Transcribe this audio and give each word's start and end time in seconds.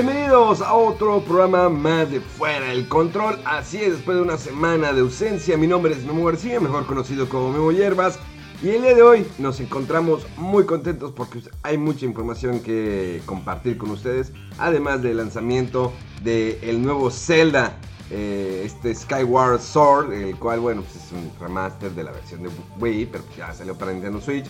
Bienvenidos 0.00 0.60
a 0.60 0.74
otro 0.74 1.20
programa 1.24 1.68
más 1.68 2.08
de 2.08 2.20
Fuera 2.20 2.68
del 2.68 2.88
Control. 2.88 3.36
Así 3.44 3.78
es, 3.78 3.94
después 3.94 4.16
de 4.16 4.22
una 4.22 4.38
semana 4.38 4.92
de 4.92 5.00
ausencia, 5.00 5.56
mi 5.56 5.66
nombre 5.66 5.92
es 5.92 6.04
Memo 6.04 6.24
García, 6.24 6.60
mejor 6.60 6.86
conocido 6.86 7.28
como 7.28 7.50
Memo 7.50 7.72
Hierbas. 7.72 8.16
Y 8.62 8.68
el 8.68 8.82
día 8.82 8.94
de 8.94 9.02
hoy 9.02 9.26
nos 9.40 9.58
encontramos 9.58 10.24
muy 10.36 10.66
contentos 10.66 11.10
porque 11.10 11.40
hay 11.64 11.78
mucha 11.78 12.06
información 12.06 12.60
que 12.60 13.20
compartir 13.26 13.76
con 13.76 13.90
ustedes. 13.90 14.30
Además 14.58 15.02
del 15.02 15.16
lanzamiento 15.16 15.92
del 16.22 16.80
nuevo 16.80 17.10
Zelda, 17.10 17.76
eh, 18.12 18.62
este 18.64 18.94
Skyward 18.94 19.60
Sword, 19.60 20.12
el 20.12 20.36
cual, 20.38 20.60
bueno, 20.60 20.82
pues 20.82 20.94
es 20.94 21.10
un 21.10 21.28
remaster 21.40 21.90
de 21.90 22.04
la 22.04 22.12
versión 22.12 22.44
de 22.44 22.50
Wii, 22.78 23.06
pero 23.06 23.24
ya 23.36 23.52
salió 23.52 23.76
para 23.76 23.92
Nintendo 23.92 24.20
Switch. 24.20 24.46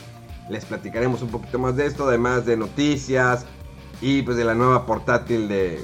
Les 0.50 0.66
platicaremos 0.66 1.22
un 1.22 1.30
poquito 1.30 1.58
más 1.58 1.74
de 1.76 1.86
esto, 1.86 2.06
además 2.06 2.44
de 2.44 2.56
noticias, 2.58 3.46
y 4.00 4.22
pues 4.22 4.36
de 4.36 4.44
la 4.44 4.54
nueva 4.54 4.86
portátil 4.86 5.48
de, 5.48 5.82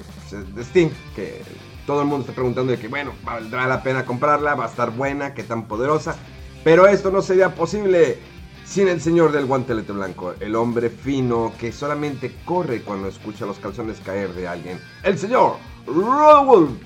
de, 0.54 0.64
Steam, 0.64 0.90
que 1.14 1.42
todo 1.86 2.02
el 2.02 2.06
mundo 2.06 2.22
está 2.22 2.34
preguntando 2.34 2.72
de 2.72 2.78
que, 2.78 2.88
bueno, 2.88 3.12
valdrá 3.24 3.66
la 3.66 3.82
pena 3.82 4.04
comprarla, 4.04 4.54
va 4.54 4.66
a 4.66 4.68
estar 4.68 4.90
buena, 4.90 5.34
qué 5.34 5.42
tan 5.42 5.66
poderosa. 5.66 6.16
Pero 6.62 6.86
esto 6.86 7.10
no 7.10 7.22
sería 7.22 7.54
posible 7.54 8.18
sin 8.64 8.88
el 8.88 9.00
señor 9.00 9.32
del 9.32 9.46
guantelete 9.46 9.92
blanco, 9.92 10.34
el 10.40 10.54
hombre 10.56 10.88
fino 10.88 11.52
que 11.58 11.72
solamente 11.72 12.34
corre 12.44 12.82
cuando 12.82 13.08
escucha 13.08 13.44
los 13.44 13.58
calzones 13.58 14.00
caer 14.00 14.32
de 14.32 14.48
alguien. 14.48 14.80
El 15.02 15.18
señor 15.18 15.56
Raúl. 15.86 16.78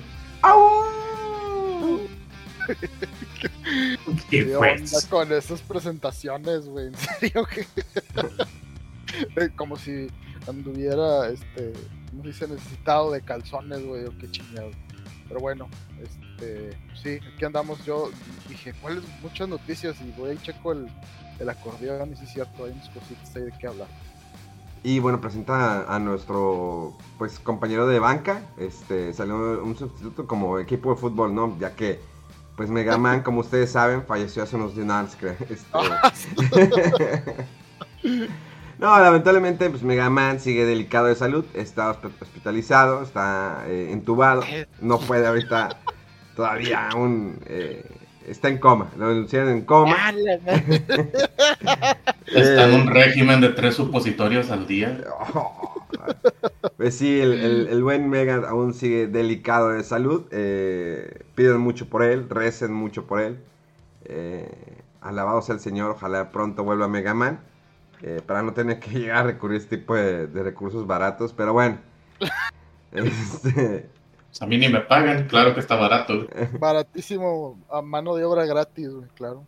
¿Qué, 4.29 4.45
¿Qué 4.45 4.55
onda 4.55 5.01
con 5.09 5.31
esas 5.31 5.61
presentaciones, 5.61 6.65
güey? 6.67 6.87
En 6.87 6.95
serio 6.95 7.45
que... 7.49 7.65
Como 9.55 9.75
si 9.75 10.07
anduviera, 10.47 11.29
este, 11.29 11.73
¿cómo 12.09 12.23
se 12.23 12.29
dice? 12.29 12.47
Necesitado 12.47 13.11
de 13.11 13.21
calzones, 13.21 13.85
güey, 13.85 14.05
o 14.05 14.17
qué 14.17 14.29
chingado. 14.31 14.71
Pero 15.27 15.39
bueno, 15.39 15.67
este, 16.01 16.77
sí, 17.01 17.19
aquí 17.33 17.45
andamos. 17.45 17.85
Yo 17.85 18.09
dije, 18.47 18.73
¿cuáles 18.81 19.03
muchas 19.21 19.47
noticias? 19.47 19.95
Y 20.01 20.11
voy 20.19 20.31
a 20.31 20.41
checo 20.41 20.71
el, 20.71 20.87
el 21.39 21.49
acordeón, 21.49 22.13
y 22.13 22.15
si 22.15 22.23
es 22.25 22.33
cierto, 22.33 22.65
hay 22.65 22.71
unas 22.71 22.89
cositas 22.89 23.35
ahí 23.35 23.43
de 23.43 23.53
qué 23.59 23.67
hablar. 23.67 23.87
Y 24.81 24.99
bueno, 24.99 25.19
presenta 25.19 25.93
a 25.93 25.99
nuestro 25.99 26.97
pues 27.17 27.39
compañero 27.39 27.85
de 27.85 27.99
banca. 27.99 28.41
Este 28.57 29.13
salió 29.13 29.61
un 29.63 29.77
sustituto 29.77 30.25
como 30.25 30.57
equipo 30.57 30.91
de 30.91 30.95
fútbol, 30.95 31.35
¿no? 31.35 31.57
Ya 31.59 31.75
que 31.75 31.99
pues 32.55 32.69
Mega 32.69 32.97
Man, 32.97 33.21
como 33.23 33.41
ustedes 33.41 33.71
saben, 33.71 34.05
falleció 34.05 34.43
hace 34.43 34.55
unos 34.55 34.75
días, 34.75 35.17
creo. 35.19 35.35
Este... 35.49 35.67
No, 38.79 38.97
lamentablemente, 38.97 39.69
pues 39.69 39.83
Mega 39.83 40.09
Man 40.09 40.39
sigue 40.39 40.65
delicado 40.65 41.07
de 41.07 41.15
salud, 41.15 41.45
está 41.53 41.91
hospitalizado, 41.91 43.03
está 43.03 43.65
eh, 43.67 43.89
entubado, 43.91 44.41
no 44.79 44.99
puede 44.99 45.27
ahorita 45.27 45.69
todavía 46.33 46.87
aún 46.87 47.37
eh, 47.47 47.83
está 48.25 48.47
en 48.47 48.57
coma, 48.59 48.89
lo 48.97 49.09
denunciaron 49.09 49.49
en 49.49 49.65
coma. 49.65 49.97
está 52.25 52.69
en 52.69 52.73
un 52.73 52.87
régimen 52.87 53.41
de 53.41 53.49
tres 53.49 53.75
supositorios 53.75 54.49
al 54.49 54.65
día. 54.65 55.03
pues 56.77 56.95
sí, 56.95 57.19
el, 57.19 57.67
el, 57.69 57.83
buen 57.83 58.09
Mega 58.09 58.35
aún 58.47 58.73
sigue 58.73 59.07
delicado 59.07 59.71
de 59.71 59.83
salud, 59.83 60.27
eh, 60.31 61.25
piden 61.35 61.57
mucho 61.57 61.89
por 61.89 62.03
él, 62.03 62.29
recen 62.29 62.71
mucho 62.71 63.05
por 63.05 63.19
él. 63.19 63.39
Eh, 64.05 64.49
alabado 65.01 65.41
sea 65.41 65.55
el 65.55 65.61
Señor, 65.61 65.91
ojalá 65.91 66.31
pronto 66.31 66.63
vuelva 66.63 66.87
Mega 66.87 67.13
Man. 67.13 67.41
Eh, 68.01 68.21
para 68.25 68.41
no 68.41 68.53
tener 68.53 68.79
que 68.79 68.91
llegar 68.99 69.17
a 69.17 69.23
recurrir 69.23 69.59
a 69.59 69.63
este 69.63 69.77
tipo 69.77 69.95
de, 69.95 70.27
recursos 70.27 70.85
baratos, 70.85 71.33
pero 71.33 71.53
bueno. 71.53 71.79
este... 72.91 73.89
Pues 74.29 74.41
a 74.43 74.45
mí 74.45 74.59
ni 74.59 74.69
me 74.69 74.81
pagan, 74.81 75.27
claro 75.27 75.55
que 75.55 75.59
está 75.59 75.75
barato. 75.75 76.27
Baratísimo, 76.59 77.59
a 77.67 77.81
mano 77.81 78.15
de 78.15 78.23
obra 78.23 78.45
gratis, 78.45 78.89
claro. 79.15 79.43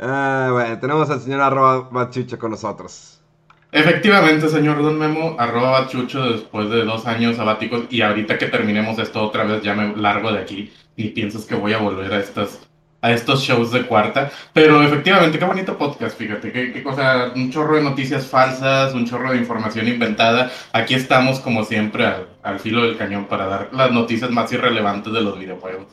Ah, 0.00 0.48
bueno, 0.50 0.80
tenemos 0.80 1.08
al 1.10 1.20
señor 1.20 1.40
arroba 1.40 1.88
bachucho 1.88 2.40
con 2.40 2.50
nosotros. 2.50 3.22
Efectivamente, 3.70 4.48
señor 4.48 4.82
Don 4.82 4.98
Memo, 4.98 5.36
arroba 5.38 5.70
bachucho 5.70 6.32
después 6.32 6.70
de 6.70 6.84
dos 6.84 7.06
años 7.06 7.36
sabáticos 7.36 7.84
y 7.88 8.02
ahorita 8.02 8.36
que 8.36 8.46
terminemos 8.46 8.98
esto 8.98 9.22
otra 9.22 9.44
vez 9.44 9.62
ya 9.62 9.74
me 9.74 9.96
largo 9.96 10.32
de 10.32 10.40
aquí 10.40 10.72
y 10.96 11.10
piensas 11.10 11.46
que 11.46 11.54
voy 11.54 11.72
a 11.72 11.78
volver 11.78 12.12
a 12.12 12.18
estas 12.18 12.68
a 13.02 13.12
estos 13.12 13.42
shows 13.42 13.72
de 13.72 13.86
cuarta. 13.86 14.30
Pero 14.54 14.82
efectivamente, 14.82 15.38
qué 15.38 15.44
bonito 15.44 15.76
podcast, 15.76 16.16
fíjate, 16.16 16.52
qué, 16.52 16.82
cosa, 16.82 17.32
un 17.34 17.50
chorro 17.50 17.76
de 17.76 17.82
noticias 17.82 18.26
falsas, 18.26 18.94
un 18.94 19.04
chorro 19.04 19.32
de 19.32 19.38
información 19.38 19.86
inventada. 19.88 20.50
Aquí 20.72 20.94
estamos, 20.94 21.40
como 21.40 21.64
siempre, 21.64 22.06
al, 22.42 22.60
filo 22.60 22.84
del 22.84 22.96
cañón 22.96 23.26
para 23.26 23.46
dar 23.46 23.68
las 23.72 23.90
noticias 23.90 24.30
más 24.30 24.50
irrelevantes 24.52 25.12
de 25.12 25.20
los 25.20 25.38
videojuegos. 25.38 25.86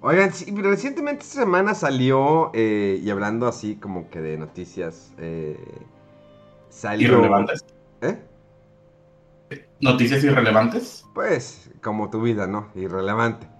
Oigan, 0.00 0.32
sí, 0.32 0.52
recientemente 0.56 1.22
esta 1.22 1.40
semana 1.40 1.74
salió, 1.74 2.50
eh, 2.52 3.00
y 3.02 3.08
hablando 3.08 3.46
así 3.46 3.76
como 3.76 4.10
que 4.10 4.20
de 4.20 4.36
noticias, 4.36 5.14
eh, 5.18 5.56
salió... 6.68 7.12
¿Irrelevantes? 7.12 7.64
¿Eh? 8.00 8.18
¿Noticias 9.80 10.24
irrelevantes? 10.24 11.04
Pues, 11.14 11.70
como 11.80 12.10
tu 12.10 12.20
vida, 12.22 12.48
¿no? 12.48 12.72
Irrelevante. 12.74 13.51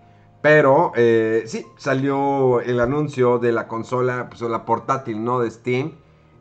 Pero 0.42 0.90
eh, 0.96 1.44
sí, 1.46 1.64
salió 1.76 2.60
el 2.60 2.80
anuncio 2.80 3.38
de 3.38 3.52
la 3.52 3.68
consola, 3.68 4.28
pues 4.28 4.42
la 4.42 4.64
portátil, 4.64 5.22
¿no? 5.22 5.38
De 5.38 5.50
Steam. 5.50 5.92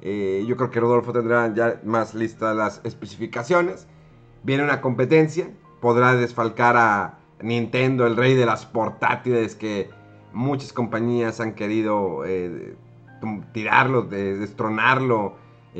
Eh, 0.02 0.44
yo 0.48 0.58
creo 0.58 0.72
que 0.72 0.80
Rodolfo 0.80 1.14
tendrá 1.14 1.54
ya 1.54 1.80
más 1.86 2.16
listas 2.16 2.56
las 2.56 2.82
especificaciones. 2.84 3.88
Viene 4.42 4.64
una 4.64 4.82
competencia, 4.82 5.52
podrá 5.80 6.16
desfalcar 6.16 6.78
a 6.78 7.20
Nintendo, 7.44 8.08
el 8.08 8.18
rey 8.18 8.34
de 8.34 8.48
las 8.48 8.66
portátiles, 8.66 9.56
que 9.56 9.92
muchas 10.34 10.74
compañías 10.74 11.40
han 11.40 11.54
querido 11.54 12.26
eh, 12.26 12.76
tirarlo, 13.54 14.02
destronarlo, 14.02 15.36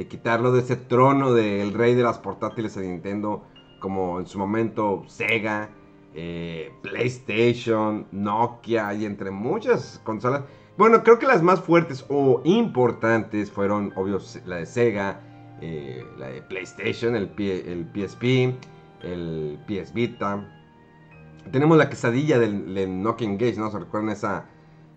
quitarlo 0.10 0.52
de 0.52 0.60
ese 0.60 0.76
trono 0.76 1.34
del 1.34 1.74
rey 1.74 1.96
de 1.96 2.04
las 2.04 2.20
portátiles 2.20 2.78
a 2.78 2.82
Nintendo, 2.82 3.44
como 3.80 4.20
en 4.20 4.28
su 4.28 4.38
momento 4.38 5.04
Sega. 5.08 5.72
Eh, 6.14 6.74
PlayStation, 6.82 8.06
Nokia 8.12 8.94
y 8.94 9.06
entre 9.06 9.32
muchas 9.32 10.02
consolas. 10.04 10.44
Bueno, 10.78 11.04
creo 11.04 11.20
que 11.20 11.26
las 11.26 11.42
más 11.42 11.62
fuertes 11.62 12.06
o 12.10 12.42
importantes 12.44 13.50
fueron, 13.50 13.94
obvio, 13.96 14.20
la 14.46 14.58
de 14.58 14.66
Sega, 14.66 15.22
eh, 15.62 16.04
la 16.18 16.28
de 16.28 16.42
PlayStation, 16.42 17.16
el, 17.16 17.32
el, 17.38 17.88
PSP, 17.94 18.24
el 19.04 19.60
PS 19.68 19.94
Vita. 19.94 20.46
Tenemos 21.52 21.78
la 21.78 21.90
quesadilla 21.90 22.40
del, 22.40 23.02
Nokia 23.02 23.28
Engage, 23.28 23.56
¿no? 23.58 23.72
¿Se 23.72 23.80
recuerdan 23.80 24.10
esa 24.10 24.46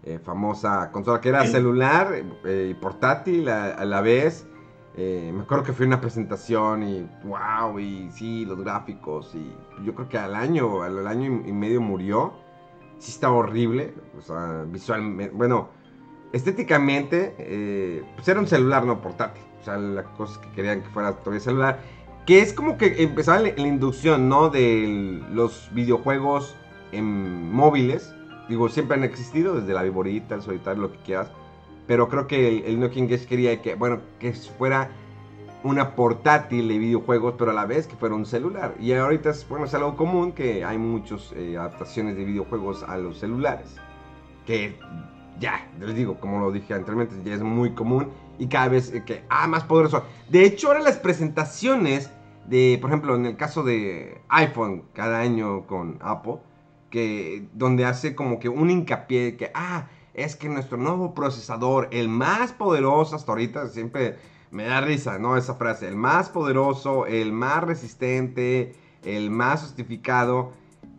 eh, 0.03 0.19
famosa 0.19 0.91
consola 0.91 1.21
que 1.21 1.29
era 1.29 1.47
celular 1.47 2.25
y 2.45 2.75
portátil 2.75 3.49
a 3.49 3.85
la 3.85 4.01
vez? 4.01 4.49
Eh, 4.97 5.33
me 5.35 5.43
acuerdo 5.43 5.65
que 5.65 5.73
fue 5.73 5.87
una 5.87 6.01
presentación 6.01 6.85
y 6.85 7.09
wow, 7.25 7.79
y 7.79 8.11
sí, 8.13 8.45
los 8.45 8.61
gráficos. 8.61 9.35
Y 9.35 9.53
yo 9.85 9.95
creo 9.95 10.09
que 10.09 10.19
al 10.19 10.35
año, 10.35 10.83
al 10.83 11.07
año 11.07 11.43
y 11.47 11.53
medio 11.53 11.81
murió. 11.81 12.35
Sí 12.99 13.11
estaba 13.11 13.35
horrible. 13.35 13.95
O 14.17 14.21
sea, 14.21 14.65
visualmente, 14.69 15.35
bueno, 15.35 15.69
estéticamente, 16.33 17.35
eh, 17.39 18.05
pues 18.15 18.29
era 18.29 18.41
un 18.41 18.47
celular 18.47 18.85
no 18.85 19.01
portátil. 19.01 19.43
O 19.61 19.65
sea, 19.65 19.77
las 19.79 20.07
cosas 20.17 20.39
que 20.39 20.51
querían 20.51 20.83
que 20.83 20.89
fuera 20.91 21.13
todavía 21.13 21.41
celular. 21.41 21.81
Que 22.27 22.41
es 22.41 22.53
como 22.53 22.79
que 22.79 23.03
empezaba 23.03 23.41
la, 23.41 23.49
inducción, 23.61 24.29
¿no? 24.29 24.49
De 24.49 25.23
los 25.33 25.69
videojuegos 25.75 26.55
en 26.93 27.53
móviles. 27.53 28.15
Digo, 28.49 28.69
siempre 28.69 28.97
han 28.97 29.05
existido, 29.05 29.61
desde 29.61 29.75
la 29.75 29.83
viborita, 29.83 30.35
el 30.35 30.43
solitario, 30.43 30.83
lo 30.83 30.93
que 30.93 30.99
quieras 30.99 31.31
pero 31.87 32.09
creo 32.09 32.27
que 32.27 32.49
el, 32.49 32.65
el 32.65 32.81
Nokia 32.81 33.03
Engage 33.03 33.27
quería 33.27 33.61
que, 33.63 33.75
bueno, 33.75 34.01
que 34.19 34.33
fuera 34.33 34.91
una 35.65 35.97
portátil 35.97 36.69
de 36.69 36.79
videojuegos, 36.79 37.35
pero 37.39 37.51
a 37.51 37.55
la 37.55 37.65
vez 37.65 37.87
que 37.87 37.97
fuera 37.97 38.15
un 38.15 38.27
celular. 38.27 38.75
Y 38.79 38.93
ahorita 38.93 39.31
es, 39.31 39.49
bueno, 39.49 39.65
es 39.65 39.75
algo 39.75 39.97
común 39.97 40.33
que 40.33 40.63
hay 40.63 40.77
muchas 40.77 41.33
eh, 41.35 41.57
adaptaciones 41.57 42.17
de 42.17 42.25
videojuegos 42.25 42.83
a 42.83 42.99
los 42.99 43.19
celulares. 43.19 43.75
Que 44.47 44.79
ya, 45.41 45.67
les 45.81 45.95
digo, 45.95 46.21
como 46.21 46.39
lo 46.39 46.53
dije 46.53 46.75
anteriormente, 46.75 47.17
ya 47.25 47.35
es 47.35 47.43
muy 47.43 47.73
común 47.73 48.11
y 48.39 48.47
cada 48.47 48.69
vez 48.69 48.93
eh, 48.93 49.05
que, 49.07 49.25
ah, 49.31 49.47
más 49.47 49.65
poderoso. 49.65 50.05
De 50.29 50.45
hecho, 50.45 50.69
ahora 50.69 50.81
las 50.81 50.99
presentaciones 50.99 52.11
de, 52.47 52.77
por 52.79 52.91
ejemplo, 52.91 53.17
en 53.17 53.25
el 53.25 53.37
caso 53.37 53.63
de 53.63 54.21
iPhone, 54.29 54.85
cada 54.93 55.21
año 55.21 55.67
con 55.67 55.99
Apple, 56.03 56.37
que 56.91 57.49
donde 57.55 57.87
hace 57.87 58.15
como 58.15 58.39
que 58.39 58.51
un 58.51 58.71
hincapié 58.71 59.39
que, 59.39 59.51
ah, 59.55 59.89
es 60.15 60.37
que 60.37 60.49
nuestro 60.49 60.79
nuevo 60.79 61.13
procesador, 61.13 61.89
el 61.91 62.09
más 62.09 62.53
poderoso 62.53 63.17
hasta 63.17 63.33
ahorita, 63.33 63.69
siempre 63.69 64.17
me 64.51 64.65
da 64.65 64.81
risa, 64.81 65.19
¿no? 65.19 65.37
Esa 65.37 65.55
frase, 65.55 65.89
el 65.89 65.97
más 65.97 66.29
poderoso, 66.29 67.07
el 67.07 67.33
más 67.33 67.65
resistente, 67.65 68.77
el 69.03 69.31
más 69.31 69.63
justificado. 69.63 70.53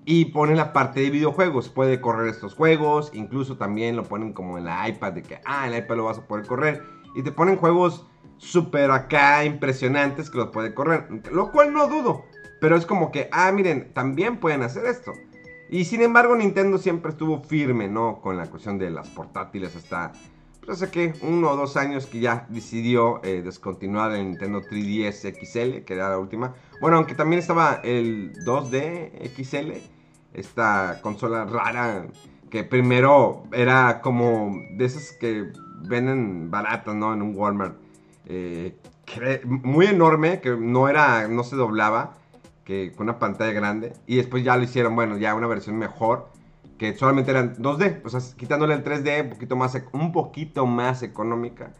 Y 0.07 0.25
pone 0.25 0.53
la 0.53 0.71
parte 0.71 0.99
de 0.99 1.09
videojuegos, 1.09 1.69
puede 1.69 1.99
correr 1.99 2.27
estos 2.27 2.53
juegos, 2.53 3.09
incluso 3.13 3.57
también 3.57 3.95
lo 3.95 4.03
ponen 4.03 4.33
como 4.33 4.57
en 4.59 4.65
la 4.65 4.87
iPad, 4.87 5.13
de 5.13 5.23
que, 5.23 5.39
ah, 5.45 5.65
en 5.65 5.71
la 5.71 5.79
iPad 5.79 5.95
lo 5.95 6.03
vas 6.03 6.19
a 6.19 6.27
poder 6.27 6.45
correr. 6.45 6.83
Y 7.15 7.23
te 7.23 7.31
ponen 7.31 7.55
juegos 7.55 8.05
súper 8.37 8.91
acá 8.91 9.43
impresionantes 9.45 10.29
que 10.29 10.37
los 10.37 10.49
puede 10.49 10.73
correr, 10.73 11.07
lo 11.31 11.51
cual 11.51 11.73
no 11.73 11.87
dudo. 11.87 12.25
Pero 12.61 12.75
es 12.75 12.85
como 12.85 13.11
que, 13.11 13.29
ah, 13.31 13.51
miren, 13.51 13.93
también 13.93 14.37
pueden 14.37 14.61
hacer 14.61 14.85
esto. 14.85 15.13
Y 15.69 15.85
sin 15.85 16.01
embargo, 16.01 16.35
Nintendo 16.35 16.77
siempre 16.77 17.11
estuvo 17.11 17.41
firme, 17.41 17.87
¿no? 17.87 18.21
Con 18.21 18.37
la 18.37 18.47
cuestión 18.47 18.77
de 18.77 18.89
las 18.89 19.09
portátiles 19.09 19.75
hasta, 19.75 20.11
pues 20.63 20.81
hace 20.81 20.91
que 20.91 21.13
uno 21.21 21.51
o 21.51 21.55
dos 21.55 21.75
años 21.77 22.05
que 22.05 22.19
ya 22.19 22.45
decidió 22.49 23.23
eh, 23.23 23.41
descontinuar 23.43 24.11
el 24.11 24.25
Nintendo 24.25 24.61
3DS 24.61 25.33
XL, 25.33 25.83
que 25.83 25.93
era 25.93 26.09
la 26.09 26.19
última. 26.19 26.53
Bueno, 26.81 26.97
aunque 26.97 27.15
también 27.15 27.39
estaba 27.39 27.81
el 27.83 28.33
2D 28.45 29.29
XL, 29.35 29.71
esta 30.33 30.99
consola 31.01 31.45
rara 31.45 32.07
que 32.49 32.63
primero 32.63 33.43
era 33.51 34.01
como 34.01 34.55
de 34.71 34.85
esas 34.85 35.13
que 35.13 35.51
venden 35.87 36.51
baratas, 36.51 36.95
¿no? 36.95 37.13
En 37.13 37.21
un 37.21 37.35
Walmart. 37.35 37.75
Eh, 38.27 38.77
muy 39.45 39.85
enorme, 39.87 40.41
que 40.41 40.51
no 40.51 40.87
era, 40.87 41.27
no 41.27 41.43
se 41.43 41.55
doblaba 41.55 42.15
que 42.65 42.91
con 42.91 43.07
una 43.07 43.19
pantalla 43.19 43.53
grande. 43.53 43.93
Y 44.07 44.17
después 44.17 44.43
ya 44.43 44.57
lo 44.57 44.63
hicieron, 44.63 44.95
bueno, 44.95 45.17
ya 45.17 45.33
una 45.35 45.47
versión 45.47 45.77
mejor, 45.77 46.27
que 46.77 46.93
solamente 46.97 47.31
eran 47.31 47.55
2D, 47.55 48.01
o 48.03 48.09
sea, 48.09 48.19
quitándole 48.35 48.73
el 48.73 48.83
3D 48.83 49.23
un 49.23 49.29
poquito 49.29 49.55
más, 49.55 49.81
un 49.93 50.11
poquito 50.11 50.65
más 50.65 51.03
económica. 51.03 51.71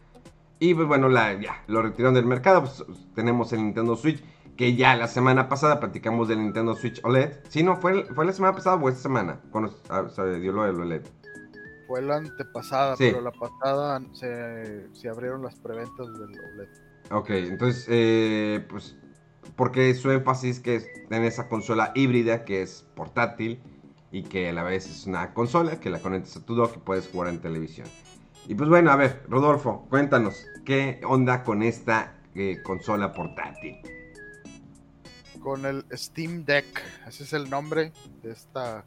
Y 0.58 0.72
pues 0.72 0.88
bueno, 0.88 1.10
la, 1.10 1.38
ya, 1.38 1.62
lo 1.66 1.82
retiraron 1.82 2.14
del 2.14 2.24
mercado. 2.24 2.60
Pues, 2.60 2.82
tenemos 3.14 3.52
el 3.52 3.62
Nintendo 3.62 3.94
Switch, 3.96 4.22
que 4.56 4.74
ya 4.74 4.96
la 4.96 5.08
semana 5.08 5.50
pasada 5.50 5.80
platicamos 5.80 6.28
del 6.28 6.38
Nintendo 6.38 6.74
Switch 6.74 7.00
OLED. 7.04 7.32
Sí, 7.48 7.62
no, 7.62 7.76
fue, 7.76 8.04
fue 8.14 8.24
la 8.24 8.32
semana 8.32 8.54
pasada 8.54 8.76
o 8.76 8.88
esta 8.88 9.02
semana, 9.02 9.40
cuando 9.50 9.70
se 10.08 10.40
dio 10.40 10.52
lo 10.52 10.64
del 10.64 10.80
OLED. 10.80 11.02
Fue 11.88 12.00
la 12.00 12.16
antepasada, 12.16 12.96
pero 12.96 13.20
la 13.20 13.32
pasada 13.32 14.00
se, 14.12 14.88
se 14.92 15.08
abrieron 15.08 15.42
las 15.42 15.56
preventas 15.56 16.06
del 16.18 16.30
OLED. 16.30 16.68
Ok, 17.10 17.30
entonces, 17.30 17.86
eh, 17.88 18.66
pues 18.68 18.96
porque 19.54 19.94
su 19.94 20.10
énfasis 20.10 20.60
que 20.60 20.76
es 20.76 20.88
en 21.10 21.24
esa 21.24 21.48
consola 21.48 21.92
híbrida 21.94 22.44
que 22.44 22.62
es 22.62 22.86
portátil 22.94 23.60
y 24.10 24.22
que 24.22 24.48
a 24.48 24.52
la 24.52 24.62
vez 24.62 24.86
es 24.86 25.06
una 25.06 25.34
consola 25.34 25.78
que 25.80 25.90
la 25.90 25.98
conectas 26.00 26.36
a 26.36 26.44
tu 26.44 26.54
dock 26.54 26.76
y 26.76 26.80
puedes 26.80 27.08
jugar 27.08 27.28
en 27.28 27.40
televisión. 27.40 27.86
Y 28.48 28.54
pues 28.54 28.68
bueno, 28.68 28.90
a 28.90 28.96
ver, 28.96 29.24
Rodolfo, 29.28 29.86
cuéntanos, 29.90 30.46
¿qué 30.64 31.00
onda 31.04 31.42
con 31.42 31.62
esta 31.62 32.14
eh, 32.34 32.62
consola 32.62 33.12
portátil? 33.12 33.76
Con 35.40 35.64
el 35.66 35.84
Steam 35.92 36.44
Deck, 36.44 36.82
ese 37.06 37.24
es 37.24 37.32
el 37.32 37.50
nombre 37.50 37.92
de 38.22 38.32
esta. 38.32 38.84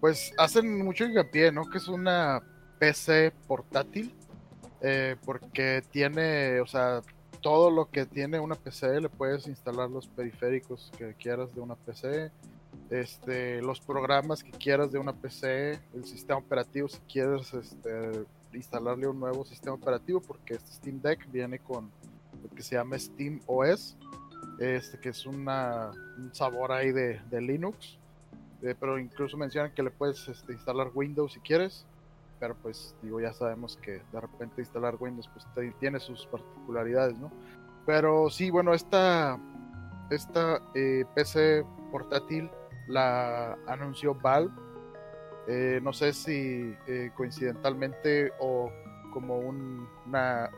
Pues 0.00 0.32
hacen 0.38 0.84
mucho 0.84 1.04
hincapié, 1.04 1.52
¿no? 1.52 1.68
Que 1.70 1.78
es 1.78 1.88
una 1.88 2.42
PC 2.78 3.32
portátil. 3.46 4.14
Eh, 4.86 5.16
porque 5.24 5.82
tiene, 5.90 6.60
o 6.60 6.66
sea, 6.66 7.00
todo 7.44 7.70
lo 7.70 7.90
que 7.90 8.06
tiene 8.06 8.40
una 8.40 8.54
PC, 8.54 9.02
le 9.02 9.10
puedes 9.10 9.46
instalar 9.46 9.90
los 9.90 10.06
periféricos 10.06 10.90
que 10.96 11.12
quieras 11.12 11.54
de 11.54 11.60
una 11.60 11.74
PC, 11.74 12.30
este, 12.88 13.60
los 13.60 13.80
programas 13.80 14.42
que 14.42 14.50
quieras 14.50 14.90
de 14.90 14.98
una 14.98 15.12
PC, 15.12 15.78
el 15.92 16.06
sistema 16.06 16.38
operativo 16.38 16.88
si 16.88 16.98
quieres 17.00 17.52
este, 17.52 18.24
instalarle 18.54 19.08
un 19.08 19.20
nuevo 19.20 19.44
sistema 19.44 19.74
operativo, 19.74 20.22
porque 20.22 20.54
este 20.54 20.72
Steam 20.72 21.02
Deck 21.02 21.30
viene 21.30 21.58
con 21.58 21.90
lo 22.42 22.48
que 22.56 22.62
se 22.62 22.76
llama 22.76 22.98
Steam 22.98 23.42
OS, 23.44 23.94
este, 24.58 24.98
que 24.98 25.10
es 25.10 25.26
un 25.26 25.46
sabor 26.32 26.72
ahí 26.72 26.92
de, 26.92 27.20
Linux, 27.42 27.98
eh, 28.62 28.74
pero 28.80 28.98
incluso 28.98 29.36
mencionan 29.36 29.70
que 29.74 29.82
le 29.82 29.90
puedes 29.90 30.26
este, 30.28 30.54
instalar 30.54 30.90
Windows 30.94 31.34
si 31.34 31.40
quieres 31.40 31.84
pues 32.52 32.94
digo, 33.00 33.20
ya 33.20 33.32
sabemos 33.32 33.78
que 33.78 34.02
de 34.12 34.20
repente 34.20 34.60
instalar 34.60 34.96
Windows 35.00 35.30
pues 35.32 35.46
tiene 35.78 35.98
sus 35.98 36.26
particularidades, 36.26 37.18
¿no? 37.18 37.32
Pero 37.86 38.28
sí, 38.30 38.50
bueno, 38.50 38.74
esta, 38.74 39.38
esta 40.10 40.60
eh, 40.74 41.04
PC 41.14 41.64
portátil 41.90 42.50
la 42.88 43.56
anunció 43.66 44.14
Valve, 44.14 44.52
eh, 45.46 45.80
no 45.82 45.92
sé 45.92 46.12
si 46.12 46.74
eh, 46.86 47.10
coincidentalmente 47.14 48.32
o 48.40 48.70
como 49.12 49.38
una 49.38 50.50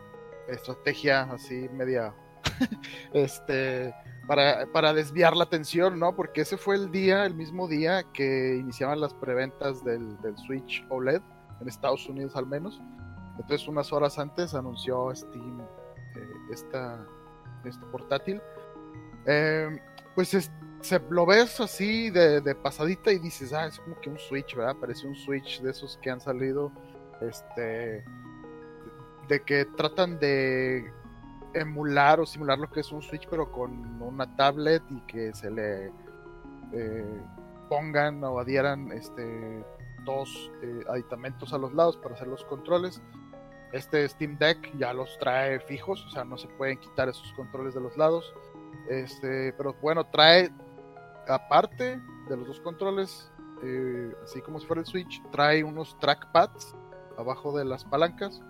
estrategia 0.49 1.23
así 1.23 1.69
media, 1.73 2.15
este, 3.13 3.93
para, 4.27 4.67
para, 4.73 4.93
desviar 4.93 5.37
la 5.37 5.45
atención, 5.45 5.99
¿no? 5.99 6.15
Porque 6.15 6.43
ese 6.43 6.57
fue 6.57 6.77
el 6.77 6.91
día, 6.91 7.27
el 7.27 7.35
mismo 7.35 7.69
día 7.69 8.05
que 8.13 8.57
iniciaban 8.57 9.01
las 9.01 9.13
preventas 9.15 9.85
del 9.85 10.17
Switch 10.47 10.85
OLED 10.89 11.21
en 11.61 11.69
Estados 11.69 12.09
Unidos 12.09 12.37
al 12.37 12.47
menos. 12.47 12.81
Entonces 13.39 13.69
unas 13.69 13.93
horas 13.93 14.19
antes 14.19 14.55
anunció 14.55 15.15
Steam 15.15 15.61
eh, 15.61 16.31
esta, 16.53 17.07
este 17.65 17.85
portátil. 17.87 18.41
Em, 19.27 19.79
pues 20.15 20.51
se 20.81 21.01
lo 21.11 21.27
ves 21.27 21.61
así 21.61 22.11
de, 22.11 22.55
pasadita 22.55 23.13
y 23.13 23.19
dices, 23.19 23.53
ah, 23.53 23.67
es 23.67 23.79
como 23.81 24.01
que 24.01 24.09
un 24.09 24.19
Switch, 24.19 24.55
¿verdad? 24.55 24.77
Parece 24.81 25.07
un 25.07 25.17
Switch 25.17 25.61
de 25.61 25.71
esos 25.71 25.99
que 26.01 26.11
han 26.11 26.21
salido, 26.21 26.73
este, 27.21 28.05
de 29.29 29.43
que 29.45 29.65
tratan 29.77 30.19
de 30.19 30.91
emular 31.55 32.21
o 32.21 32.27
simular 32.27 32.59
lo 32.59 32.71
que 32.71 32.81
es 32.81 32.93
un 32.93 33.03
Switch, 33.03 33.27
pero 33.29 33.51
con 33.51 34.01
una 34.01 34.35
tablet 34.37 34.83
y 34.91 35.01
que 35.03 35.35
se 35.35 35.51
le 35.51 35.93
eh, 36.73 37.21
pongan 37.69 38.23
o 38.25 38.39
adhieran 38.39 38.93
este 38.93 39.65
dos 40.07 40.51
eh, 40.63 40.85
aditamentos 40.89 41.53
a 41.53 41.59
los 41.59 41.75
lados 41.75 41.99
para 41.99 42.15
hacer 42.15 42.29
los 42.29 42.43
controles. 42.45 43.03
Este 43.73 44.09
Steam 44.09 44.39
Deck 44.39 44.75
ya 44.79 44.95
los 44.95 45.19
trae 45.19 45.61
fijos, 45.61 46.03
o 46.07 46.11
sea, 46.11 46.25
no 46.25 46.39
se 46.39 46.49
pueden 46.49 46.79
quitar 46.79 47.11
esos 47.11 47.31
controles 47.35 47.75
de 47.75 47.83
los 47.83 47.95
lados. 47.99 48.33
Este, 48.89 49.53
pero 49.53 49.75
bueno, 49.83 50.07
trae 50.07 50.51
aparte 51.29 52.01
de 52.29 52.37
los 52.37 52.47
dos 52.47 52.61
controles, 52.61 53.31
eh, 53.63 54.15
así 54.25 54.41
como 54.41 54.61
si 54.61 54.67
fuera 54.67 54.81
el 54.81 54.87
Switch, 54.87 55.21
trae 55.31 55.63
unos 55.63 55.99
trackpads 55.99 56.75
abajo 57.19 57.57
de 57.59 57.65
las 57.65 57.85
palancas, 57.85 58.41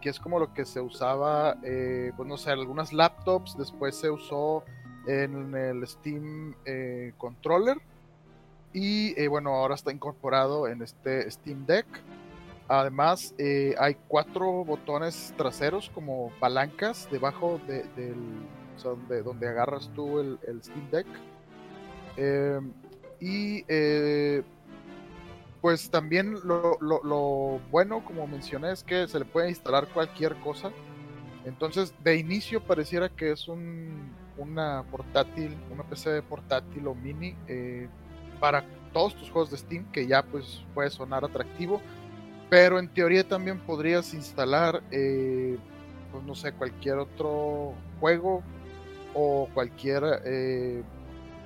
que 0.00 0.08
es 0.08 0.18
como 0.18 0.38
lo 0.38 0.54
que 0.54 0.64
se 0.64 0.80
usaba, 0.80 1.58
eh, 1.62 2.12
pues 2.16 2.26
no 2.26 2.38
sé, 2.38 2.50
algunas 2.50 2.92
laptops, 2.92 3.58
después 3.58 3.96
se 3.96 4.10
usó 4.10 4.64
en 5.06 5.54
el 5.54 5.86
Steam 5.86 6.54
Controller 7.18 7.78
y 8.72 9.20
eh, 9.20 9.28
bueno, 9.28 9.50
ahora 9.50 9.74
está 9.74 9.92
incorporado 9.92 10.68
en 10.68 10.82
este 10.82 11.28
Steam 11.30 11.66
Deck. 11.66 11.86
Además, 12.68 13.34
eh, 13.38 13.74
hay 13.78 13.96
cuatro 14.06 14.64
botones 14.64 15.34
traseros 15.36 15.90
como 15.90 16.30
palancas 16.38 17.08
debajo 17.10 17.60
de, 17.66 17.82
del, 17.96 18.14
donde, 19.24 19.48
agarras 19.48 19.90
tú 19.94 20.20
el, 20.20 20.62
Steam 20.62 20.88
Deck. 20.90 21.06
Em, 22.16 22.72
y 23.18 23.64
eh, 23.66 24.42
pues 25.60 25.90
también 25.90 26.36
lo, 26.44 27.60
bueno, 27.72 28.04
como 28.04 28.26
mencioné, 28.28 28.72
es 28.72 28.84
que 28.84 29.08
se 29.08 29.18
le 29.18 29.24
puede 29.24 29.48
instalar 29.48 29.88
cualquier 29.88 30.36
cosa. 30.36 30.70
Entonces, 31.44 31.92
de 32.04 32.18
inicio 32.18 32.62
pareciera 32.62 33.08
que 33.08 33.32
es 33.32 33.48
un, 33.48 34.14
una 34.38 34.84
portátil, 34.90 35.56
una 35.72 35.82
PC 35.82 36.22
portátil 36.22 36.86
o 36.86 36.94
mini 36.94 37.34
para 38.40 38.64
todos 38.92 39.14
tus 39.14 39.30
juegos 39.30 39.50
de 39.50 39.58
Steam, 39.58 39.84
que 39.92 40.06
ya 40.06 40.22
pues 40.22 40.64
puede 40.74 40.90
sonar 40.90 41.24
atractivo, 41.24 41.80
pero 42.48 42.78
en 42.78 42.88
teoría 42.88 43.26
también 43.26 43.58
podrías 43.60 44.12
instalar, 44.12 44.82
eh, 44.90 45.56
pues 46.10 46.24
no 46.24 46.34
sé, 46.34 46.52
cualquier 46.52 46.98
otro 46.98 47.74
juego 48.00 48.42
o 49.14 49.48
cualquier, 49.54 50.02
eh, 50.24 50.82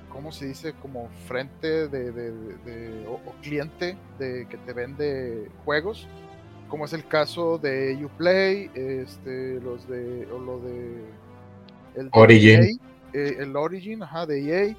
¿cómo 0.09 0.31
se 0.31 0.47
dice? 0.47 0.73
Como 0.81 1.09
frente 1.27 1.87
de, 1.87 3.05
o, 3.07 3.19
cliente 3.41 3.97
de, 4.17 4.47
que 4.47 4.57
te 4.57 4.73
vende 4.73 5.51
juegos, 5.63 6.07
como 6.69 6.85
es 6.85 6.93
el 6.93 7.07
caso 7.07 7.59
de 7.59 8.03
Uplay, 8.03 8.71
este, 8.73 9.59
los 9.61 9.87
de, 9.87 10.27
o 10.33 10.39
lo 10.39 10.59
de 10.59 11.05
el 11.95 12.05
de 12.05 12.09
Origin. 12.11 12.63
EA, 12.63 12.69
eh, 13.13 13.37
el 13.39 13.55
Origin, 13.55 14.01
ajá, 14.03 14.25
de 14.25 14.41
EA, 14.41 14.75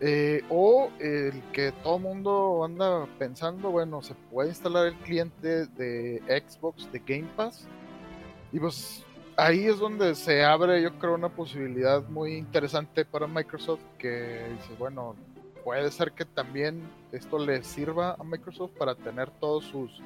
eh, 0.00 0.42
o 0.48 0.90
el 0.98 1.42
que 1.52 1.72
todo 1.82 1.98
mundo 1.98 2.64
anda 2.64 3.06
pensando, 3.18 3.70
bueno, 3.70 4.02
se 4.02 4.14
puede 4.14 4.48
instalar 4.48 4.86
el 4.86 4.94
cliente 4.96 5.66
de 5.66 6.22
Xbox 6.48 6.90
de 6.90 7.00
Game 7.00 7.28
Pass. 7.36 7.66
Y 8.52 8.58
pues 8.58 9.04
ahí 9.36 9.66
es 9.66 9.78
donde 9.78 10.14
se 10.14 10.44
abre, 10.44 10.82
yo 10.82 10.98
creo, 10.98 11.14
una 11.14 11.28
posibilidad 11.28 12.02
muy 12.08 12.34
interesante 12.34 13.04
para 13.04 13.26
Microsoft 13.26 13.82
que 13.98 14.46
dice, 14.56 14.74
bueno, 14.78 15.16
puede 15.64 15.90
ser 15.90 16.12
que 16.12 16.24
también 16.24 16.82
esto 17.12 17.38
le 17.38 17.62
sirva 17.62 18.16
a 18.18 18.24
Microsoft 18.24 18.72
para 18.78 18.94
tener 18.94 19.30
todos 19.30 19.64
sus 19.64 20.00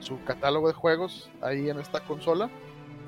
su 0.00 0.22
catálogo 0.24 0.68
de 0.68 0.74
juegos 0.74 1.30
ahí 1.40 1.70
en 1.70 1.78
esta 1.78 2.00
consola. 2.00 2.50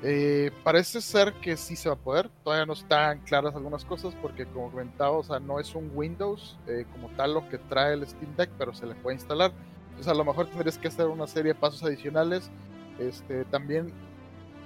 Eh, 0.03 0.49
parece 0.63 0.99
ser 0.99 1.33
que 1.33 1.55
sí 1.55 1.75
se 1.75 1.87
va 1.87 1.93
a 1.93 1.97
poder, 1.97 2.29
todavía 2.43 2.65
no 2.65 2.73
están 2.73 3.19
claras 3.19 3.53
algunas 3.53 3.85
cosas 3.85 4.15
porque 4.19 4.47
como 4.47 4.71
comentaba, 4.71 5.11
o 5.11 5.23
sea, 5.23 5.39
no 5.39 5.59
es 5.59 5.75
un 5.75 5.91
Windows 5.93 6.57
eh, 6.67 6.85
como 6.91 7.09
tal 7.09 7.35
lo 7.35 7.47
que 7.49 7.59
trae 7.59 7.93
el 7.93 8.07
Steam 8.07 8.35
Deck, 8.35 8.49
pero 8.57 8.73
se 8.73 8.87
le 8.87 8.95
puede 8.95 9.17
instalar. 9.17 9.51
Entonces 9.89 10.07
a 10.07 10.15
lo 10.15 10.25
mejor 10.25 10.47
tendrías 10.47 10.79
que 10.79 10.87
hacer 10.87 11.05
una 11.07 11.27
serie 11.27 11.53
de 11.53 11.59
pasos 11.59 11.83
adicionales. 11.83 12.49
Este, 12.97 13.45
también 13.45 13.93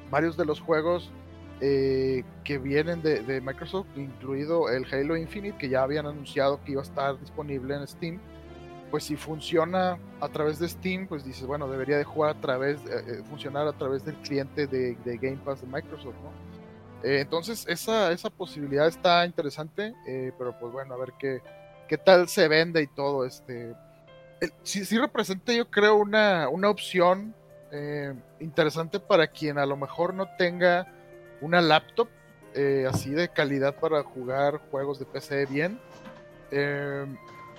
varios 0.09 0.37
de 0.37 0.45
los 0.45 0.61
juegos 0.61 1.11
eh, 1.59 2.23
que 2.43 2.57
vienen 2.57 3.01
de, 3.01 3.21
de, 3.21 3.41
Microsoft, 3.41 3.87
incluido 3.95 4.69
el 4.69 4.85
Halo 4.91 5.17
Infinite, 5.17 5.57
que 5.57 5.67
ya 5.67 5.83
habían 5.83 6.05
anunciado 6.05 6.61
que 6.63 6.73
iba 6.73 6.81
a 6.81 6.85
estar 6.85 7.19
disponible 7.19 7.75
en 7.75 7.87
Steam, 7.87 8.19
pues 8.91 9.03
si 9.03 9.15
funciona 9.15 9.97
a 10.19 10.29
través 10.29 10.59
de 10.59 10.67
Steam, 10.67 11.07
pues 11.07 11.25
dices, 11.25 11.45
bueno, 11.45 11.67
debería 11.67 11.97
de 11.97 12.03
jugar 12.03 12.37
a 12.37 12.41
través, 12.41 12.79
eh, 12.85 13.03
eh 13.07 13.23
funcionar 13.29 13.67
a 13.67 13.73
través 13.73 14.05
del 14.05 14.15
cliente 14.15 14.67
de, 14.67 14.97
Game 15.03 15.39
Pass 15.43 15.61
de 15.61 15.67
Microsoft, 15.67 16.15
¿no? 16.23 16.31
Eh, 17.03 17.19
entonces, 17.19 17.65
esa, 17.67 18.11
esa 18.11 18.29
posibilidad 18.29 18.87
está 18.87 19.25
interesante, 19.25 19.93
eh, 20.07 20.31
pero 20.37 20.57
pues 20.59 20.71
bueno, 20.71 20.93
a 20.93 20.97
ver 20.97 21.13
qué, 21.19 21.41
qué 21.87 21.97
tal 21.97 22.27
se 22.27 22.47
vende 22.47 22.81
y 22.81 22.87
todo. 22.87 23.25
Este, 23.25 23.75
el, 24.41 24.53
sí, 24.63 24.85
sí 24.85 24.97
representa, 24.97 25.53
yo 25.53 25.69
creo, 25.69 25.95
una, 25.95 26.49
una 26.49 26.69
opción 26.69 27.33
interesante 28.39 29.01
para 29.01 29.27
quien 29.27 29.57
a 29.57 29.65
lo 29.65 29.75
mejor 29.75 30.13
no 30.13 30.29
tenga 30.37 30.87
una 31.41 31.59
laptop 31.59 32.07
así 32.87 33.09
de 33.09 33.27
calidad 33.27 33.75
para 33.75 34.01
jugar 34.01 34.61
juegos 34.71 34.97
de 34.97 35.05
PC 35.05 35.45
bien. 35.47 35.77
Eh, 36.51 37.05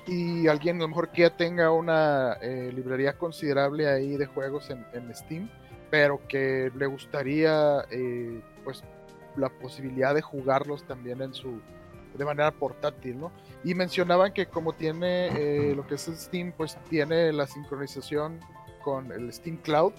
y 0.07 0.47
alguien 0.49 0.77
a 0.77 0.81
lo 0.81 0.89
mejor 0.89 1.11
que 1.11 1.23
ya 1.23 1.37
tenga 1.37 1.71
una 1.73 2.35
eh, 2.41 2.71
librería 2.75 3.19
considerable 3.19 3.89
ahí 3.89 4.17
de 4.17 4.27
juegos 4.27 4.71
en, 4.71 4.87
en, 4.93 5.15
Steam, 5.15 5.51
pero 5.91 6.21
que 6.29 6.71
le 6.77 6.87
gustaría 6.87 7.85
eh, 7.91 8.41
pues 8.65 8.85
la 9.37 9.49
posibilidad 9.49 10.15
de 10.15 10.23
jugarlos 10.23 10.85
también 10.85 11.23
en 11.23 11.35
su 11.35 11.61
de 12.17 12.25
manera 12.25 12.51
portátil, 12.51 13.19
¿no? 13.21 13.31
Y 13.63 13.75
mencionaban 13.75 14.33
que 14.33 14.47
como 14.47 14.73
tiene 14.73 15.29
eh, 15.37 15.75
lo 15.75 15.87
que 15.87 15.97
es 15.97 16.03
Steam, 16.03 16.53
pues 16.57 16.79
tiene 16.89 17.31
la 17.33 17.47
sincronización 17.47 18.41
con 18.83 19.13
el 19.13 19.31
Steam 19.33 19.59
Cloud, 19.59 19.93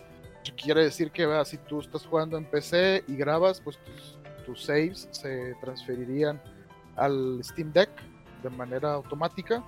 quiere 0.56 0.84
decir 0.84 1.12
que 1.12 1.26
va, 1.26 1.44
si 1.46 1.58
tú 1.58 1.80
estás 1.80 2.06
jugando 2.06 2.38
en 2.38 2.46
PC 2.46 3.04
y 3.08 3.16
grabas, 3.16 3.62
pues 3.62 3.80
tus 4.46 4.64
saves 4.64 5.08
se 5.12 5.56
transferirían 5.62 6.42
al 6.96 7.40
Steam 7.44 7.72
Deck 7.74 7.90
de 8.44 8.50
manera 8.50 8.94
automática 8.94 9.64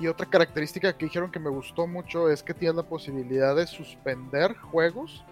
y 0.00 0.06
otra 0.06 0.26
característica 0.26 0.96
que 0.96 1.06
dijeron 1.06 1.30
que 1.30 1.38
me 1.38 1.50
gustó 1.50 1.86
mucho 1.86 2.28
es 2.30 2.42
que 2.42 2.54
tienes 2.54 2.76
la 2.76 2.82
posibilidad 2.82 3.54
de 3.54 3.66
suspender 3.66 4.56
juegos. 4.56 5.24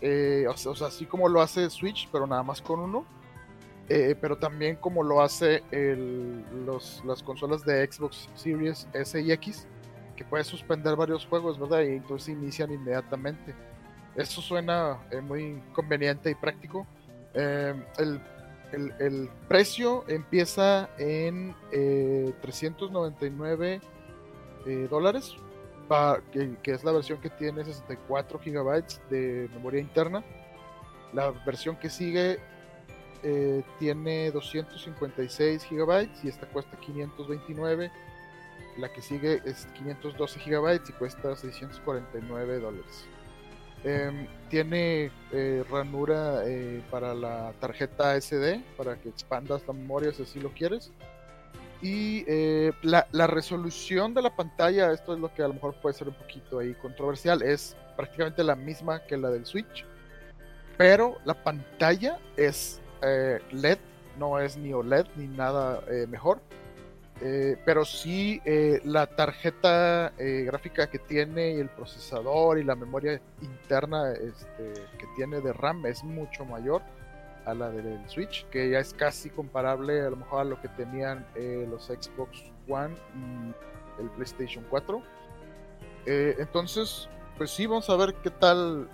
Eh, 0.00 0.46
o, 0.48 0.56
sea, 0.56 0.86
así 0.86 1.04
como 1.04 1.28
lo 1.28 1.42
hace 1.42 1.68
Switch, 1.68 2.08
pero 2.10 2.26
nada 2.26 2.42
más 2.42 2.62
con 2.62 2.80
uno. 2.80 3.04
Eh, 3.88 4.14
pero 4.20 4.38
también 4.38 4.76
como 4.76 5.02
lo 5.02 5.20
hace 5.20 5.64
el, 5.72 6.44
los, 6.64 7.02
las 7.04 7.22
consolas 7.24 7.64
de 7.64 7.84
Xbox 7.90 8.28
Series 8.34 8.86
S 8.92 9.20
y 9.20 9.32
X, 9.32 9.66
que 10.14 10.24
puedes 10.24 10.46
suspender 10.46 10.94
varios 10.94 11.26
juegos, 11.26 11.58
¿verdad? 11.58 11.80
Y 11.80 11.96
entonces 11.96 12.28
inician 12.28 12.70
inmediatamente. 12.70 13.54
Eso 14.14 14.40
suena 14.40 14.98
eh, 15.10 15.20
muy 15.20 15.62
conveniente 15.72 16.30
y 16.30 16.34
práctico. 16.34 16.86
Eh, 17.34 17.74
el 17.98 18.20
el, 18.72 18.94
el, 18.98 19.30
precio 19.48 20.04
empieza 20.08 20.90
en 20.98 21.54
eh, 21.72 22.32
399 22.42 23.80
eh, 24.66 24.88
dólares, 24.90 25.34
que, 26.32 26.56
que, 26.62 26.72
es 26.72 26.84
la 26.84 26.92
versión 26.92 27.20
que 27.20 27.30
tiene 27.30 27.64
64 27.64 28.38
gigabytes 28.38 29.00
de 29.10 29.48
memoria 29.52 29.80
interna. 29.80 30.24
La 31.12 31.30
versión 31.30 31.76
que 31.76 31.90
sigue 31.90 32.38
eh, 33.22 33.62
tiene 33.78 34.30
256 34.30 35.64
gigabytes 35.64 36.24
y 36.24 36.28
esta 36.28 36.46
cuesta 36.46 36.78
529. 36.78 37.90
La 38.78 38.92
que 38.92 39.02
sigue 39.02 39.42
es 39.44 39.66
512 39.74 40.40
gigabytes 40.40 40.90
y 40.90 40.92
cuesta 40.92 41.36
649 41.36 42.60
dólares. 42.60 43.06
Eh, 43.84 44.26
tiene 44.50 45.10
eh, 45.32 45.64
ranura 45.70 46.42
eh, 46.44 46.82
para 46.90 47.14
la 47.14 47.52
tarjeta 47.60 48.20
SD, 48.20 48.62
para 48.76 48.96
que 48.96 49.08
expandas 49.08 49.62
la 49.66 49.72
memoria 49.72 50.12
si 50.12 50.22
así 50.22 50.40
lo 50.40 50.50
quieres. 50.50 50.92
Y 51.82 52.24
eh, 52.26 52.72
la, 52.82 53.06
la, 53.12 53.26
resolución 53.26 54.12
de 54.12 54.20
la 54.20 54.36
pantalla, 54.36 54.92
esto 54.92 55.14
es 55.14 55.20
lo 55.20 55.32
que 55.32 55.42
a 55.42 55.48
lo 55.48 55.54
mejor 55.54 55.74
puede 55.80 55.94
ser 55.94 56.08
un 56.08 56.14
poquito 56.14 56.58
ahí 56.58 56.74
controversial, 56.74 57.40
es 57.40 57.74
prácticamente 57.96 58.44
la 58.44 58.54
misma 58.54 59.00
que 59.06 59.16
la 59.16 59.30
del 59.30 59.46
Switch, 59.46 59.86
pero 60.76 61.16
la 61.24 61.34
pantalla 61.34 62.18
es 62.36 62.82
eh, 63.02 63.38
LED, 63.52 63.78
no 64.18 64.38
es 64.38 64.58
ni 64.58 64.72
OLED 64.72 65.06
ni 65.16 65.26
nada 65.26 65.82
eh, 65.90 66.06
mejor. 66.06 66.40
Eh, 67.22 67.58
pero 67.66 67.84
sí 67.84 68.40
eh, 68.46 68.80
la 68.84 69.06
tarjeta 69.06 70.14
eh, 70.16 70.44
gráfica 70.46 70.88
que 70.88 70.98
tiene 70.98 71.52
y 71.52 71.60
el 71.60 71.68
procesador 71.68 72.58
y 72.58 72.64
la 72.64 72.74
memoria 72.74 73.20
interna 73.42 74.12
este, 74.12 74.72
que 74.96 75.06
tiene 75.16 75.42
de 75.42 75.52
RAM 75.52 75.84
es 75.84 76.02
mucho 76.02 76.46
mayor 76.46 76.80
a 77.44 77.52
la 77.52 77.68
del 77.68 78.08
Switch, 78.08 78.46
que 78.46 78.70
ya 78.70 78.78
es 78.78 78.94
casi 78.94 79.28
comparable 79.28 80.00
a 80.00 80.08
lo 80.08 80.16
mejor 80.16 80.40
a 80.40 80.44
lo 80.44 80.60
que 80.62 80.68
tenían 80.68 81.26
eh, 81.34 81.66
los 81.68 81.86
Xbox 81.86 82.42
One 82.68 82.94
y 83.14 84.02
el 84.02 84.08
PlayStation 84.10 84.64
4. 84.70 85.02
entonces, 86.06 87.08
pues 87.36 87.50
sí, 87.50 87.66
vamos 87.66 87.90
a 87.90 87.96
ver 87.96 88.14
qué 88.22 88.30
tal 88.30 88.88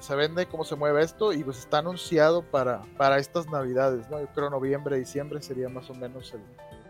se 0.00 0.14
vende, 0.14 0.46
cómo 0.46 0.64
se 0.64 0.76
mueve 0.76 1.02
esto 1.02 1.32
y 1.32 1.42
pues 1.42 1.58
está 1.58 1.78
anunciado 1.78 2.42
para, 2.42 2.82
para 2.96 3.18
estas 3.18 3.48
navidades, 3.48 4.08
¿no? 4.10 4.20
Yo 4.20 4.28
creo 4.28 4.50
noviembre, 4.50 4.96
diciembre 4.96 5.42
sería 5.42 5.68
más 5.68 5.88
o 5.90 5.94
menos 5.94 6.34
el, 6.34 6.40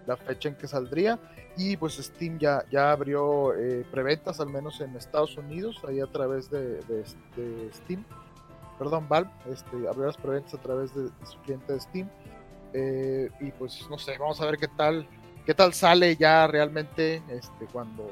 la 0.07 0.17
fecha 0.17 0.49
en 0.49 0.57
que 0.57 0.67
saldría. 0.67 1.19
Y 1.57 1.77
pues 1.77 1.95
Steam 1.95 2.39
ya, 2.39 2.65
ya 2.71 2.93
abrió 2.93 3.55
eh, 3.55 3.87
preventas, 3.91 4.41
al 4.41 4.49
menos 4.49 4.81
en 4.81 4.97
Estados 4.97 5.37
Unidos, 5.37 5.81
ahí 5.87 6.01
a 6.01 6.07
través 6.07 6.51
de, 6.51 6.81
de, 6.83 7.05
de 7.37 7.73
Steam. 7.73 8.05
Perdón, 8.79 9.09
Valve 9.09 9.31
este, 9.51 9.89
abrió 9.89 10.07
las 10.07 10.17
preventas 10.17 10.55
a 10.55 10.59
través 10.59 10.95
de, 10.95 11.05
de 11.05 11.27
su 11.27 11.39
cliente 11.41 11.73
de 11.73 11.81
Steam. 11.81 12.09
Eh, 12.73 13.31
y 13.41 13.53
pues 13.53 13.87
no 13.89 13.99
sé, 13.99 14.19
vamos 14.19 14.41
a 14.41 14.47
ver 14.47 14.59
qué 14.59 14.67
tal, 14.67 15.07
qué 15.47 15.55
tal 15.55 15.73
sale 15.73 16.17
ya 16.17 16.45
realmente 16.49 17.23
este, 17.29 17.67
cuando, 17.73 18.11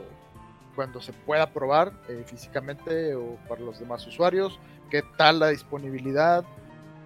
cuando 0.76 1.02
se 1.02 1.12
pueda 1.12 1.50
probar 1.50 1.92
eh, 2.08 2.22
físicamente 2.24 3.16
o 3.16 3.36
para 3.48 3.60
los 3.60 3.80
demás 3.80 4.06
usuarios, 4.06 4.60
qué 4.88 5.02
tal 5.16 5.40
la 5.40 5.48
disponibilidad. 5.48 6.44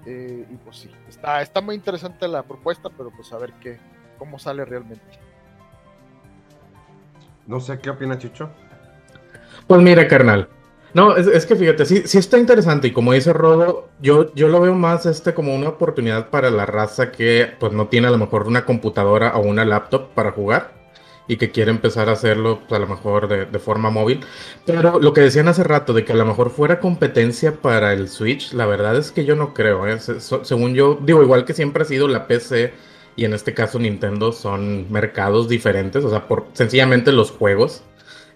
Eh, 0.04 0.46
y 0.50 0.54
pues 0.56 0.76
sí, 0.76 0.90
está, 1.08 1.40
está 1.40 1.60
muy 1.62 1.74
interesante 1.74 2.28
la 2.28 2.42
propuesta, 2.42 2.90
pero 2.90 3.10
pues 3.10 3.32
a 3.32 3.38
ver 3.38 3.54
qué, 3.54 3.80
cómo 4.18 4.38
sale 4.38 4.64
realmente. 4.64 5.04
No 7.46 7.60
sé, 7.60 7.78
¿qué 7.78 7.90
opina 7.90 8.18
Chucho? 8.18 8.50
Pues 9.66 9.80
mira, 9.80 10.08
carnal. 10.08 10.48
No, 10.94 11.14
es, 11.16 11.26
es, 11.26 11.44
que 11.44 11.56
fíjate, 11.56 11.84
sí, 11.84 12.02
sí 12.06 12.16
está 12.16 12.38
interesante 12.38 12.88
y 12.88 12.92
como 12.92 13.12
dice 13.12 13.32
Rodo, 13.32 13.90
yo, 14.00 14.32
yo 14.34 14.48
lo 14.48 14.60
veo 14.60 14.74
más 14.74 15.04
este 15.04 15.34
como 15.34 15.54
una 15.54 15.68
oportunidad 15.68 16.30
para 16.30 16.50
la 16.50 16.64
raza 16.64 17.12
que 17.12 17.52
pues 17.60 17.72
no 17.72 17.88
tiene 17.88 18.06
a 18.06 18.10
lo 18.10 18.16
mejor 18.16 18.46
una 18.46 18.64
computadora 18.64 19.36
o 19.36 19.42
una 19.42 19.66
laptop 19.66 20.14
para 20.14 20.32
jugar 20.32 20.72
y 21.28 21.36
que 21.36 21.50
quiere 21.50 21.70
empezar 21.70 22.08
a 22.08 22.12
hacerlo 22.12 22.60
pues, 22.66 22.80
a 22.80 22.82
lo 22.82 22.86
mejor 22.86 23.28
de, 23.28 23.46
de, 23.46 23.58
forma 23.58 23.90
móvil. 23.90 24.20
Pero 24.64 24.98
lo 25.00 25.12
que 25.12 25.20
decían 25.20 25.48
hace 25.48 25.64
rato 25.64 25.92
de 25.92 26.04
que 26.04 26.12
a 26.12 26.16
lo 26.16 26.24
mejor 26.24 26.50
fuera 26.50 26.80
competencia 26.80 27.52
para 27.52 27.92
el 27.92 28.08
Switch, 28.08 28.52
la 28.52 28.66
verdad 28.66 28.96
es 28.96 29.10
que 29.10 29.24
yo 29.24 29.36
no 29.36 29.52
creo. 29.52 29.86
¿eh? 29.86 29.98
Se, 29.98 30.20
según 30.20 30.74
yo, 30.74 30.98
digo, 31.02 31.22
igual 31.22 31.44
que 31.44 31.52
siempre 31.52 31.82
ha 31.82 31.86
sido 31.86 32.08
la 32.08 32.26
PC 32.26 32.72
y 33.16 33.24
en 33.24 33.32
este 33.32 33.54
caso 33.54 33.78
Nintendo 33.78 34.30
son 34.30 34.92
mercados 34.92 35.48
diferentes, 35.48 36.04
o 36.04 36.10
sea, 36.10 36.28
por 36.28 36.46
sencillamente 36.52 37.12
los 37.12 37.30
juegos. 37.30 37.82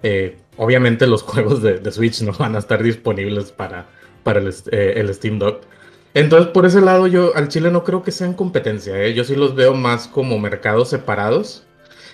Eh, 0.02 0.38
obviamente 0.56 1.06
los 1.06 1.22
juegos 1.25 1.62
de, 1.62 1.92
Switch 1.92 2.22
no 2.22 2.32
van 2.32 2.56
a 2.56 2.58
estar 2.58 2.82
disponibles 2.82 3.52
para, 3.52 3.87
para 4.25 4.40
el, 4.40 4.52
eh, 4.72 4.94
el, 4.96 5.14
Steam 5.14 5.38
Dock. 5.38 5.62
Entonces, 6.14 6.50
por 6.50 6.66
ese 6.66 6.80
lado, 6.80 7.06
yo 7.06 7.37
al 7.37 7.49
Chile 7.49 7.70
no 7.70 7.84
creo 7.84 8.02
que 8.02 8.10
sean 8.10 8.32
competencia, 8.32 9.00
¿eh? 9.00 9.14
yo 9.14 9.22
sí 9.22 9.37
los 9.37 9.54
veo 9.54 9.75
más 9.75 10.08
como 10.08 10.38
mercados 10.38 10.88
separados. 10.88 11.64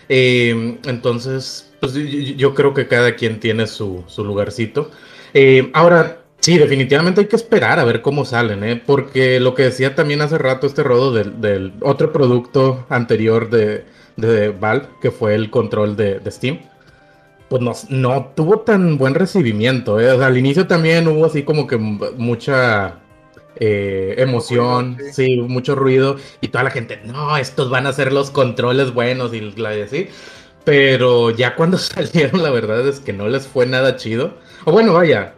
Eh, 0.08 0.78
entonces, 0.84 1.72
pues 1.80 1.94
yo, 1.94 2.02
yo, 2.02 2.54
creo 2.54 2.74
que 2.74 2.88
cada 2.88 3.14
quien 3.14 3.40
tiene 3.40 3.66
su, 3.66 4.04
su 4.06 4.24
lugarcito. 4.24 4.90
ahora, 5.72 6.25
Sí, 6.40 6.58
definitivamente 6.58 7.22
hay 7.22 7.26
que 7.26 7.36
esperar 7.36 7.80
a 7.80 7.84
ver 7.84 8.02
cómo 8.02 8.24
salen, 8.24 8.62
¿eh? 8.62 8.80
porque 8.84 9.40
lo 9.40 9.54
que 9.54 9.64
decía 9.64 9.94
también 9.94 10.20
hace 10.20 10.38
rato 10.38 10.66
este 10.66 10.82
rodo 10.82 11.12
del, 11.12 11.72
otro 11.80 12.12
producto 12.12 12.86
anterior 12.88 13.50
de, 13.50 13.84
de, 14.16 14.50
Valve, 14.50 14.86
que 15.02 15.10
fue 15.10 15.34
el 15.34 15.50
control 15.50 15.96
de, 15.96 16.20
Steam, 16.30 16.60
pues 17.48 17.62
no, 17.62 17.72
no, 17.88 18.32
tuvo 18.36 18.60
tan 18.60 18.96
buen 18.96 19.14
recibimiento. 19.14 19.98
¿eh? 19.98 20.10
al 20.10 20.36
inicio 20.36 20.66
también 20.66 21.08
hubo 21.08 21.26
así 21.26 21.42
como 21.42 21.66
que 21.66 21.78
mucha 21.78 23.00
eh, 23.58 24.14
emoción, 24.18 24.98
sí. 25.12 25.38
mucho 25.38 25.74
ruido, 25.74 26.16
y 26.42 26.48
toda 26.48 26.64
la 26.64 26.70
gente, 26.70 27.00
no, 27.04 27.36
estos 27.38 27.70
van 27.70 27.86
a 27.86 27.92
ser 27.92 28.12
los 28.12 28.30
controles 28.30 28.92
buenos 28.92 29.32
y 29.34 29.54
así. 29.82 30.08
Pero 30.64 31.30
ya 31.30 31.54
cuando 31.54 31.78
salieron, 31.78 32.42
la 32.42 32.50
verdad 32.50 32.86
es 32.86 33.00
que 33.00 33.12
no 33.12 33.28
les 33.28 33.46
fue 33.46 33.66
nada 33.66 33.96
chido. 33.96 34.34
O 34.64 34.72
bueno, 34.72 34.92
vaya, 34.92 35.35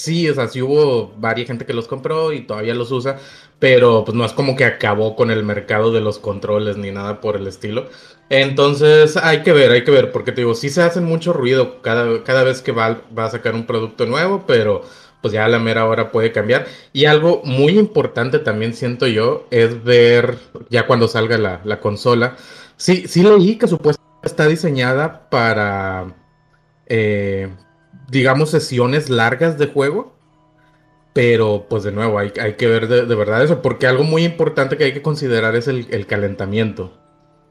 sí, 0.00 0.28
o 0.28 0.34
sea, 0.34 0.48
sí 0.48 0.62
hubo 0.62 1.12
varias 1.18 1.46
gente 1.48 1.66
que 1.66 1.74
los 1.74 1.86
compró 1.88 2.32
y 2.32 2.42
todavía 2.42 2.74
los 2.74 2.90
usa, 2.92 3.18
pero 3.58 4.04
pues 4.04 4.16
no 4.16 4.24
es 4.24 4.32
como 4.32 4.56
que 4.56 4.64
acabó 4.64 5.16
con 5.16 5.30
el 5.30 5.44
mercado 5.44 5.92
de 5.92 6.00
los 6.00 6.18
controles 6.18 6.76
ni 6.76 6.90
nada 6.90 7.20
por 7.20 7.36
el 7.36 7.46
estilo. 7.46 7.88
Entonces 8.30 9.16
hay 9.16 9.42
que 9.42 9.52
ver, 9.52 9.70
hay 9.72 9.84
que 9.84 9.90
ver, 9.90 10.12
porque 10.12 10.32
te 10.32 10.42
digo, 10.42 10.54
sí 10.54 10.70
se 10.70 10.82
hacen 10.82 11.04
mucho 11.04 11.32
ruido 11.32 11.82
cada, 11.82 12.22
cada 12.24 12.44
vez 12.44 12.62
que 12.62 12.72
va, 12.72 13.00
va 13.16 13.26
a 13.26 13.30
sacar 13.30 13.54
un 13.54 13.66
producto 13.66 14.06
nuevo, 14.06 14.44
pero 14.46 14.82
pues 15.20 15.34
ya 15.34 15.44
a 15.44 15.48
la 15.48 15.58
mera 15.58 15.86
hora 15.86 16.10
puede 16.12 16.32
cambiar. 16.32 16.66
Y 16.92 17.04
algo 17.06 17.42
muy 17.44 17.78
importante 17.78 18.38
también 18.38 18.74
siento 18.74 19.06
yo 19.06 19.46
es 19.50 19.82
ver 19.84 20.38
ya 20.70 20.86
cuando 20.86 21.08
salga 21.08 21.38
la, 21.38 21.60
la 21.64 21.80
consola. 21.80 22.36
Sí, 22.76 23.06
sí 23.08 23.22
leí 23.22 23.56
que 23.56 23.68
supuestamente 23.68 24.00
está 24.28 24.46
diseñada 24.46 25.28
para, 25.30 26.14
eh, 26.86 27.48
digamos, 28.10 28.50
sesiones 28.50 29.08
largas 29.08 29.58
de 29.58 29.66
juego. 29.66 30.16
Pero, 31.12 31.66
pues 31.68 31.82
de 31.82 31.92
nuevo, 31.92 32.18
hay, 32.18 32.32
hay 32.40 32.54
que 32.54 32.68
ver 32.68 32.86
de, 32.86 33.14
verdad 33.16 33.42
eso, 33.42 33.62
porque 33.62 33.86
algo 33.88 34.04
muy 34.04 34.24
importante 34.24 34.76
que 34.76 34.84
hay 34.84 34.92
que 34.92 35.02
considerar 35.02 35.56
es 35.56 35.66
el, 35.66 36.06
calentamiento. 36.06 36.96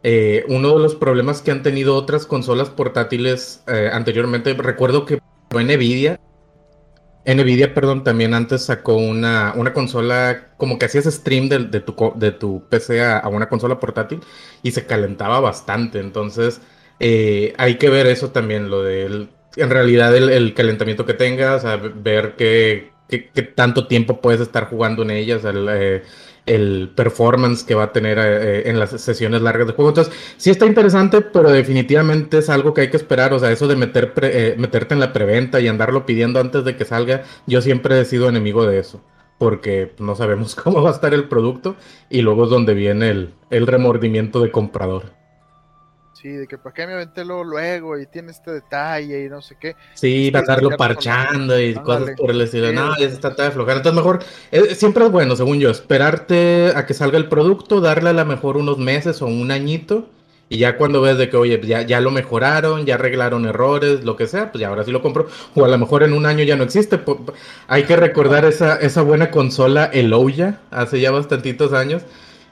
Eh, 0.02 0.46
uno 0.48 0.74
de 0.74 0.80
los 0.80 0.96
problemas 0.96 1.42
que 1.42 1.52
han 1.52 1.62
tenido 1.62 1.96
otras 1.96 2.26
consolas 2.26 2.70
portátiles 2.70 3.62
eh, 3.68 3.90
anteriormente, 3.92 4.54
recuerdo 4.54 5.06
que 5.06 5.20
fue 5.50 5.64
Nvidia. 5.66 6.22
Nvidia, 7.26 7.74
perdón, 7.74 8.06
también 8.06 8.34
antes 8.34 8.64
sacó 8.64 8.96
una, 8.96 9.54
una 9.58 9.74
consola, 9.74 10.54
como 10.56 10.80
que 10.80 10.86
hacías 10.86 11.04
stream 11.06 11.50
de, 11.50 11.60
de, 11.66 11.82
tu, 11.82 12.14
de 12.16 12.32
tu 12.32 12.64
PC 12.70 13.02
a, 13.02 13.20
a, 13.20 13.28
una 13.28 13.50
consola 13.50 13.78
portátil 13.78 14.22
y 14.64 14.72
se 14.72 14.86
calentaba 14.86 15.42
bastante. 15.42 16.00
Entonces, 16.00 16.62
eh, 17.02 17.54
hay 17.58 17.78
que 17.78 17.90
ver 17.90 18.08
eso 18.08 18.32
también, 18.32 18.70
lo 18.70 18.84
del 18.84 19.30
en 19.56 19.70
realidad 19.70 20.16
el, 20.16 20.54
calentamiento 20.54 21.06
que 21.06 21.14
tengas, 21.14 21.64
ver 21.96 22.36
qué, 22.38 22.92
tanto 23.56 23.88
tiempo 23.88 24.22
puedes 24.22 24.42
estar 24.42 24.70
jugando 24.70 25.04
en 25.04 25.12
ellas, 25.12 25.44
el, 25.46 25.68
eh, 25.70 26.88
performance 26.96 27.64
que 27.64 27.76
va 27.76 27.84
a 27.84 27.92
tener 27.92 28.18
eh, 28.20 28.70
en 28.70 28.80
las 28.80 28.90
sesiones 28.90 29.42
largas 29.42 29.68
de 29.68 29.74
juego. 29.74 29.90
Entonces, 29.90 30.14
sí 30.38 30.50
está 30.50 30.66
interesante, 30.66 31.22
pero 31.22 31.52
definitivamente 31.52 32.40
es 32.40 32.50
algo 32.50 32.74
que 32.74 32.82
hay 32.82 32.90
que 32.90 32.98
esperar. 32.98 33.34
O 33.34 33.40
sea, 33.40 33.52
eso 33.52 33.68
de 33.68 33.76
meter 33.76 34.14
eh, 34.22 34.56
meterte 34.58 34.94
en 34.94 35.00
la 35.00 35.14
preventa 35.14 35.60
y 35.60 35.68
andarlo 35.68 36.06
pidiendo 36.06 36.40
antes 36.40 36.64
de 36.64 36.76
que 36.76 36.86
salga, 36.86 37.24
yo 37.46 37.62
siempre 37.62 38.00
he 38.00 38.06
sido 38.06 38.30
enemigo 38.30 38.66
de 38.66 38.80
eso. 38.80 39.02
Porque 39.38 39.94
no 40.00 40.16
sabemos 40.16 40.56
cómo 40.64 40.82
va 40.82 40.90
a 40.90 40.94
estar 40.94 41.14
el 41.14 41.28
producto 41.28 41.76
y 42.10 42.22
luego 42.22 42.46
es 42.46 42.50
donde 42.50 42.74
viene 42.74 43.10
el, 43.10 43.34
el 43.50 43.68
remordimiento 43.68 44.42
de 44.42 44.52
comprador. 44.52 45.19
Sí, 46.22 46.28
de 46.28 46.48
que 46.48 46.58
para 46.58 46.74
qué 46.74 46.86
me 46.86 46.94
aventé 46.94 47.24
luego 47.24 47.98
y 47.98 48.06
tiene 48.06 48.32
este 48.32 48.52
detalle 48.52 49.24
y 49.24 49.30
no 49.30 49.42
sé 49.42 49.56
qué. 49.58 49.78
Sí, 49.94 50.32
para 50.32 50.42
estarlo 50.42 50.76
parchando 50.76 51.58
y 51.58 51.74
cosas 51.76 52.10
por 52.18 52.32
el 52.32 52.42
estilo. 52.42 52.74
no, 52.74 52.98
ya 52.98 53.06
está 53.06 53.30
de 53.30 53.46
aflojar. 53.46 53.78
Entonces, 53.78 53.96
mejor, 53.96 54.20
eh, 54.52 54.76
siempre 54.76 55.06
es 55.06 55.12
bueno, 55.12 55.38
según 55.38 55.62
yo, 55.62 55.70
esperarte 55.70 56.74
a 56.76 56.86
que 56.86 56.94
salga 56.94 57.18
el 57.18 57.30
producto, 57.30 57.80
darle 57.80 58.10
a 58.10 58.14
lo 58.14 58.26
mejor 58.26 58.58
unos 58.58 58.78
meses 58.80 59.22
o 59.22 59.28
un 59.28 59.50
añito. 59.50 60.10
Y 60.50 60.58
ya 60.58 60.76
cuando 60.76 61.00
ves 61.00 61.18
de 61.18 61.30
que, 61.30 61.38
oye, 61.38 61.62
ya, 61.64 61.84
ya 61.84 62.02
lo 62.02 62.12
mejoraron, 62.12 62.86
ya 62.86 62.96
arreglaron 62.96 63.46
errores, 63.46 64.04
lo 64.04 64.18
que 64.18 64.28
sea, 64.28 64.52
pues 64.52 64.60
ya 64.60 64.68
ahora 64.68 64.84
sí 64.84 64.92
lo 64.92 65.02
compro. 65.02 65.30
O 65.56 65.64
a 65.64 65.70
lo 65.70 65.78
mejor 65.78 66.04
en 66.04 66.12
un 66.12 66.26
año 66.26 66.44
ya 66.44 66.58
no 66.58 66.64
existe. 66.64 67.00
Hay 67.68 67.84
que 67.84 67.96
recordar 67.96 68.44
esa, 68.44 68.76
esa 68.76 69.04
buena 69.04 69.32
consola, 69.32 69.86
el 69.86 70.12
Ouya, 70.12 70.60
hace 70.70 71.00
ya 71.00 71.12
bastantitos 71.12 71.72
años, 71.72 72.02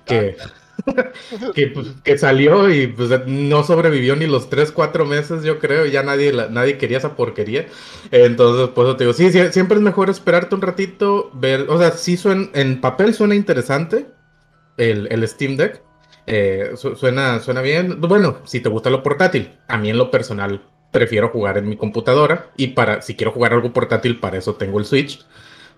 que... 0.06 0.38
Ah, 0.40 0.67
que, 1.56 1.68
pues, 1.68 1.88
que 2.04 2.18
salió 2.18 2.70
y 2.74 2.88
pues 2.88 3.10
no 3.28 3.64
sobrevivió 3.64 4.16
ni 4.16 4.28
los 4.28 4.50
3, 4.50 4.72
4 4.72 5.06
meses, 5.06 5.44
yo 5.44 5.60
creo, 5.60 5.86
ya 5.86 6.04
nadie, 6.04 6.32
nadie 6.50 6.78
quería 6.78 6.98
esa 6.98 7.16
porquería. 7.16 7.68
Entonces, 8.12 8.70
pues 8.74 8.98
te 8.98 9.04
digo, 9.04 9.14
sí, 9.14 9.32
siempre 9.52 9.78
es 9.78 9.84
mejor 9.84 10.10
esperarte 10.10 10.56
un 10.56 10.62
ratito, 10.62 11.32
ver, 11.34 11.68
o 11.70 11.78
sea, 11.78 11.92
sí 11.92 12.18
suena, 12.18 12.50
en 12.54 12.82
papel 12.82 13.14
suena 13.14 13.36
interesante 13.36 14.08
el, 14.78 15.08
el 15.12 15.28
Steam 15.28 15.58
Deck. 15.58 15.82
Eh, 16.30 16.74
suena, 16.76 17.40
suena 17.40 17.62
bien. 17.62 18.02
Bueno, 18.02 18.40
si 18.44 18.60
te 18.60 18.70
gusta 18.70 18.90
lo 18.90 19.02
portátil, 19.02 19.58
a 19.68 19.78
mí 19.78 19.90
en 19.90 19.98
lo 19.98 20.12
personal 20.12 20.62
prefiero 20.92 21.30
jugar 21.30 21.58
en 21.58 21.70
mi 21.70 21.78
computadora 21.78 22.52
y 22.58 22.68
para 22.68 23.02
si 23.02 23.16
quiero 23.16 23.32
jugar 23.32 23.54
algo 23.54 23.72
portátil, 23.74 24.20
para 24.20 24.38
eso 24.38 24.56
tengo 24.56 24.80
el 24.80 24.86
Switch. 24.86 25.26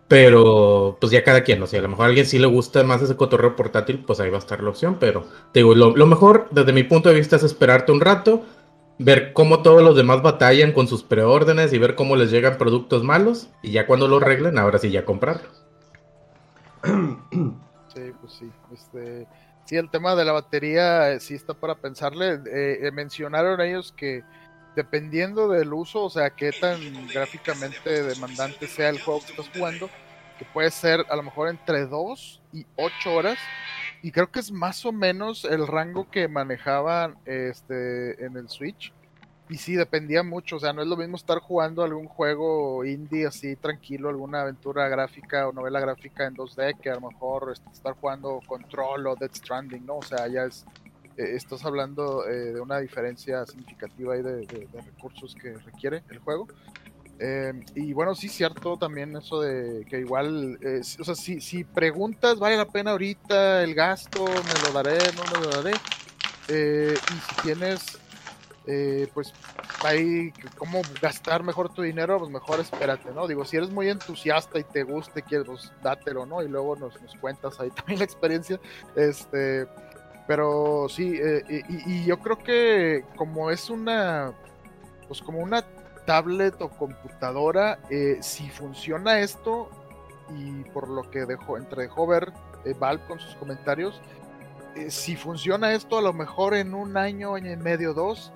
Pero, 0.09 0.97
pues 0.99 1.11
ya 1.11 1.23
cada 1.23 1.43
quien, 1.43 1.61
o 1.61 1.67
sea, 1.67 1.79
a 1.79 1.83
lo 1.83 1.89
mejor 1.89 2.05
a 2.05 2.07
alguien 2.07 2.25
sí 2.25 2.39
le 2.39 2.47
gusta 2.47 2.83
más 2.83 2.99
ese 2.99 3.15
cotorreo 3.15 3.55
portátil, 3.55 4.03
pues 4.05 4.19
ahí 4.19 4.31
va 4.31 4.37
a 4.37 4.39
estar 4.39 4.63
la 4.63 4.71
opción. 4.71 4.97
Pero, 4.99 5.23
te 5.53 5.59
digo, 5.59 5.75
lo, 5.75 6.07
mejor 6.07 6.47
desde 6.49 6.73
mi 6.73 6.81
punto 6.81 7.09
de 7.09 7.15
vista 7.15 7.35
es 7.35 7.43
esperarte 7.43 7.91
un 7.91 8.01
rato, 8.01 8.43
ver 8.97 9.33
cómo 9.33 9.61
todos 9.61 9.83
los 9.83 9.95
demás 9.95 10.23
batallan 10.23 10.71
con 10.71 10.87
sus 10.87 11.03
preórdenes 11.03 11.73
y 11.73 11.77
ver 11.77 11.93
cómo 11.93 12.15
les 12.15 12.31
llegan 12.31 12.57
productos 12.57 13.03
malos. 13.03 13.49
Y 13.61 13.71
ya 13.71 13.85
cuando 13.85 14.07
lo 14.07 14.17
arreglen, 14.17 14.57
ahora 14.57 14.79
sí 14.79 14.89
ya 14.89 15.05
comprarlo. 15.05 15.47
Sí, 17.93 18.13
pues 18.21 18.33
sí. 18.33 18.51
Este, 18.71 19.27
sí, 19.65 19.75
el 19.75 19.89
tema 19.89 20.15
de 20.15 20.23
la 20.23 20.31
batería 20.31 21.11
eh, 21.11 21.19
sí 21.19 21.33
está 21.33 21.55
para 21.55 21.73
pensarle. 21.73 22.35
Eh, 22.45 22.79
eh, 22.83 22.91
mencionaron 22.91 23.59
ellos 23.61 23.91
que 23.97 24.23
dependiendo 24.75 25.49
del 25.49 25.73
uso, 25.73 26.03
o 26.03 26.09
sea, 26.09 26.29
qué 26.29 26.51
tan 26.51 26.79
gráficamente 27.07 28.03
demandante 28.03 28.67
sea 28.67 28.89
el 28.89 29.01
juego 29.01 29.21
que 29.21 29.31
estás 29.31 29.49
jugando, 29.49 29.89
que 30.37 30.45
puede 30.45 30.71
ser 30.71 31.05
a 31.09 31.15
lo 31.15 31.23
mejor 31.23 31.49
entre 31.49 31.85
2 31.85 32.41
y 32.53 32.65
8 32.75 33.13
horas. 33.13 33.37
Y 34.01 34.11
creo 34.11 34.31
que 34.31 34.39
es 34.39 34.51
más 34.51 34.85
o 34.85 34.93
menos 34.93 35.43
el 35.43 35.67
rango 35.67 36.09
que 36.09 36.27
manejaban 36.29 37.17
este, 37.25 38.23
en 38.23 38.37
el 38.37 38.47
Switch. 38.47 38.93
Y 39.49 39.57
sí, 39.57 39.75
dependía 39.75 40.21
mucho, 40.21 40.57
o 40.57 40.59
sea, 40.59 40.73
no 40.73 40.83
es 40.83 40.87
lo 40.87 40.95
mismo 40.95 41.15
estar 41.15 41.39
jugando 41.39 41.83
algún 41.83 42.07
juego 42.07 42.85
indie 42.85 43.25
así 43.25 43.55
tranquilo, 43.55 44.09
alguna 44.09 44.41
aventura 44.41 44.87
gráfica 44.87 45.47
o 45.47 45.51
novela 45.51 45.79
gráfica 45.79 46.27
en 46.27 46.35
2D, 46.35 46.79
que 46.79 46.91
a 46.91 46.95
lo 46.95 47.09
mejor 47.09 47.51
este, 47.51 47.67
estar 47.71 47.95
jugando 47.95 48.41
Control 48.45 49.07
o 49.07 49.15
Dead 49.15 49.31
Stranding, 49.33 49.83
¿no? 49.87 49.97
O 49.97 50.03
sea, 50.03 50.27
ya 50.27 50.43
es 50.43 50.67
eh, 51.19 51.35
estás 51.35 51.65
hablando 51.65 52.25
eh, 52.25 52.53
de 52.53 52.61
una 52.61 52.79
diferencia 52.79 53.45
significativa 53.45 54.13
ahí 54.13 54.21
de, 54.21 54.47
recursos 54.73 55.35
que 55.35 55.53
requiere 55.57 56.01
el 56.09 56.19
juego. 56.19 56.47
Eh, 57.19 57.51
y 57.75 57.91
bueno, 57.91 58.15
sí, 58.15 58.29
cierto 58.29 58.77
también 58.77 59.17
eso 59.17 59.41
de 59.41 59.85
que 59.89 59.99
igual, 59.99 60.57
o 60.99 61.03
sea, 61.03 61.15
si, 61.15 61.41
si 61.41 61.65
preguntas, 61.65 62.39
¿vale 62.39 62.55
la 62.55 62.69
pena 62.69 62.91
ahorita 62.91 63.63
el 63.63 63.75
gasto? 63.75 64.23
¿Me 64.23 64.67
lo 64.67 64.71
daré? 64.81 64.97
¿No 65.17 65.23
me 65.25 65.45
lo 65.45 65.61
daré? 65.61 65.73
y 66.51 66.95
si 66.95 67.41
tienes, 67.43 67.99
pues, 69.13 69.33
ahí 69.83 70.31
cómo 70.57 70.81
gastar 71.01 71.43
mejor 71.43 71.71
tu 71.71 71.81
dinero, 71.81 72.17
pues 72.17 72.31
mejor 72.31 72.61
espérate, 72.61 73.11
¿no? 73.13 73.27
Digo, 73.27 73.43
si 73.43 73.57
eres 73.57 73.69
muy 73.69 73.89
entusiasta 73.89 74.57
y 74.57 74.63
te 74.63 74.83
guste, 74.83 75.21
quieres, 75.21 75.45
pues 75.45 75.71
dátelo, 75.83 76.25
¿no? 76.25 76.41
Y 76.41 76.47
luego 76.47 76.75
nos, 76.77 76.99
nos 77.01 77.13
cuentas 77.17 77.59
ahí 77.59 77.69
también 77.75 77.99
la 77.99 78.05
experiencia. 78.05 78.59
Este 78.95 79.67
pero 80.29 80.85
sí, 80.89 81.19
eh, 81.19 81.63
y, 81.87 82.05
yo 82.05 82.19
creo 82.19 82.37
que 82.37 83.03
como 83.15 83.49
es 83.49 83.71
una, 83.71 84.31
pues 85.07 85.23
como 85.23 85.39
una 85.39 85.63
tablet 86.05 86.53
o 86.61 86.69
computadora, 86.69 87.79
eh, 87.89 88.19
si 88.21 88.47
funciona 88.47 89.21
esto, 89.21 89.71
y 90.37 90.65
por 90.65 90.87
lo 90.87 91.09
que 91.09 91.25
dejó, 91.25 91.57
entre 91.57 91.81
dejó 91.81 92.05
ver 92.05 92.31
eh, 92.63 92.75
Valve 92.79 93.03
con 93.07 93.19
sus 93.19 93.33
comentarios, 93.37 93.99
si 94.89 95.15
funciona 95.15 95.73
esto, 95.73 95.97
a 95.97 96.01
lo 96.03 96.13
mejor 96.13 96.53
en 96.53 96.75
un 96.75 96.95
año, 96.95 97.33
año 97.33 97.51
y 97.51 97.57
medio, 97.57 97.95
dos, 97.95 98.31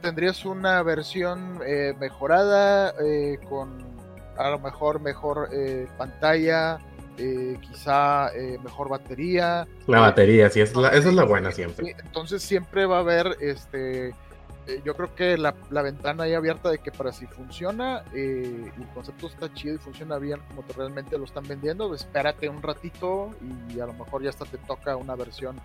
tendrías 0.00 0.46
una 0.46 0.82
versión 0.82 1.58
mejorada, 2.00 2.94
con 3.46 3.76
a 4.38 4.48
lo 4.48 4.58
mejor 4.58 5.00
mejor 5.00 5.50
pantalla, 5.98 6.78
eh, 7.18 7.58
quizá 7.60 8.28
eh, 8.34 8.58
mejor 8.62 8.88
batería. 8.88 9.66
La 9.86 10.00
batería, 10.00 10.50
sí, 10.50 10.60
es 10.60 10.74
la, 10.74 10.88
esa 10.88 11.08
es 11.08 11.14
la 11.14 11.24
buena 11.24 11.52
siempre. 11.52 11.94
Entonces 12.02 12.42
siempre 12.42 12.86
va 12.86 12.98
a 12.98 13.00
haber, 13.00 13.36
este, 13.40 14.14
eh, 14.66 14.80
yo 14.84 14.94
creo 14.94 15.14
que 15.14 15.36
la, 15.36 15.54
ventana 15.82 16.24
ahí 16.24 16.34
abierta 16.34 16.70
de 16.70 16.78
que 16.78 16.90
para 16.90 17.12
si 17.12 17.26
funciona, 17.26 18.02
el 18.14 18.72
concepto 18.94 19.26
está 19.26 19.52
chido 19.52 19.74
y 19.74 19.78
funciona 19.78 20.18
bien 20.18 20.40
como 20.48 20.64
realmente 20.76 21.18
lo 21.18 21.24
están 21.24 21.46
vendiendo, 21.46 21.94
espérate 21.94 22.48
un 22.48 22.62
ratito 22.62 23.30
y 23.74 23.80
a 23.80 23.86
lo 23.86 23.92
mejor 23.92 24.22
ya 24.22 24.30
hasta 24.30 24.44
te 24.44 24.58
toca 24.58 24.96
una 24.96 25.14
versión 25.14 25.60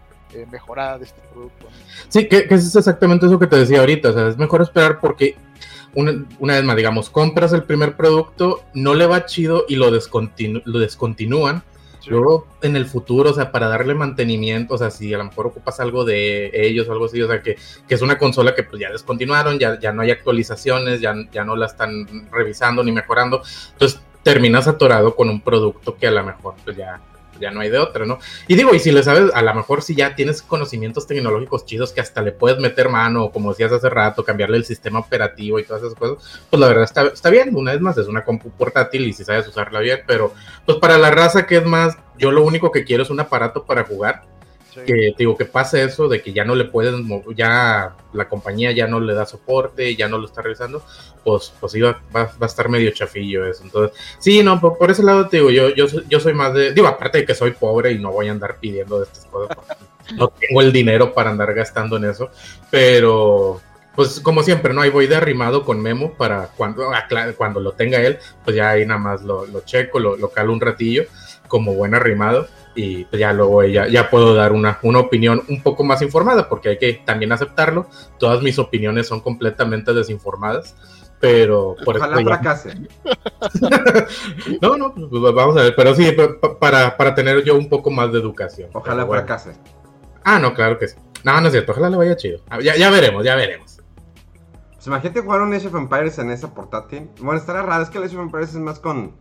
mejorada 0.52 1.00
de 1.00 1.06
este 1.06 1.22
producto. 1.32 1.68
Sí, 2.10 2.28
que, 2.28 2.46
es 2.50 2.76
exactamente 2.76 3.26
eso 3.26 3.40
que 3.40 3.48
te 3.48 3.56
decía 3.56 3.80
ahorita, 3.80 4.10
o 4.10 4.14
sea, 4.14 4.28
es 4.28 4.38
mejor 4.38 4.62
esperar 4.62 5.00
porque 5.00 5.36
una, 5.96 6.26
una, 6.40 6.54
vez 6.56 6.64
más, 6.64 6.76
digamos, 6.76 7.10
compras 7.10 7.54
el 7.54 7.64
primer 7.64 7.96
producto, 7.96 8.64
no 8.74 8.94
le 8.94 9.08
va 9.08 9.26
chido 9.26 9.66
y 9.68 9.76
lo, 9.76 9.92
descontinu 9.92 10.62
lo 10.66 10.80
descontinúan. 10.80 11.64
Luego, 12.10 12.48
en 12.62 12.76
el 12.76 12.86
futuro, 12.86 13.30
o 13.30 13.34
sea, 13.34 13.52
para 13.52 13.68
darle 13.68 13.94
mantenimiento, 13.94 14.74
o 14.74 14.78
sea, 14.78 14.90
si 14.90 15.14
a 15.14 15.18
lo 15.18 15.26
mejor 15.26 15.48
ocupas 15.48 15.80
algo 15.80 16.06
de 16.06 16.52
ellos 16.54 16.88
o 16.88 16.92
algo 16.92 17.06
así, 17.06 17.22
o 17.22 17.28
sea, 17.28 17.42
que, 17.42 17.58
que 17.88 17.96
es 17.96 18.02
una 18.02 18.18
consola 18.18 18.56
que 18.56 18.64
pues 18.64 18.82
ya 18.82 18.92
descontinuaron, 18.92 19.60
ya, 19.60 19.80
ya 19.80 19.92
no 19.92 20.02
hay 20.02 20.12
actualizaciones, 20.12 21.02
ya, 21.02 21.14
ya 21.32 21.44
no 21.44 21.56
la 21.56 21.68
están 21.68 22.30
revisando 22.32 22.84
ni 22.84 22.92
mejorando. 22.92 23.42
Entonces, 23.74 24.02
terminas 24.24 24.68
atorado 24.68 25.16
con 25.16 25.30
un 25.30 25.42
producto 25.42 25.96
que 25.96 26.08
a 26.08 26.12
lo 26.12 26.24
mejor 26.24 26.56
pues 26.64 26.76
ya 26.76 27.00
ya 27.40 27.52
no 27.52 27.62
hay 27.62 27.70
de 27.70 27.78
otra, 27.78 28.06
¿no? 28.06 28.20
Y 28.48 28.56
digo, 28.56 28.74
y 28.74 28.80
si 28.80 28.92
le 28.92 29.04
sabes, 29.04 29.32
a 29.34 29.42
lo 29.42 29.54
mejor 29.54 29.82
si 29.82 29.96
ya 29.96 30.16
tienes 30.16 30.42
conocimientos 30.42 31.08
tecnológicos 31.08 31.66
chidos 31.66 31.92
que 31.94 32.02
hasta 32.02 32.22
le 32.22 32.32
puedes 32.32 32.60
meter 32.60 32.90
mano, 32.90 33.32
como 33.32 33.50
decías 33.52 33.72
hace 33.72 33.90
rato, 33.90 34.24
cambiarle 34.24 34.58
el 34.58 34.66
sistema 34.66 35.00
operativo 35.00 35.60
y 35.60 35.64
todas 35.64 35.84
esas 35.84 35.96
cosas, 35.96 36.44
pues 36.50 36.60
la 36.60 36.68
verdad 36.68 36.84
está, 36.84 37.08
está 37.08 37.30
bien, 37.30 37.56
una 37.56 37.72
vez 37.72 37.82
más, 37.82 37.98
es 37.98 38.08
una 38.08 38.24
compu 38.24 38.50
portátil 38.52 39.08
y 39.08 39.14
si 39.14 39.24
sabes 39.24 39.48
usarla 39.48 39.80
bien, 39.80 40.02
pero 40.06 40.34
pues 40.66 40.78
para 40.78 40.98
la 40.98 41.12
raza 41.12 41.46
que 41.46 41.58
es 41.58 41.66
más, 41.66 41.98
yo 42.18 42.32
lo 42.32 42.44
único 42.44 42.72
que 42.72 42.84
quiero 42.84 43.04
es 43.04 43.10
un 43.10 43.20
aparato 43.20 43.66
para 43.66 43.84
jugar 43.84 44.24
que 44.86 45.14
digo 45.18 45.36
que 45.36 45.46
pase 45.46 45.84
eso 45.84 46.08
de 46.08 46.22
que 46.22 46.34
ya 46.34 46.46
no 46.46 46.56
le 46.56 46.66
pueden 46.66 47.08
ya 47.36 47.96
la 48.14 48.30
compañía 48.30 48.72
ya 48.72 48.88
no 48.88 49.00
le 49.00 49.14
da 49.14 49.26
soporte 49.26 49.96
ya 49.96 50.08
no 50.08 50.18
lo 50.18 50.28
está 50.28 50.42
revisando 50.42 50.84
pues 51.24 51.54
pues 51.60 51.76
iba 51.76 52.02
va, 52.16 52.32
a 52.40 52.46
estar 52.46 52.70
medio 52.70 52.92
chafillo 52.92 53.46
eso. 53.46 53.64
Entonces 53.64 53.98
sí 54.20 54.44
no 54.44 54.60
por, 54.60 54.92
ese 54.92 55.04
lado 55.04 55.28
te 55.28 55.38
digo 55.38 55.50
yo 55.50 55.74
yo 55.74 55.86
yo 56.08 56.20
soy 56.20 56.34
más 56.34 56.54
de 56.54 56.74
digo 56.74 56.88
aparte 56.88 57.20
de 57.20 57.26
que 57.26 57.36
soy 57.36 57.52
pobre 57.52 57.92
y 57.92 58.00
no 58.00 58.12
voy 58.12 58.28
a 58.28 58.32
andar 58.32 58.58
pidiendo 58.60 59.00
de 59.00 59.06
estas 59.06 59.26
cosas 59.26 59.58
no 60.16 60.28
tengo 60.30 60.62
el 60.62 60.72
dinero 60.72 61.14
para 61.14 61.30
andar 61.30 61.54
gastando 61.54 61.98
en 61.98 62.06
eso 62.06 62.30
pero 62.70 63.62
pues 63.96 64.22
como 64.22 64.44
siempre, 64.44 64.74
¿no? 64.74 64.80
Ahí 64.80 64.90
voy 64.90 65.08
de 65.08 65.18
arrimado 65.18 65.66
con 65.66 65.82
Memo 65.82 66.14
para 66.14 66.48
cuando, 66.56 66.90
ah, 66.94 67.06
cuando 67.36 67.60
lo 67.60 67.74
tenga 67.74 67.98
él, 68.00 68.18
pues 68.46 68.56
ya 68.56 68.70
ahí 68.70 68.86
nada 68.86 68.98
más 68.98 69.24
lo, 69.24 69.46
lo 69.46 69.60
checo, 69.66 70.00
lo, 70.00 70.16
lo 70.16 70.30
calo 70.30 70.54
un 70.54 70.62
ratillo 70.62 71.04
como 71.50 71.74
buen 71.74 71.94
arrimado 71.94 72.48
y 72.80 73.04
pues 73.06 73.20
ya 73.20 73.34
luego 73.34 73.62
ya, 73.66 73.88
ya 73.88 74.10
puedo 74.10 74.34
dar 74.34 74.54
una, 74.54 74.80
una 74.84 75.00
opinión 75.00 75.44
un 75.50 75.62
poco 75.62 75.84
más 75.84 76.02
informada, 76.02 76.48
porque 76.48 76.70
hay 76.70 76.78
que 76.78 76.94
también 77.06 77.34
aceptarlo. 77.34 77.88
Todas 78.18 78.42
mis 78.42 78.58
opiniones 78.58 79.06
son 79.06 79.20
completamente 79.20 79.94
desinformadas, 79.94 80.78
pero 81.20 81.76
por 81.84 81.98
Ojalá 81.98 82.22
fracase. 82.24 82.88
no, 84.62 84.78
no, 84.78 84.94
pues, 84.94 85.10
vamos 85.34 85.58
a 85.58 85.64
ver, 85.64 85.76
pero 85.76 85.94
sí, 85.94 86.16
para, 86.58 86.96
para 86.96 87.14
tener 87.14 87.44
yo 87.44 87.58
un 87.58 87.68
poco 87.68 87.92
más 87.92 88.14
de 88.14 88.20
educación. 88.20 88.70
Ojalá 88.72 89.06
fracase. 89.06 89.58
Ah, 90.24 90.40
no, 90.40 90.54
claro 90.54 90.80
que 90.80 90.88
sí. 90.88 90.96
No, 91.26 91.42
no 91.42 91.48
es 91.48 91.52
cierto, 91.52 91.74
ojalá 91.74 91.90
le 91.90 91.98
vaya 91.98 92.16
chido. 92.16 92.40
Ah, 92.50 92.62
ya, 92.62 92.78
ya 92.78 92.90
veremos, 92.90 93.26
ya 93.26 93.36
veremos. 93.36 93.82
Pues 94.74 94.88
imagínate 94.88 95.20
jugar 95.20 95.42
un 95.42 95.54
Age 95.54 95.68
of 95.68 95.76
Empires 95.76 96.18
en 96.20 96.32
esa 96.32 96.54
portátil. 96.54 97.10
Bueno, 97.20 97.42
estará 97.42 97.62
raro, 97.62 97.84
es 97.84 97.90
que 97.90 97.98
el 97.98 98.06
Age 98.06 98.16
of 98.16 98.22
Empires 98.22 98.52
es 98.52 98.56
más 98.56 98.80
con 98.80 99.18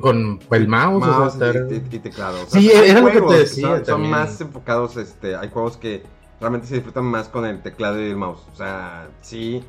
con 0.00 0.40
el 0.50 0.68
mouse, 0.68 1.06
o 1.06 1.30
sea, 1.30 1.52
y, 1.70 1.98
teclado. 1.98 2.38
sí, 2.48 2.70
era 2.70 3.00
lo 3.00 3.10
que 3.10 3.20
te 3.20 3.34
decía. 3.34 3.84
Son, 3.84 4.08
más 4.08 4.40
enfocados, 4.40 4.96
este, 4.96 5.36
hay 5.36 5.50
juegos 5.50 5.76
que 5.76 6.02
realmente 6.40 6.66
se 6.66 6.74
disfrutan 6.76 7.04
más 7.04 7.28
con 7.28 7.44
el 7.44 7.62
teclado 7.62 8.00
y 8.00 8.10
el 8.10 8.16
mouse. 8.16 8.46
O 8.52 8.56
sea, 8.56 9.08
sí, 9.20 9.62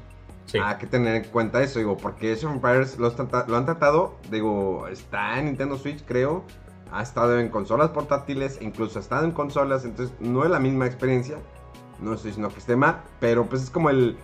hay 0.58 0.78
que 0.78 0.88
tener 0.88 1.16
en 1.16 1.32
cuenta 1.32 1.62
eso, 1.62 1.80
digo, 1.80 1.98
porque 1.98 2.34
Age 2.34 2.46
of 2.46 2.54
Empires 2.54 2.98
lo, 2.98 3.10
lo, 3.48 3.58
han 3.58 3.66
tratado, 3.66 4.16
digo, 4.32 4.88
está 4.88 5.40
en 5.40 5.46
Nintendo 5.46 5.78
Switch, 5.78 6.04
creo, 6.06 6.44
ha 6.92 7.04
estado 7.04 7.40
en 7.40 7.50
consolas 7.50 7.90
portátiles, 7.90 8.58
incluso 8.62 9.00
ha 9.00 9.02
estado 9.02 9.26
en 9.26 9.32
consolas, 9.32 9.86
entonces 9.86 10.16
no 10.20 10.44
es 10.44 10.50
la 10.50 10.60
misma 10.60 10.86
experiencia, 10.88 11.38
no 12.00 12.14
estoy 12.14 12.32
diciendo 12.32 12.50
que 12.50 12.60
esté 12.60 12.76
mal, 12.76 13.02
pero 13.20 13.46
pues 13.46 13.64
es 13.64 13.70
como 13.70 13.90
el, 13.90 14.18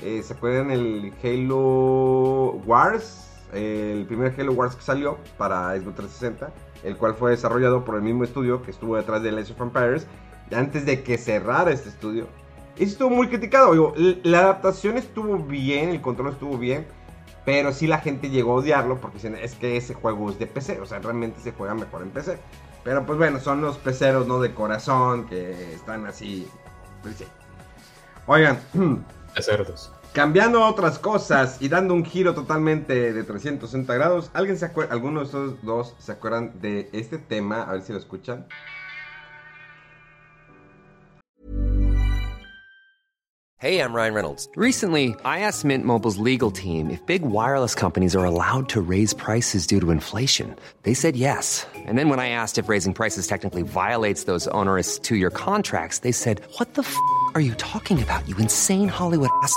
eh, 0.00 0.22
¿se 0.22 0.34
acuerdan 0.34 0.70
el 0.70 1.12
Halo 1.22 2.52
Wars? 2.66 3.23
El 3.54 4.04
primer 4.06 4.34
Halo 4.38 4.52
Wars 4.52 4.76
que 4.76 4.82
salió 4.82 5.18
para 5.38 5.74
Xbox 5.76 5.96
360, 5.96 6.52
el 6.82 6.96
cual 6.96 7.14
fue 7.14 7.30
desarrollado 7.30 7.84
por 7.84 7.96
el 7.96 8.02
mismo 8.02 8.24
estudio 8.24 8.62
que 8.62 8.70
estuvo 8.70 8.96
detrás 8.96 9.22
de 9.22 9.32
Legend 9.32 9.60
of 9.60 9.66
Empires, 9.68 10.06
antes 10.54 10.84
de 10.84 11.02
que 11.02 11.18
cerrara 11.18 11.70
este 11.70 11.88
estudio. 11.88 12.26
Y 12.76 12.84
estuvo 12.84 13.10
muy 13.10 13.28
criticado, 13.28 13.94
la 14.24 14.40
adaptación 14.40 14.98
estuvo 14.98 15.38
bien, 15.38 15.90
el 15.90 16.00
control 16.00 16.32
estuvo 16.32 16.58
bien, 16.58 16.86
pero 17.44 17.72
sí 17.72 17.86
la 17.86 17.98
gente 17.98 18.30
llegó 18.30 18.52
a 18.52 18.56
odiarlo 18.56 19.00
porque 19.00 19.18
dicen, 19.18 19.36
es 19.36 19.54
que 19.54 19.76
ese 19.76 19.94
juego 19.94 20.30
es 20.30 20.38
de 20.38 20.46
PC, 20.46 20.80
o 20.80 20.86
sea, 20.86 20.98
realmente 20.98 21.40
se 21.40 21.52
juega 21.52 21.74
mejor 21.74 22.02
en 22.02 22.10
PC. 22.10 22.38
Pero 22.84 23.06
pues 23.06 23.18
bueno, 23.18 23.40
son 23.40 23.62
los 23.62 23.78
peceros, 23.78 24.26
¿no? 24.26 24.40
De 24.40 24.52
corazón, 24.54 25.26
que 25.26 25.74
están 25.74 26.06
así. 26.06 26.46
Pues. 27.02 27.24
Oigan. 28.26 28.58
Cambiando 30.14 30.62
a 30.62 30.68
otras 30.70 31.00
cosas 31.00 31.56
y 31.60 31.68
dando 31.68 31.92
un 31.92 32.04
giro 32.04 32.34
totalmente 32.34 33.12
de 33.12 33.24
360 33.24 33.92
grados, 33.94 34.30
¿alguien 34.32 34.56
se 34.56 34.64
acuerda, 34.64 34.92
alguno 34.92 35.18
de 35.18 35.26
estos 35.26 35.60
dos 35.62 35.96
se 35.98 36.12
acuerdan 36.12 36.52
de 36.60 36.88
este 36.92 37.18
tema? 37.18 37.62
A 37.62 37.72
ver 37.72 37.82
si 37.82 37.92
lo 37.92 37.98
escuchan. 37.98 38.46
Hey, 43.58 43.80
I'm 43.80 43.92
Ryan 43.92 44.14
Reynolds. 44.14 44.48
Recently, 44.54 45.16
I 45.24 45.40
asked 45.40 45.64
Mint 45.64 45.84
Mobile's 45.84 46.18
legal 46.18 46.52
team 46.52 46.90
if 46.90 47.04
big 47.06 47.22
wireless 47.22 47.74
companies 47.74 48.14
are 48.14 48.24
allowed 48.24 48.68
to 48.68 48.80
raise 48.80 49.14
prices 49.14 49.66
due 49.66 49.80
to 49.80 49.90
inflation. 49.90 50.54
They 50.84 50.94
said 50.94 51.16
yes. 51.16 51.66
And 51.88 51.98
then 51.98 52.08
when 52.08 52.20
I 52.20 52.28
asked 52.28 52.56
if 52.56 52.68
raising 52.68 52.94
prices 52.94 53.26
technically 53.26 53.62
violates 53.62 54.24
those 54.24 54.46
onerous 54.52 55.00
two-year 55.00 55.30
contracts, 55.30 56.00
they 56.00 56.12
said, 56.12 56.42
"What 56.58 56.74
the 56.74 56.82
f*** 56.82 56.94
are 57.34 57.40
you 57.40 57.54
talking 57.54 58.00
about? 58.00 58.28
You 58.28 58.36
insane 58.36 58.88
Hollywood 58.88 59.30
ass." 59.42 59.56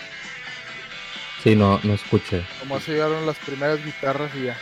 Sí, 1.43 1.55
no, 1.55 1.79
no 1.83 1.93
escuché. 1.93 2.43
Como 2.59 2.79
se 2.79 2.93
llegaron 2.93 3.25
las 3.25 3.37
primeras 3.39 3.83
guitarras 3.83 4.31
y 4.35 4.45
ya. 4.45 4.57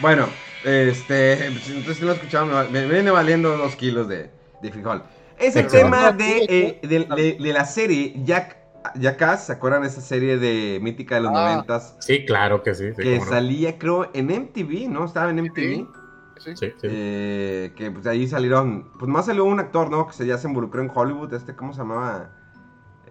Bueno, 0.00 0.28
este, 0.64 1.46
entonces 1.46 1.96
si 1.96 2.04
no 2.04 2.12
escuchamos, 2.12 2.70
me, 2.70 2.86
viene 2.86 3.10
valiendo 3.10 3.56
dos 3.56 3.74
kilos 3.76 4.06
de, 4.08 4.30
de 4.60 4.70
frijol. 4.70 5.02
Ese 5.38 5.62
tema 5.64 6.12
de, 6.12 6.44
eh, 6.48 6.80
de, 6.82 7.36
de, 7.38 7.52
la 7.52 7.64
serie 7.64 8.14
Jack, 8.24 8.58
Jackass, 8.94 9.46
¿se 9.46 9.52
acuerdan 9.52 9.82
de 9.82 9.88
esa 9.88 10.02
serie 10.02 10.36
de 10.36 10.78
mítica 10.82 11.14
de 11.14 11.22
los 11.22 11.32
ah. 11.34 11.52
noventas? 11.52 11.96
Sí, 12.00 12.26
claro 12.26 12.62
que 12.62 12.74
sí. 12.74 12.90
que 12.96 13.18
salía, 13.20 13.78
creo, 13.78 14.10
en 14.12 14.26
MTV, 14.26 14.88
¿no? 14.90 15.06
Estaba 15.06 15.30
en 15.30 15.42
MTV. 15.42 16.01
Sí, 16.42 16.56
sí. 16.56 16.72
Eh, 16.82 17.72
que 17.76 17.90
pues 17.90 18.04
de 18.04 18.10
ahí 18.10 18.26
salieron. 18.26 18.90
Pues 18.98 19.10
más 19.10 19.26
salió 19.26 19.44
un 19.44 19.60
actor, 19.60 19.90
¿no? 19.90 20.06
Que 20.06 20.12
se, 20.12 20.26
ya 20.26 20.38
se 20.38 20.48
involucró 20.48 20.82
en 20.82 20.90
Hollywood. 20.92 21.32
Este, 21.34 21.54
¿cómo 21.54 21.72
se 21.72 21.78
llamaba? 21.78 22.30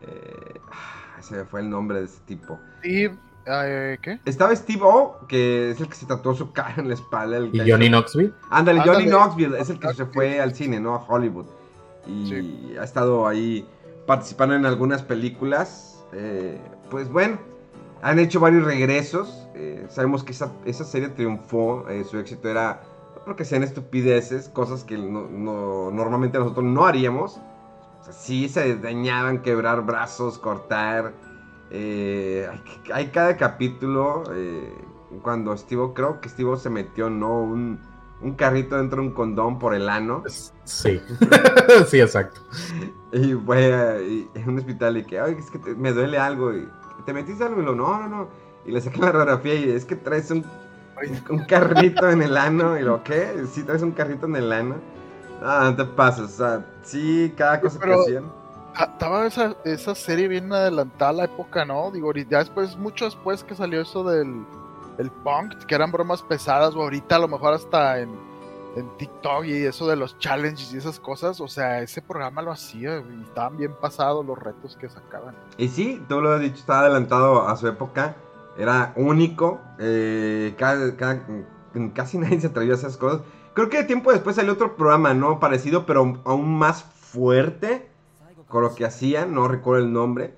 Eh, 0.01 0.59
ese 1.19 1.45
fue 1.45 1.61
el 1.61 1.69
nombre 1.69 1.99
de 1.99 2.05
ese 2.05 2.19
tipo. 2.25 2.59
Steve. 2.79 3.15
Eh, 3.45 3.97
¿Qué? 4.01 4.19
Estaba 4.25 4.55
Steve 4.55 4.81
O, 4.83 5.25
que 5.27 5.71
es 5.71 5.81
el 5.81 5.87
que 5.87 5.95
se 5.95 6.05
tatuó 6.05 6.35
su 6.35 6.51
cara 6.51 6.75
en 6.77 6.87
la 6.87 6.93
espalda. 6.93 7.39
¿Y 7.51 7.69
Johnny 7.69 7.89
Knoxville? 7.89 8.33
Ándale, 8.49 8.81
Johnny 8.81 9.05
Knoxville 9.05 9.59
es 9.59 9.69
el 9.69 9.79
que 9.79 9.93
se 9.93 10.05
fue 10.05 10.39
al 10.39 10.53
cine, 10.53 10.79
¿no? 10.79 10.95
A 10.95 11.05
Hollywood. 11.07 11.47
Y 12.07 12.75
ha 12.77 12.83
estado 12.83 13.27
ahí 13.27 13.67
participando 14.05 14.55
en 14.55 14.65
algunas 14.65 15.01
películas. 15.01 16.03
Eh, 16.13 16.59
pues 16.89 17.09
bueno, 17.09 17.39
han 18.01 18.19
hecho 18.19 18.39
varios 18.39 18.63
regresos. 18.63 19.47
Eh, 19.55 19.85
sabemos 19.89 20.23
que 20.23 20.31
esa, 20.33 20.51
esa 20.65 20.83
serie 20.83 21.09
triunfó. 21.09 21.85
su 22.09 22.19
éxito 22.19 22.49
era 22.49 22.83
porque 23.25 23.45
sean 23.45 23.63
estupideces, 23.63 24.49
cosas 24.49 24.83
que 24.83 24.97
no, 24.97 25.91
normalmente 25.91 26.39
nosotros 26.39 26.65
no 26.65 26.85
haríamos. 26.85 27.39
O 27.99 28.03
sea, 28.03 28.13
sí 28.13 28.49
se 28.49 28.75
dañaban, 28.77 29.41
quebrar 29.41 29.85
brazos, 29.85 30.37
cortar. 30.37 31.13
Eh, 31.69 32.49
hay, 32.93 33.07
cada 33.07 33.37
capítulo 33.37 34.23
eh, 34.33 34.73
cuando 35.21 35.55
Steve, 35.55 35.91
creo 35.93 36.19
que 36.19 36.29
Steve 36.29 36.57
se 36.57 36.69
metió, 36.69 37.09
¿no? 37.09 37.41
Un, 37.41 37.79
un 38.21 38.33
carrito 38.35 38.77
dentro 38.77 39.01
de 39.01 39.07
un 39.07 39.13
condón 39.13 39.59
por 39.59 39.73
el 39.73 39.89
ano. 39.89 40.23
Sí, 40.63 41.01
sí, 41.87 41.99
exacto. 41.99 42.41
Y 43.11 43.33
fue 43.33 43.73
a, 43.73 44.47
un 44.47 44.57
hospital 44.57 44.97
y 44.97 45.05
que, 45.05 45.19
ay, 45.19 45.35
es 45.37 45.49
que 45.49 45.75
me 45.75 45.91
duele 45.91 46.17
algo. 46.17 46.53
Y, 46.53 46.67
¿Te 47.05 47.13
metiste 47.13 47.43
algo? 47.43 47.61
Y 47.61 47.65
lo, 47.65 47.75
no, 47.75 47.99
no, 47.99 48.07
no. 48.07 48.27
Y 48.65 48.71
le 48.71 48.81
sacan 48.81 49.01
la 49.01 49.11
radiografía 49.11 49.55
y 49.55 49.69
es 49.71 49.85
que 49.85 49.95
traes 49.95 50.29
un 50.29 50.45
un 51.29 51.39
carrito 51.45 52.09
en 52.09 52.21
el 52.21 52.37
ano. 52.37 52.77
Y 52.77 52.83
lo, 52.83 53.03
¿qué? 53.03 53.45
¿Sí 53.51 53.63
traes 53.63 53.81
un 53.81 53.91
carrito 53.91 54.25
en 54.25 54.35
el 54.35 54.51
ano? 54.51 54.75
Ah, 55.41 55.61
no 55.63 55.75
te 55.75 55.85
pases. 55.85 56.25
O 56.25 56.27
sea, 56.27 56.65
sí, 56.83 57.33
cada 57.37 57.59
cosa 57.59 57.79
que 57.79 57.93
hacían. 57.93 58.31
Ah, 58.75 58.89
Estaba 58.91 59.27
esa, 59.27 59.55
esa 59.65 59.95
serie 59.95 60.27
bien 60.27 60.51
adelantada 60.51 61.11
a 61.11 61.13
la 61.13 61.23
época, 61.25 61.65
¿no? 61.65 61.91
Digo, 61.91 62.13
ya 62.13 62.39
después, 62.39 62.77
mucho 62.77 63.05
después 63.05 63.43
que 63.43 63.55
salió 63.55 63.81
eso 63.81 64.03
del 64.03 64.45
el 64.97 65.09
punk, 65.09 65.65
que 65.65 65.75
eran 65.75 65.91
bromas 65.91 66.21
pesadas, 66.21 66.75
o 66.75 66.81
ahorita 66.81 67.15
a 67.15 67.19
lo 67.19 67.27
mejor 67.27 67.53
hasta 67.53 67.99
en, 67.99 68.11
en 68.75 68.97
TikTok 68.97 69.45
y 69.45 69.65
eso 69.65 69.87
de 69.87 69.95
los 69.95 70.17
challenges 70.19 70.73
y 70.73 70.77
esas 70.77 70.99
cosas, 70.99 71.41
o 71.41 71.47
sea, 71.47 71.81
ese 71.81 72.01
programa 72.01 72.41
lo 72.41 72.51
hacía 72.51 72.99
y 72.99 73.23
estaban 73.23 73.57
bien 73.57 73.73
pasados 73.73 74.25
los 74.25 74.37
retos 74.37 74.77
que 74.77 74.89
sacaban. 74.89 75.35
Y 75.57 75.67
sí, 75.69 76.03
tú 76.07 76.21
lo 76.21 76.33
has 76.33 76.41
dicho, 76.41 76.57
estaba 76.57 76.81
adelantado 76.81 77.47
a 77.47 77.55
su 77.57 77.67
época. 77.67 78.15
Era 78.57 78.93
único. 78.95 79.59
eh, 79.79 80.53
ca- 80.57 80.95
ca- 80.95 81.23
casi 81.93 82.17
nadie 82.19 82.39
se 82.41 82.47
atrevió 82.47 82.73
a 82.73 82.77
esas 82.77 82.97
cosas. 82.97 83.21
Creo 83.53 83.69
que 83.69 83.83
tiempo 83.83 84.11
después 84.11 84.35
salió 84.35 84.53
otro 84.53 84.75
programa, 84.75 85.13
¿no? 85.13 85.39
Parecido, 85.39 85.85
pero 85.85 86.21
aún 86.25 86.57
más 86.57 86.83
fuerte 86.83 87.87
con 88.47 88.63
lo 88.63 88.73
que 88.75 88.85
hacían. 88.85 89.33
No 89.33 89.47
recuerdo 89.47 89.83
el 89.85 89.91
nombre. 89.93 90.33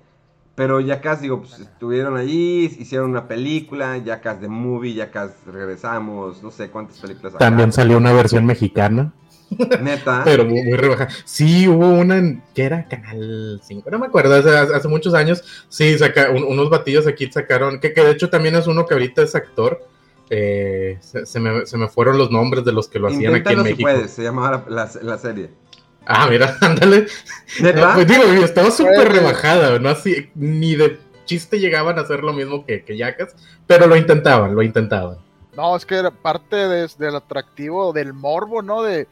Pero 0.56 0.78
Jackass, 0.80 1.20
digo, 1.20 1.40
pues 1.40 1.58
estuvieron 1.58 2.16
allí, 2.16 2.66
hicieron 2.78 3.10
una 3.10 3.26
película, 3.26 3.98
Jackass 3.98 4.40
de 4.40 4.46
Movie, 4.48 4.94
Jackass 4.94 5.32
regresamos, 5.52 6.44
no 6.44 6.52
sé 6.52 6.70
cuántas 6.70 6.98
películas 7.00 7.34
También 7.38 7.72
salió 7.72 7.96
una 7.98 8.12
versión 8.12 8.46
mexicana, 8.46 9.12
Neta. 9.82 10.22
pero 10.24 10.44
muy, 10.44 10.62
muy 10.62 10.74
rebajada. 10.76 11.10
Sí, 11.24 11.68
hubo 11.68 11.88
una 11.88 12.16
en- 12.18 12.42
que 12.54 12.64
era 12.64 12.88
Canal 12.88 13.60
5, 13.62 13.90
no 13.90 13.98
me 13.98 14.06
acuerdo, 14.06 14.34
hace, 14.34 14.50
hace 14.50 14.88
muchos 14.88 15.14
años. 15.14 15.42
Sí, 15.68 15.96
saca, 15.98 16.30
un- 16.30 16.44
unos 16.44 16.70
batillos 16.70 17.06
aquí 17.06 17.30
sacaron, 17.30 17.78
que, 17.80 17.92
que 17.92 18.02
de 18.02 18.10
hecho 18.12 18.30
también 18.30 18.54
es 18.56 18.66
uno 18.66 18.86
que 18.86 18.94
ahorita 18.94 19.22
es 19.22 19.34
actor. 19.34 19.86
Eh, 20.30 20.96
se, 21.00 21.26
se 21.26 21.38
me, 21.38 21.66
se 21.66 21.76
me 21.76 21.86
fueron 21.88 22.16
los 22.16 22.30
nombres 22.30 22.64
de 22.64 22.72
los 22.72 22.88
que 22.88 22.98
lo 22.98 23.08
hacían 23.08 23.34
aquí 23.34 23.52
en 23.52 23.58
si 23.58 23.62
México. 23.64 23.82
puedes, 23.82 24.10
se 24.10 24.22
llamaba 24.22 24.64
la, 24.68 24.84
la- 24.86 25.02
la 25.02 25.18
serie. 25.18 25.50
Ah, 26.06 26.26
mira, 26.28 26.56
ándale. 26.60 27.06
¿Neta? 27.60 27.88
No, 27.88 27.94
pues 27.94 28.06
digo, 28.08 28.22
estaba 28.44 28.70
súper 28.70 29.10
rebajada, 29.12 29.78
no 29.78 29.88
así, 29.90 30.30
ni 30.34 30.74
de 30.76 30.98
chiste 31.26 31.58
llegaban 31.60 31.98
a 31.98 32.02
hacer 32.02 32.22
lo 32.22 32.32
mismo 32.32 32.64
que, 32.66 32.84
que 32.84 32.96
Yacas, 32.96 33.34
pero 33.66 33.86
lo 33.86 33.96
intentaban, 33.96 34.54
lo 34.54 34.62
intentaban. 34.62 35.18
No, 35.56 35.76
es 35.76 35.86
que 35.86 35.94
era 35.94 36.10
parte 36.10 36.56
de- 36.56 36.88
del 36.98 37.16
atractivo, 37.16 37.92
del 37.92 38.12
morbo, 38.12 38.60
¿no? 38.62 38.82
De, 38.82 39.06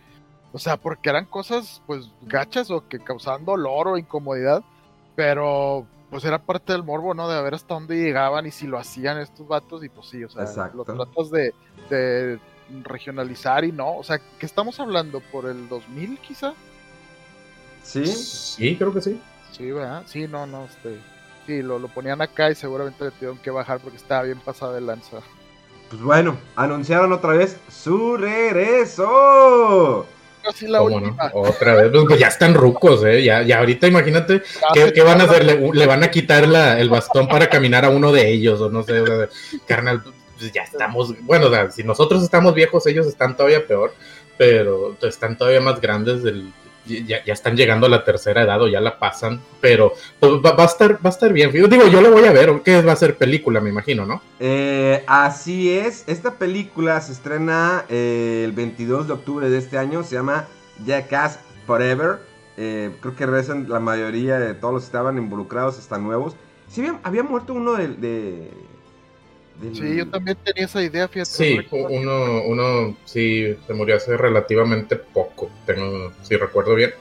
o 0.53 0.59
sea, 0.59 0.77
porque 0.77 1.11
eran 1.11 1.27
cosas, 1.27 1.83
pues, 1.87 2.11
gachas 2.23 2.71
o 2.71 2.87
que 2.88 2.99
causaban 3.01 3.45
dolor 3.45 3.88
o 3.88 3.99
incomodidad, 3.99 4.62
pero, 5.17 5.87
pues, 6.11 6.25
era 6.25 6.38
parte 6.38 6.73
del 6.73 6.83
morbo, 6.83 7.15
¿no? 7.15 7.29
De 7.29 7.41
ver 7.43 7.55
hasta 7.55 7.75
dónde 7.75 7.97
llegaban 7.97 8.47
y 8.47 8.51
si 8.51 8.67
lo 8.67 8.79
hacían 8.79 9.19
estos 9.19 9.49
vatos 9.49 9.83
y, 9.85 9.88
pues, 9.88 10.09
sí, 10.09 10.23
o 10.25 10.29
sea, 10.29 10.43
Exacto. 10.43 10.77
lo 10.77 10.85
tratas 10.85 11.31
de, 11.31 11.55
de 11.91 12.38
regionalizar 12.85 13.65
y 13.65 13.73
no, 13.73 13.97
o 13.97 14.03
sea, 14.05 14.19
¿qué 14.38 14.47
estamos 14.47 14.79
hablando? 14.81 15.21
¿Por 15.21 15.47
el 15.47 15.69
2000 15.69 16.19
quizá? 16.19 16.55
Sí. 17.83 18.07
Sí, 18.07 18.77
creo 18.77 18.93
que 18.93 19.01
sí. 19.01 19.21
Sí, 19.51 19.71
¿verdad? 19.71 20.03
Sí, 20.07 20.27
no, 20.29 20.47
no, 20.47 20.65
este... 20.65 20.99
Sí, 21.47 21.61
lo, 21.61 21.81
lo 21.81 21.88
ponían 21.88 22.23
acá 22.23 22.51
y 22.53 22.55
seguramente 22.55 23.05
le 23.05 23.11
tuvieron 23.11 23.38
que 23.38 23.51
bajar 23.51 23.81
porque 23.81 23.97
estaba 23.97 24.23
bien 24.23 24.38
pasada 24.38 24.75
de 24.75 24.81
lanza. 24.81 25.19
Pues 25.91 26.01
bueno, 26.01 26.37
anunciaron 26.55 27.12
otra 27.12 27.33
vez 27.33 27.59
su 27.69 28.17
regreso. 28.17 30.07
Así 30.49 30.67
la. 30.67 30.83
Otra 30.83 31.75
vez, 31.75 31.91
pues, 32.07 32.19
ya 32.19 32.29
están 32.29 32.55
rucos, 32.55 33.05
¿eh? 33.05 33.23
Ya, 33.23 33.43
ya 33.43 33.59
ahorita 33.59 33.87
imagínate 33.87 34.43
¿Qué, 34.75 35.03
van 35.03 35.21
a 35.21 35.25
hacer? 35.25 35.45
¿Le, 35.45 35.71
le 35.73 35.87
van 35.87 36.03
a 36.03 36.11
quitar 36.11 36.47
la- 36.49 36.81
el 36.81 36.89
bastón 36.91 37.29
para 37.29 37.49
caminar 37.49 37.85
a 37.85 37.91
uno 37.91 38.13
de 38.13 38.29
ellos? 38.31 38.61
O 38.61 38.71
no 38.71 38.83
sé, 38.83 39.01
o 39.01 39.07
sea, 39.07 39.29
carnal, 39.67 40.03
pues 40.39 40.53
ya 40.53 40.63
estamos, 40.63 41.15
bueno, 41.23 41.47
o 41.47 41.51
sea, 41.51 41.71
si 41.71 41.85
nosotros 41.85 42.23
estamos 42.23 42.55
viejos, 42.55 42.87
ellos 42.87 43.07
están 43.07 43.37
todavía 43.37 43.67
peor, 43.67 43.95
pero 44.37 44.97
están 45.03 45.37
todavía 45.39 45.61
más 45.61 45.81
grandes, 45.81 46.23
del, 46.23 46.53
ya, 46.87 47.25
ya 47.25 47.33
están 47.33 47.57
llegando 47.57 47.87
a 47.87 47.90
la 47.90 48.05
tercera 48.05 48.42
edad 48.42 48.61
o 48.61 48.68
ya 48.68 48.81
la 48.81 48.99
pasan, 48.99 49.40
pero 49.61 49.95
pues, 50.18 50.33
va, 50.33 50.62
a 50.62 50.64
estar, 50.64 50.95
va 50.95 50.99
a 51.05 51.09
estar 51.11 51.33
bien. 51.33 51.51
Digo, 51.53 51.68
yo 51.68 52.01
lo 52.01 52.11
voy 52.11 52.25
a 52.25 52.33
ver, 52.33 52.62
que 52.62 52.83
va 52.83 52.92
a 52.92 52.97
ser 52.97 53.16
película, 53.16 53.61
me 53.61 53.71
imagino, 53.71 54.07
¿no? 54.07 54.23
Eh, 54.40 55.05
así 55.07 55.71
es, 55.71 56.05
esta 56.07 56.35
película 56.35 57.01
se 57.01 57.12
estrena 57.12 57.85
eh, 57.88 58.42
el 58.45 58.53
22 58.53 59.07
de 59.07 59.12
octubre 59.12 59.49
de 59.49 59.59
este 59.59 59.79
año, 59.79 60.03
se 60.03 60.16
llama 60.16 60.47
Jackass 60.85 61.38
Forever. 61.66 62.21
Eh, 62.57 62.95
creo 63.01 63.16
que 63.16 63.27
regresan 63.27 63.68
la 63.68 63.81
mayoría 63.81 64.38
de 64.38 64.55
todos 64.55 64.75
los 64.75 64.83
que 64.83 64.87
estaban 64.87 65.16
involucrados, 65.16 65.79
hasta 65.79 65.99
nuevos. 65.99 66.37
Sí, 66.68 66.87
había, 67.03 67.23
muerto 67.23 67.55
uno 67.55 67.75
de... 67.75 68.51
del- 69.61 69.75
Sí, 69.77 69.97
yo 69.97 70.09
también 70.09 70.37
tenía 70.43 70.65
esa 70.65 70.83
idea, 70.83 71.09
fíjate. 71.09 71.31
Sí, 71.31 71.59
uno, 71.71 72.43
uno 72.45 72.97
sí 73.05 73.57
se 73.67 73.75
murió 73.75 73.97
hace 73.97 74.17
relativamente 74.17 74.97
poco, 74.97 75.51
tengo, 75.67 76.12
si 76.23 76.37
recuerdo 76.37 76.75
bien. 76.75 76.93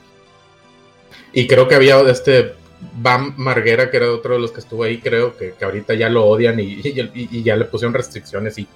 Y 1.33 1.47
creo 1.47 1.67
que 1.67 1.75
había 1.75 1.99
este 2.01 2.53
Bam 2.95 3.33
Marguera, 3.37 3.89
que 3.91 3.97
era 3.97 4.11
otro 4.11 4.33
de 4.33 4.39
los 4.39 4.51
que 4.51 4.59
estuvo 4.59 4.83
ahí, 4.83 4.99
creo 4.99 5.37
que, 5.37 5.53
que 5.57 5.65
ahorita 5.65 5.93
ya 5.93 6.09
lo 6.09 6.25
odian 6.25 6.59
y, 6.59 6.63
y- 6.83 7.09
y 7.31 7.43
ya 7.43 7.55
le 7.55 7.65
pusieron 7.65 7.93
restricciones 7.93 8.57
y 8.57 8.67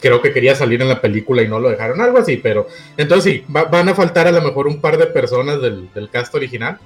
creo 0.00 0.20
que 0.20 0.32
quería 0.32 0.54
salir 0.56 0.82
en 0.82 0.88
la 0.88 1.00
película 1.00 1.42
y 1.42 1.48
no 1.48 1.60
lo 1.60 1.70
dejaron, 1.70 2.00
algo 2.00 2.18
así, 2.18 2.36
pero 2.38 2.66
entonces 2.96 3.32
sí, 3.32 3.44
va- 3.54 3.64
van 3.64 3.88
a 3.88 3.94
faltar 3.94 4.26
a 4.26 4.32
lo 4.32 4.42
mejor 4.42 4.66
un 4.66 4.80
par 4.80 4.98
de 4.98 5.06
personas 5.06 5.62
del, 5.62 5.92
del 5.94 6.10
cast 6.10 6.34
original, 6.34 6.78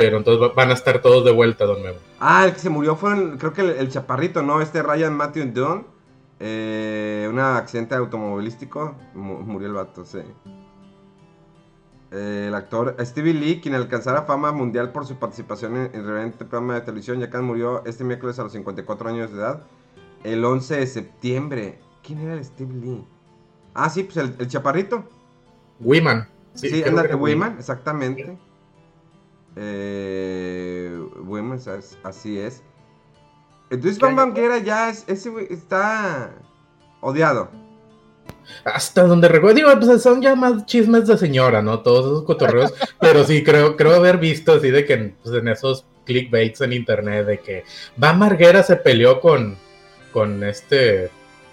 pero 0.00 0.16
entonces 0.16 0.42
va- 0.42 0.54
van 0.54 0.70
a 0.70 0.72
estar 0.72 1.02
todos 1.02 1.26
de 1.26 1.30
vuelta, 1.30 1.66
don 1.66 1.82
Memo. 1.82 1.98
Ah, 2.20 2.46
el 2.46 2.54
que 2.54 2.58
se 2.58 2.70
murió 2.70 2.96
fue, 2.96 3.12
el- 3.12 3.36
creo 3.36 3.52
que 3.52 3.60
el, 3.60 3.70
el 3.72 3.90
chaparrito, 3.90 4.40
¿no? 4.42 4.62
Este 4.62 4.82
Ryan 4.82 5.14
Matthew 5.14 5.52
Dunn. 5.52 5.86
Eh, 6.38 7.28
un 7.30 7.38
accidente 7.38 7.94
automovilístico. 7.96 8.94
mu- 9.14 9.40
murió 9.40 9.68
el 9.68 9.74
vato, 9.74 10.06
sí. 10.06 10.20
Eh, 12.12 12.46
el 12.48 12.54
actor 12.54 12.96
Stevie 13.00 13.34
Lee, 13.34 13.60
quien 13.60 13.74
alcanzara 13.74 14.22
fama 14.22 14.52
mundial 14.52 14.90
por 14.90 15.06
su 15.06 15.16
participación 15.16 15.76
en 15.76 15.90
el 15.94 16.04
relevante 16.06 16.46
programa 16.46 16.74
de 16.76 16.80
televisión, 16.80 17.20
ya 17.20 17.28
que 17.28 17.36
murió 17.38 17.84
este 17.84 18.02
miércoles 18.02 18.38
a 18.38 18.42
los 18.44 18.52
54 18.52 19.10
años 19.10 19.30
de 19.30 19.36
edad. 19.38 19.64
El 20.24 20.42
11 20.42 20.76
de 20.76 20.86
septiembre. 20.86 21.78
¿Quién 22.02 22.20
era 22.20 22.32
el 22.32 22.42
Steve 22.44 22.72
Lee? 22.74 23.04
Ah, 23.74 23.90
sí, 23.90 24.04
pues 24.04 24.16
el, 24.16 24.34
el 24.38 24.48
chaparrito. 24.48 25.04
Wiman. 25.78 26.26
Sí, 26.54 26.82
ándate, 26.84 27.08
era 27.08 27.16
Wiman, 27.16 27.56
exactamente. 27.58 28.38
Eh, 29.56 30.98
Wiman, 31.24 31.58
as- 31.58 31.98
así 32.02 32.38
es. 32.38 32.62
Entonces 33.70 33.98
¿Qué 33.98 34.04
Van 34.06 34.18
año 34.18 34.32
Banguera 34.32 34.58
ya 34.58 34.90
es, 34.90 35.04
ese 35.06 35.30
está 35.50 36.32
odiado. 37.00 37.50
Hasta 38.64 39.04
donde 39.04 39.28
recuerdo, 39.28 39.54
digo, 39.56 39.70
pues 39.80 40.02
son 40.02 40.20
ya 40.20 40.34
más 40.34 40.66
chismes 40.66 41.06
de 41.06 41.16
señora, 41.16 41.62
¿no? 41.62 41.80
Todos 41.80 42.06
esos 42.06 42.22
cotorreos, 42.24 42.72
pero 43.00 43.24
sí 43.24 43.44
creo, 43.44 43.76
creo 43.76 43.94
haber 43.94 44.18
visto 44.18 44.52
así 44.52 44.70
de 44.70 44.84
que 44.84 44.92
en, 44.94 45.16
pues, 45.22 45.34
en 45.34 45.48
esos 45.48 45.84
clickbaits 46.04 46.60
en 46.62 46.72
internet 46.72 47.26
de 47.26 47.38
que 47.40 47.64
Va 48.02 48.12
Marguera 48.12 48.62
se 48.62 48.76
peleó 48.76 49.20
con, 49.20 49.56
con 50.12 50.42
este, 50.42 51.10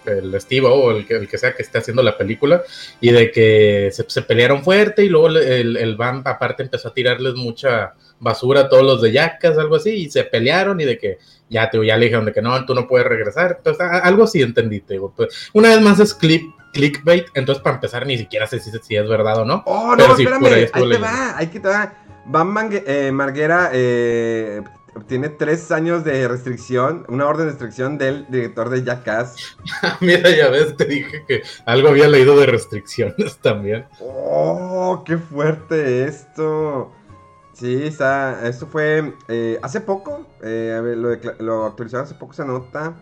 el 0.08 0.40
Steve 0.40 0.66
o 0.66 0.90
el 0.90 1.06
que, 1.06 1.14
el 1.16 1.28
que 1.28 1.38
sea 1.38 1.54
que 1.54 1.62
esté 1.62 1.78
haciendo 1.78 2.02
la 2.02 2.16
película, 2.16 2.62
y 3.00 3.10
de 3.10 3.30
que 3.30 3.90
se, 3.92 4.04
se 4.08 4.22
pelearon 4.22 4.62
fuerte 4.64 5.04
y 5.04 5.08
luego 5.08 5.28
el, 5.28 5.76
el 5.76 5.96
Van 5.96 6.22
aparte 6.24 6.62
empezó 6.62 6.88
a 6.88 6.94
tirarles 6.94 7.34
mucha 7.34 7.94
basura 8.20 8.62
a 8.62 8.68
todos 8.68 8.82
los 8.84 9.02
de 9.02 9.12
Yacas, 9.12 9.58
algo 9.58 9.76
así, 9.76 9.90
y 9.90 10.10
se 10.10 10.24
pelearon 10.24 10.80
y 10.80 10.84
de 10.84 10.98
que 10.98 11.18
ya, 11.48 11.70
te, 11.70 11.84
ya 11.86 11.96
le 11.96 12.06
dijeron 12.06 12.24
de 12.24 12.32
que 12.32 12.42
no, 12.42 12.64
tú 12.66 12.74
no 12.74 12.86
puedes 12.86 13.06
regresar, 13.06 13.56
entonces 13.58 13.80
a- 13.80 13.98
algo 14.00 14.24
así 14.24 14.42
entendí, 14.42 14.80
te 14.80 14.94
digo, 14.94 15.12
pues, 15.16 15.50
una 15.52 15.68
vez 15.68 15.80
más 15.80 16.00
es 16.00 16.14
clip, 16.14 16.42
clickbait, 16.72 17.26
entonces 17.34 17.62
para 17.62 17.76
empezar 17.76 18.06
ni 18.06 18.18
siquiera 18.18 18.46
sé 18.46 18.58
si, 18.58 18.70
si 18.70 18.96
es 18.96 19.08
verdad 19.08 19.38
o 19.38 19.44
no. 19.44 19.62
Oh, 19.66 19.90
no, 19.90 19.96
Pero 19.96 20.16
sí, 20.16 20.24
espérame, 20.24 20.68
ahí 20.72 20.88
te 20.90 20.98
va, 20.98 21.38
ahí 21.38 21.46
que 21.46 21.60
te 21.60 21.68
va. 21.68 21.92
Van 22.26 22.70
eh, 22.72 23.10
Marguera 23.10 23.70
eh, 23.72 24.60
tiene 25.06 25.28
tres 25.28 25.70
años 25.70 26.04
de 26.04 26.26
restricción, 26.28 27.04
una 27.08 27.26
orden 27.26 27.46
de 27.46 27.52
restricción 27.52 27.98
del 27.98 28.26
director 28.28 28.68
de 28.70 28.82
Jackass. 28.82 29.36
Mira, 30.00 30.30
ya 30.30 30.48
ves, 30.50 30.76
te 30.76 30.84
dije 30.86 31.24
que 31.26 31.42
algo 31.66 31.88
había 31.88 32.08
leído 32.08 32.38
de 32.38 32.46
restricciones 32.46 33.38
también. 33.42 33.86
Oh, 34.00 35.02
qué 35.06 35.18
fuerte 35.18 36.04
esto. 36.04 36.92
Sí, 37.52 37.82
está, 37.82 38.46
esto 38.46 38.66
fue 38.68 39.14
eh, 39.26 39.58
hace 39.62 39.80
poco, 39.80 40.26
eh, 40.42 40.74
a 40.78 40.80
ver, 40.80 40.96
lo, 40.96 41.10
lo 41.40 41.64
actualizaron 41.66 42.06
hace 42.06 42.14
poco 42.14 42.32
esa 42.32 42.44
nota. 42.44 42.94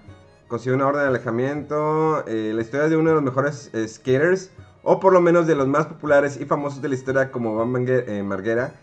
Consiguió 0.48 0.76
una 0.76 0.86
orden 0.86 1.02
de 1.02 1.08
alejamiento. 1.08 2.24
eh, 2.26 2.52
la 2.54 2.62
historia 2.62 2.88
de 2.88 2.96
uno 2.96 3.10
de 3.10 3.14
los 3.16 3.24
mejores 3.24 3.70
skaters, 3.86 4.50
o 4.82 4.98
por 5.00 5.12
lo 5.12 5.20
menos 5.20 5.46
de 5.46 5.56
los 5.56 5.66
más 5.66 5.86
populares 5.86 6.38
y 6.40 6.46
famosos 6.46 6.80
de 6.80 6.88
la 6.88 6.94
historia, 6.94 7.30
como 7.32 7.56
Van 7.56 7.70
Marguera, 8.26 8.74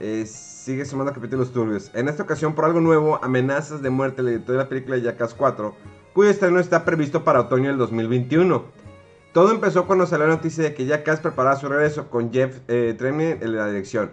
eh, 0.00 0.26
sigue 0.62 0.84
sumando 0.84 1.12
capítulos 1.12 1.52
turbios. 1.52 1.90
En 1.92 2.08
esta 2.08 2.22
ocasión, 2.22 2.54
por 2.54 2.64
algo 2.64 2.80
nuevo, 2.80 3.18
amenazas 3.24 3.82
de 3.82 3.90
muerte 3.90 4.22
director 4.22 4.52
de 4.52 4.62
la 4.62 4.68
película 4.68 4.96
Jackass 4.96 5.34
4, 5.34 5.74
cuyo 6.12 6.30
estreno 6.30 6.60
está 6.60 6.84
previsto 6.84 7.24
para 7.24 7.40
otoño 7.40 7.68
del 7.68 7.78
2021. 7.78 8.62
Todo 9.32 9.50
empezó 9.50 9.86
cuando 9.88 10.06
salió 10.06 10.28
la 10.28 10.36
noticia 10.36 10.62
de 10.62 10.72
que 10.72 10.86
Jackass 10.86 11.18
preparaba 11.18 11.56
su 11.56 11.68
regreso 11.68 12.08
con 12.10 12.32
Jeff 12.32 12.60
eh, 12.68 12.96
en 13.00 13.56
la 13.56 13.66
dirección. 13.66 14.12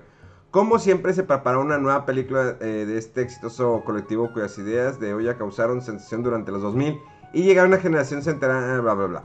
Como 0.49 0.79
siempre 0.79 1.13
se 1.13 1.21
prepara 1.21 1.59
una 1.59 1.77
nueva 1.77 2.07
película 2.07 2.55
eh, 2.61 2.85
de 2.87 2.97
este 2.97 3.21
exitoso 3.21 3.83
colectivo 3.85 4.33
cuyas 4.33 4.57
ideas 4.57 4.99
de 4.99 5.13
olla 5.13 5.37
causaron 5.37 5.83
sensación 5.83 6.23
durante 6.23 6.51
los 6.51 6.63
2000 6.63 6.97
y 7.31 7.43
llegaron 7.43 7.71
a 7.71 7.75
una 7.75 7.83
generación 7.83 8.23
centenaria, 8.23 8.81
bla 8.81 8.95
bla 8.95 9.05
bla. 9.05 9.23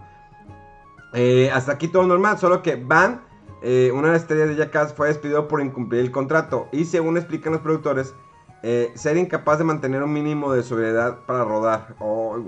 Eh, 1.14 1.50
hasta 1.50 1.72
aquí 1.72 1.88
todo 1.88 2.06
normal, 2.06 2.36
solo 2.38 2.60
que 2.60 2.76
Van, 2.76 3.22
eh, 3.64 3.90
una 3.92 4.08
de 4.08 4.12
las 4.12 4.22
estrellas 4.22 4.48
de 4.48 4.56
Jackass, 4.56 4.92
fue 4.92 5.08
despedido 5.08 5.48
por 5.48 5.62
incumplir 5.62 6.02
el 6.02 6.10
contrato 6.10 6.68
y 6.70 6.84
según 6.84 7.16
explican 7.16 7.54
los 7.54 7.62
productores, 7.62 8.14
eh, 8.62 8.92
ser 8.94 9.16
incapaz 9.16 9.58
de 9.58 9.64
mantener 9.64 10.02
un 10.02 10.12
mínimo 10.12 10.52
de 10.52 10.62
sobriedad 10.62 11.20
para 11.26 11.44
rodar. 11.44 11.94
Oh. 11.98 12.38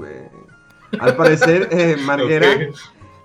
Al 1.01 1.17
parecer, 1.17 1.69
eh, 1.73 1.97
Marguera 2.05 2.69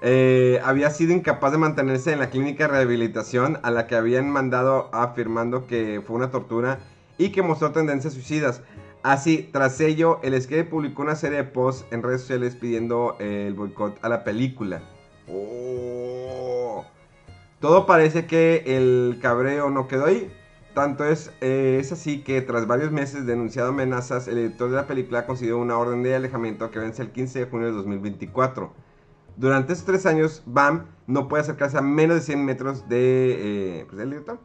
eh, 0.02 0.62
había 0.64 0.90
sido 0.90 1.12
incapaz 1.12 1.52
de 1.52 1.58
mantenerse 1.58 2.14
en 2.14 2.20
la 2.20 2.30
clínica 2.30 2.66
de 2.66 2.74
rehabilitación 2.74 3.60
a 3.62 3.72
la 3.72 3.88
que 3.88 3.96
habían 3.96 4.30
mandado 4.30 4.90
afirmando 4.94 5.68
que 5.68 6.02
fue 6.06 6.16
una 6.16 6.32
tortura 6.32 6.80
y 7.18 7.32
que 7.32 7.42
mostró 7.42 7.72
tendencias 7.72 8.14
suicidas. 8.14 8.62
Así, 9.04 9.50
tras 9.52 9.80
ello, 9.82 10.20
el 10.24 10.40
skate 10.42 10.70
publicó 10.70 11.02
una 11.02 11.16
serie 11.16 11.40
de 11.40 11.44
posts 11.44 11.86
en 11.92 12.04
redes 12.04 12.22
sociales 12.22 12.56
pidiendo 12.56 13.18
el 13.20 13.54
boicot 13.54 13.98
a 14.02 14.10
la 14.10 14.24
película. 14.24 14.82
Oh. 15.28 16.86
Todo 17.62 17.86
parece 17.86 18.26
que 18.26 18.64
el 18.66 19.20
cabreo 19.22 19.70
no 19.70 19.88
quedó 19.88 20.08
ahí. 20.08 20.34
Tanto 20.74 21.06
es, 21.06 21.32
eh, 21.42 21.80
así 21.80 22.24
que 22.24 22.42
tras 22.42 22.66
varios 22.66 22.92
meses 22.92 23.28
denunciado 23.28 23.70
amenazas, 23.70 24.28
el 24.28 24.40
editor 24.40 24.72
de 24.72 24.78
la 24.78 24.88
película 24.88 25.28
consiguió 25.28 25.60
una 25.60 25.78
orden 25.78 26.02
de 26.02 26.16
alejamiento 26.16 26.72
que 26.72 26.80
vence 26.80 27.04
el 27.04 27.12
15 27.12 27.40
de 27.40 27.46
junio 27.46 27.68
de 27.68 27.74
2024. 27.74 28.74
Durante 29.38 29.74
estos 29.74 29.86
tres 29.86 30.06
años, 30.08 30.42
Bam 30.48 30.88
no 31.06 31.28
puede 31.28 31.44
acercarse 31.44 31.78
a 31.78 31.82
menos 31.82 32.16
de 32.16 32.22
100 32.22 32.46
metros 32.46 32.90
de, 32.90 33.80
eh, 33.80 33.86
pues, 33.86 33.98
del 34.00 34.10
director. 34.10 34.40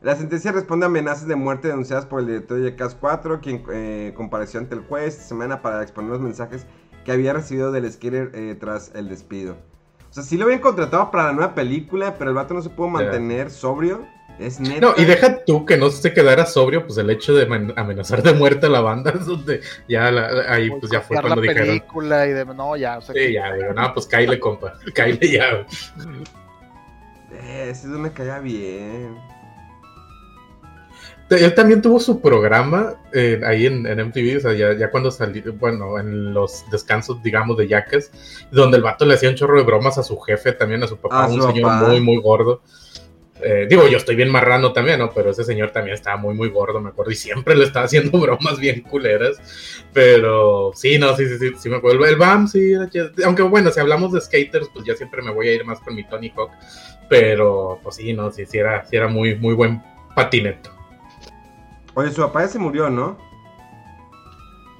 La 0.00 0.16
sentencia 0.16 0.50
responde 0.50 0.86
a 0.86 0.88
amenazas 0.88 1.28
de 1.28 1.36
muerte 1.36 1.68
denunciadas 1.68 2.06
por 2.06 2.18
el 2.18 2.26
director 2.26 2.58
de 2.58 2.70
Jackass 2.70 2.96
4, 2.96 3.40
quien 3.40 3.62
eh, 3.72 4.12
compareció 4.16 4.58
ante 4.58 4.74
el 4.74 4.80
juez 4.80 5.14
esta 5.14 5.24
semana 5.24 5.62
para 5.62 5.82
exponer 5.82 6.10
los 6.10 6.20
mensajes 6.20 6.66
que 7.04 7.12
había 7.12 7.32
recibido 7.32 7.70
del 7.70 7.84
eh, 7.84 8.56
tras 8.58 8.92
el 8.96 9.08
despido. 9.08 9.56
O 10.16 10.18
sea, 10.18 10.24
sí 10.24 10.38
lo 10.38 10.44
habían 10.46 10.60
contratado 10.60 11.10
para 11.10 11.24
la 11.24 11.32
nueva 11.34 11.54
película, 11.54 12.14
pero 12.16 12.30
el 12.30 12.36
vato 12.36 12.54
no 12.54 12.62
se 12.62 12.70
pudo 12.70 12.88
mantener 12.88 13.50
sobrio. 13.50 14.06
Es 14.38 14.58
neta. 14.60 14.80
No, 14.80 14.94
y 14.96 15.04
deja 15.04 15.44
tú 15.44 15.66
que 15.66 15.76
no 15.76 15.90
se 15.90 16.14
quedara 16.14 16.46
sobrio, 16.46 16.86
pues 16.86 16.96
el 16.96 17.10
hecho 17.10 17.34
de 17.34 17.44
men- 17.44 17.74
amenazar 17.76 18.22
de 18.22 18.32
muerte 18.32 18.64
a 18.64 18.68
la 18.70 18.80
banda 18.80 19.10
es 19.18 19.26
donde 19.26 19.60
ya 19.86 20.10
la- 20.10 20.50
ahí 20.54 20.70
pues 20.70 20.90
ya 20.90 21.02
fue 21.02 21.16
cuando 21.20 21.36
la 21.36 21.42
dijeron. 21.42 21.66
película 21.68 22.26
y 22.26 22.32
de 22.32 22.44
no, 22.46 22.76
ya, 22.76 22.96
o 22.96 23.02
sea, 23.02 23.14
Sí, 23.14 23.20
que- 23.20 23.32
ya, 23.34 23.52
digo, 23.52 23.74
no, 23.74 23.92
pues 23.92 24.06
cáile, 24.06 24.40
compa, 24.40 24.72
cáile 24.94 25.30
ya. 25.30 25.66
Eh, 27.32 27.68
ese 27.70 27.88
no 27.88 27.98
me 27.98 28.10
caía 28.10 28.38
bien. 28.38 29.16
Él 31.28 31.54
también 31.54 31.82
tuvo 31.82 31.98
su 31.98 32.20
programa 32.20 32.94
eh, 33.12 33.40
ahí 33.44 33.66
en, 33.66 33.84
en 33.86 33.98
MTV, 34.08 34.36
o 34.36 34.40
sea, 34.40 34.52
ya, 34.52 34.74
ya 34.74 34.90
cuando 34.90 35.10
salió, 35.10 35.52
bueno, 35.54 35.98
en 35.98 36.32
los 36.32 36.64
descansos, 36.70 37.20
digamos, 37.22 37.56
de 37.56 37.66
Jackass, 37.66 38.12
donde 38.52 38.76
el 38.76 38.84
vato 38.84 39.04
le 39.04 39.14
hacía 39.14 39.28
un 39.30 39.34
chorro 39.34 39.58
de 39.58 39.64
bromas 39.64 39.98
a 39.98 40.04
su 40.04 40.16
jefe, 40.20 40.52
también 40.52 40.84
a 40.84 40.86
su 40.86 40.96
papá, 40.98 41.24
A 41.24 41.26
un 41.28 41.40
su 41.40 41.48
señor 41.48 41.62
papá. 41.62 41.88
muy, 41.88 42.00
muy 42.00 42.18
gordo. 42.18 42.62
Eh, 43.40 43.66
digo, 43.68 43.86
yo 43.88 43.98
estoy 43.98 44.16
bien 44.16 44.30
marrano 44.30 44.72
también, 44.72 44.98
¿no? 44.98 45.12
Pero 45.12 45.30
ese 45.30 45.44
señor 45.44 45.70
también 45.70 45.94
estaba 45.94 46.16
muy, 46.16 46.34
muy 46.34 46.48
gordo, 46.48 46.80
me 46.80 46.90
acuerdo, 46.90 47.10
y 47.12 47.16
siempre 47.16 47.54
le 47.54 47.64
estaba 47.64 47.86
haciendo 47.86 48.18
bromas 48.20 48.58
bien 48.58 48.82
culeras. 48.82 49.36
Pero 49.92 50.72
sí, 50.74 50.98
no, 50.98 51.16
sí, 51.16 51.26
sí, 51.26 51.38
sí, 51.38 51.50
sí 51.58 51.68
me 51.68 51.76
acuerdo. 51.76 52.06
El 52.06 52.16
BAM, 52.16 52.46
sí, 52.48 52.72
aunque 53.24 53.42
bueno, 53.42 53.70
si 53.70 53.80
hablamos 53.80 54.12
de 54.12 54.20
skaters, 54.20 54.68
pues 54.72 54.86
ya 54.86 54.94
siempre 54.94 55.22
me 55.22 55.32
voy 55.32 55.48
a 55.48 55.54
ir 55.54 55.64
más 55.64 55.80
con 55.80 55.94
mi 55.94 56.06
Tony 56.08 56.32
Hawk. 56.36 56.50
Pero, 57.08 57.78
pues 57.82 57.96
sí, 57.96 58.12
no, 58.12 58.30
sí, 58.30 58.46
sí 58.46 58.58
era, 58.58 58.84
sí 58.86 58.96
era 58.96 59.08
muy, 59.08 59.34
muy 59.36 59.54
buen 59.54 59.82
patineto. 60.14 60.75
Oye, 61.96 62.10
su 62.12 62.20
papá 62.22 62.42
ya 62.42 62.48
se 62.48 62.58
murió, 62.58 62.88
¿no? 62.90 63.16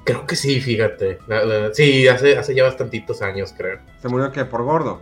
Creo 0.04 0.24
que 0.26 0.36
sí, 0.36 0.60
fíjate. 0.60 1.18
Sí, 1.72 2.06
hace, 2.06 2.38
hace 2.38 2.54
ya 2.54 2.62
bastantitos 2.62 3.22
años, 3.22 3.52
creo. 3.56 3.80
Se 4.00 4.08
murió 4.08 4.30
que 4.30 4.44
por 4.44 4.62
gordo. 4.62 5.00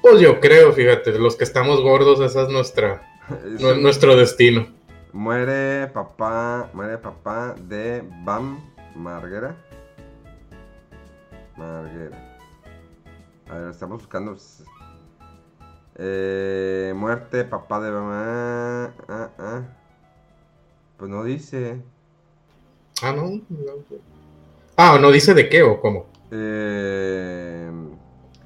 Pues 0.00 0.20
yo 0.20 0.40
creo, 0.40 0.72
fíjate, 0.72 1.18
los 1.18 1.36
que 1.36 1.44
estamos 1.44 1.82
gordos, 1.82 2.20
esa 2.20 2.42
es 2.44 2.48
nuestra, 2.48 3.02
nu- 3.60 3.74
nuestro 3.76 4.16
destino. 4.16 4.66
Muere 5.12 5.88
papá, 5.88 6.70
muere 6.72 6.96
papá 6.98 7.54
de 7.58 8.02
Bam 8.22 8.58
Marguera. 8.94 9.54
Marguera. 11.56 12.38
A 13.50 13.54
ver, 13.58 13.70
estamos 13.70 13.98
buscando. 13.98 14.36
Eh, 15.96 16.92
muerte, 16.96 17.44
papá 17.44 17.80
de 17.80 17.90
Bam. 17.90 18.08
Ah, 18.10 18.90
ah, 19.08 19.30
ah. 19.38 19.62
Pues 20.96 21.10
no 21.10 21.24
dice. 21.24 21.80
Ah, 23.02 23.12
no. 23.12 23.40
no. 23.48 23.72
Ah, 24.76 24.94
o 24.94 24.98
no 24.98 25.10
dice 25.10 25.34
de 25.34 25.48
qué 25.48 25.62
o 25.62 25.80
cómo. 25.80 26.06
Eh, 26.30 27.70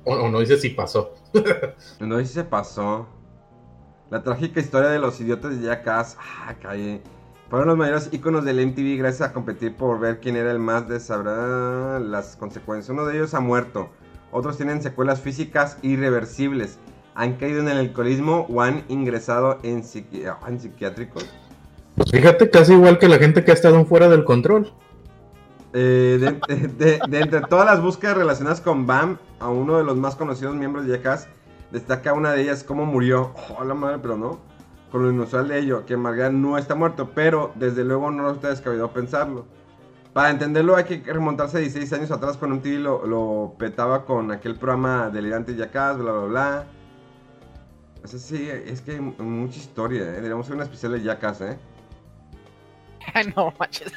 O, 0.04 0.14
o 0.14 0.28
no 0.30 0.40
dice 0.40 0.56
si 0.58 0.70
pasó. 0.70 1.14
no 2.00 2.18
dice 2.18 2.42
si 2.42 2.48
pasó. 2.48 3.06
La 4.10 4.22
trágica 4.22 4.60
historia 4.60 4.88
de 4.88 4.98
los 4.98 5.20
idiotas 5.20 5.58
de 5.58 5.66
Jackass. 5.66 6.16
Ah, 6.18 6.54
calle. 6.60 7.02
Fueron 7.50 7.68
los 7.68 7.76
mayores 7.78 8.08
íconos 8.12 8.44
del 8.44 8.66
MTV 8.66 8.98
gracias 8.98 9.28
a 9.28 9.32
competir 9.32 9.74
por 9.74 9.98
ver 10.00 10.20
quién 10.20 10.36
era 10.36 10.50
el 10.50 10.58
más 10.58 10.88
de 10.88 11.00
sabrá 11.00 11.98
las 12.00 12.36
consecuencias. 12.36 12.90
Uno 12.90 13.06
de 13.06 13.16
ellos 13.16 13.32
ha 13.34 13.40
muerto. 13.40 13.88
Otros 14.32 14.56
tienen 14.58 14.82
secuelas 14.82 15.20
físicas 15.20 15.78
irreversibles. 15.82 16.78
Han 17.14 17.36
caído 17.36 17.60
en 17.60 17.68
el 17.68 17.78
alcoholismo 17.78 18.46
o 18.50 18.60
han 18.60 18.84
ingresado 18.88 19.58
en, 19.62 19.82
psiqui- 19.82 20.26
ah, 20.26 20.38
en 20.46 20.60
psiquiátricos. 20.60 21.26
Pues 21.98 22.10
fíjate, 22.12 22.48
casi 22.50 22.72
igual 22.74 22.98
que 22.98 23.08
la 23.08 23.18
gente 23.18 23.44
que 23.44 23.50
ha 23.50 23.54
estado 23.54 23.84
fuera 23.84 24.08
del 24.08 24.24
control. 24.24 24.72
Eh, 25.72 26.18
de, 26.20 26.54
de- 26.56 26.68
de- 26.68 27.00
de 27.08 27.20
entre 27.20 27.40
todas 27.42 27.66
las 27.66 27.82
búsquedas 27.82 28.16
relacionadas 28.16 28.60
con 28.60 28.86
Bam, 28.86 29.18
a 29.38 29.48
uno 29.50 29.76
de 29.76 29.84
los 29.84 29.96
más 29.96 30.16
conocidos 30.16 30.54
miembros 30.56 30.86
de 30.86 30.92
Jackass, 30.96 31.28
destaca 31.70 32.12
una 32.14 32.32
de 32.32 32.42
ellas 32.42 32.64
cómo 32.64 32.86
murió. 32.86 33.34
Oh, 33.58 33.64
la 33.64 33.74
madre, 33.74 33.98
pero 34.00 34.16
no. 34.16 34.38
Con 34.90 35.02
lo 35.02 35.10
inusual 35.10 35.48
de 35.48 35.58
ello, 35.58 35.84
que 35.84 35.96
Margar 35.98 36.32
no 36.32 36.56
está 36.56 36.74
muerto, 36.74 37.10
pero 37.14 37.52
desde 37.56 37.84
luego 37.84 38.10
no 38.10 38.30
está 38.30 38.48
descabellado 38.48 38.90
pensarlo. 38.92 39.44
Para 40.14 40.30
entenderlo 40.30 40.76
hay 40.76 40.84
que 40.84 41.02
remontarse 41.12 41.58
16 41.58 41.92
años 41.92 42.10
atrás 42.10 42.38
cuando 42.38 42.56
un 42.56 42.62
TV 42.62 42.78
lo, 42.78 43.06
lo 43.06 43.54
petaba 43.58 44.06
con 44.06 44.30
aquel 44.32 44.54
programa 44.56 45.10
delirante 45.10 45.54
Jackass, 45.54 45.98
bla 45.98 46.12
bla 46.12 46.24
bla. 46.24 46.66
O 48.02 48.06
sea, 48.08 48.18
sí, 48.18 48.48
es 48.48 48.80
que 48.80 48.92
hay 48.92 49.00
mucha 49.00 49.58
historia, 49.58 50.02
¿eh? 50.04 50.12
Deberíamos 50.12 50.46
hacer 50.46 50.54
una 50.54 50.64
especial 50.64 50.92
de 50.92 51.02
Jackass, 51.02 51.40
¿eh? 51.42 51.58
no 53.36 53.52
manches. 53.58 53.92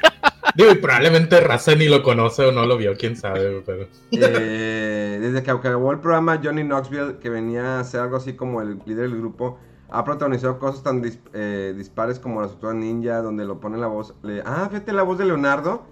Digo, 0.55 0.71
y 0.71 0.75
probablemente 0.75 1.39
Raza 1.39 1.75
ni 1.75 1.87
lo 1.87 2.03
conoce 2.03 2.45
o 2.45 2.51
no 2.51 2.65
lo 2.65 2.77
vio, 2.77 2.95
quién 2.97 3.15
sabe, 3.15 3.61
pero. 3.65 3.87
Eh, 4.11 5.17
desde 5.21 5.43
que 5.43 5.51
acabó 5.51 5.91
el 5.91 5.99
programa, 5.99 6.39
Johnny 6.43 6.63
Knoxville, 6.63 7.17
que 7.19 7.29
venía 7.29 7.79
a 7.79 7.83
ser 7.83 8.01
algo 8.01 8.17
así 8.17 8.33
como 8.33 8.61
el 8.61 8.79
líder 8.85 9.09
del 9.09 9.17
grupo, 9.19 9.59
ha 9.89 10.03
protagonizado 10.03 10.59
cosas 10.59 10.83
tan 10.83 11.01
dis- 11.03 11.19
eh, 11.33 11.73
dispares 11.77 12.19
como 12.19 12.41
las 12.41 12.51
tortugas 12.51 12.75
ninja, 12.75 13.21
donde 13.21 13.45
lo 13.45 13.59
pone 13.59 13.77
la 13.77 13.87
voz. 13.87 14.13
le- 14.23 14.41
ah, 14.45 14.67
fíjate 14.69 14.93
la 14.93 15.03
voz 15.03 15.17
de 15.17 15.25
Leonardo. 15.25 15.83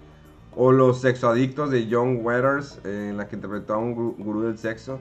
O 0.56 0.72
los 0.72 1.00
sexoadictos 1.00 1.70
de 1.70 1.86
John 1.88 2.18
Weathers, 2.26 2.80
eh, 2.84 3.06
en 3.10 3.16
la 3.16 3.28
que 3.28 3.36
interpretó 3.36 3.74
a 3.74 3.78
un 3.78 3.94
gu- 3.94 4.16
gurú 4.18 4.42
del 4.42 4.58
sexo. 4.58 4.98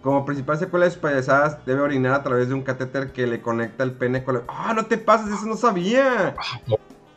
Como 0.00 0.24
principal 0.24 0.56
secuela 0.58 0.86
de 0.86 0.92
sus 0.92 1.00
payasadas, 1.00 1.58
debe 1.66 1.82
orinar 1.82 2.14
a 2.14 2.22
través 2.22 2.48
de 2.48 2.54
un 2.54 2.62
catéter 2.62 3.12
que 3.12 3.26
le 3.26 3.42
conecta 3.42 3.84
el 3.84 3.92
pene 3.92 4.24
con 4.24 4.36
la... 4.36 4.42
¡Ah, 4.48 4.72
no 4.74 4.86
te 4.86 4.96
pases! 4.96 5.34
¡Eso 5.34 5.44
no 5.46 5.56
sabía! 5.56 6.34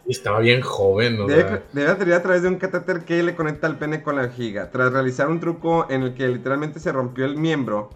Estaba 0.07 0.39
bien 0.39 0.61
joven, 0.61 1.19
o 1.21 1.27
Debe, 1.27 1.63
debe 1.73 2.15
a 2.15 2.21
través 2.21 2.41
de 2.41 2.47
un 2.49 2.55
catéter 2.57 3.05
que 3.05 3.21
le 3.23 3.35
conecta 3.35 3.67
el 3.67 3.77
pene 3.77 4.01
con 4.01 4.15
la 4.15 4.23
vejiga. 4.23 4.71
Tras 4.71 4.91
realizar 4.91 5.29
un 5.29 5.39
truco 5.39 5.85
en 5.89 6.01
el 6.03 6.13
que 6.15 6.27
literalmente 6.27 6.79
se 6.79 6.91
rompió 6.91 7.25
el 7.25 7.37
miembro. 7.37 7.89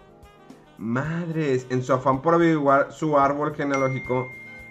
Madres, 0.78 1.66
en 1.70 1.84
su 1.84 1.94
afán 1.94 2.22
por 2.22 2.36
averiguar 2.36 2.92
su 2.92 3.18
árbol 3.18 3.56
genealógico, 3.56 4.28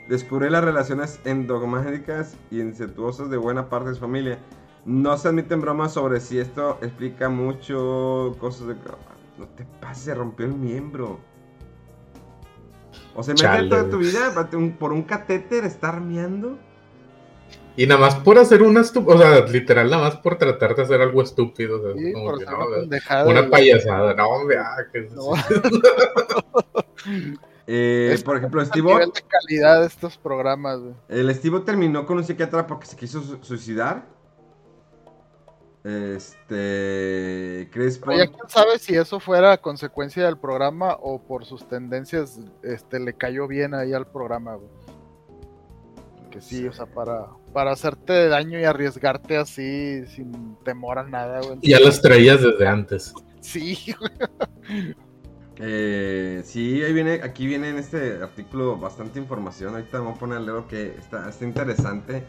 descubre 0.08 0.50
las 0.50 0.62
relaciones 0.64 1.18
endogámicas 1.24 2.36
y 2.50 2.60
incestuosas 2.60 3.30
de 3.30 3.36
buena 3.36 3.68
parte 3.68 3.88
de 3.90 3.94
su 3.94 4.00
familia. 4.02 4.38
No 4.84 5.16
se 5.16 5.28
admiten 5.28 5.60
bromas 5.60 5.92
sobre 5.94 6.20
si 6.20 6.38
esto 6.38 6.78
explica 6.82 7.28
mucho 7.28 8.36
cosas 8.38 8.68
de... 8.68 8.74
No 9.38 9.46
te 9.56 9.64
pases, 9.80 10.04
se 10.04 10.14
rompió 10.14 10.46
el 10.46 10.54
miembro. 10.54 11.18
O 13.16 13.22
Chale, 13.22 13.40
imagínate 13.40 13.68
toda 13.68 13.90
tu 13.90 13.98
vida 13.98 14.32
por 14.34 14.56
un- 14.56 14.72
por 14.72 14.92
un 14.92 15.02
catéter 15.02 15.64
estar 15.64 16.00
meando. 16.00 16.58
Y 17.76 17.86
nada 17.86 18.00
más 18.00 18.14
por 18.16 18.38
hacer 18.38 18.62
una 18.62 18.82
estúpida, 18.82 19.14
o 19.14 19.18
sea, 19.18 19.46
literal, 19.46 19.90
nada 19.90 20.02
más 20.04 20.16
por 20.18 20.36
tratar 20.38 20.76
de 20.76 20.82
hacer 20.82 21.00
algo 21.00 21.22
estúpido. 21.22 21.80
o 21.80 21.82
sea, 21.82 21.92
Sí, 22.00 22.12
como 22.12 22.26
por 22.26 22.38
que, 22.38 22.44
hacer 22.44 22.58
no, 22.58 22.66
una 22.66 22.76
una 23.30 23.42
de- 23.42 23.48
payasada. 23.48 24.14
No, 24.14 24.28
hombre, 24.28 24.58
ah, 24.58 24.76
que- 24.92 25.08
No. 25.10 25.32
Eh, 27.66 28.10
Es 28.12 28.22
por 28.22 28.36
ejemplo, 28.36 28.60
el 28.60 28.66
Steve 28.66 28.86
nivel 28.92 29.10
de 29.10 29.22
calidad 29.22 29.80
de 29.80 29.86
estos 29.86 30.18
programas, 30.18 30.80
güey. 30.80 30.94
El 31.08 31.34
Steve 31.34 31.60
terminó 31.60 32.04
con 32.04 32.18
un 32.18 32.24
psiquiatra 32.24 32.66
porque 32.66 32.86
se 32.86 32.94
quiso 32.94 33.22
su- 33.22 33.42
suicidar. 33.42 34.04
Este. 35.82 37.68
Chris 37.72 37.98
Pero 37.98 38.16
ya 38.18 38.26
quién 38.26 38.48
sabe 38.48 38.78
si 38.78 38.94
eso 38.96 39.18
fuera 39.20 39.56
consecuencia 39.58 40.24
del 40.26 40.38
programa 40.38 40.96
o 41.00 41.22
por 41.22 41.44
sus 41.44 41.66
tendencias 41.68 42.40
este 42.62 43.00
le 43.00 43.14
cayó 43.14 43.46
bien 43.48 43.74
ahí 43.74 43.92
al 43.92 44.06
programa, 44.06 44.54
güey. 44.56 44.70
Que 46.34 46.40
sí, 46.40 46.66
o 46.66 46.72
sea, 46.72 46.86
para, 46.86 47.28
para 47.52 47.70
hacerte 47.70 48.26
daño 48.26 48.58
y 48.58 48.64
arriesgarte 48.64 49.36
así 49.36 50.04
sin 50.06 50.56
temor 50.64 50.98
a 50.98 51.04
nada, 51.04 51.40
güey. 51.40 51.60
Ya 51.62 51.78
las 51.78 52.02
traías 52.02 52.42
desde 52.42 52.66
antes. 52.66 53.14
Sí, 53.40 53.94
güey. 53.96 54.94
Eh, 55.58 56.42
sí, 56.44 56.82
ahí 56.82 56.92
viene, 56.92 57.20
aquí 57.22 57.46
viene 57.46 57.68
en 57.68 57.78
este 57.78 58.20
artículo 58.20 58.76
bastante 58.76 59.20
información. 59.20 59.74
Ahorita 59.74 60.00
vamos 60.00 60.16
a 60.16 60.18
poner 60.18 60.38
algo 60.38 60.66
que 60.66 60.96
está, 60.98 61.28
está 61.28 61.44
interesante. 61.44 62.24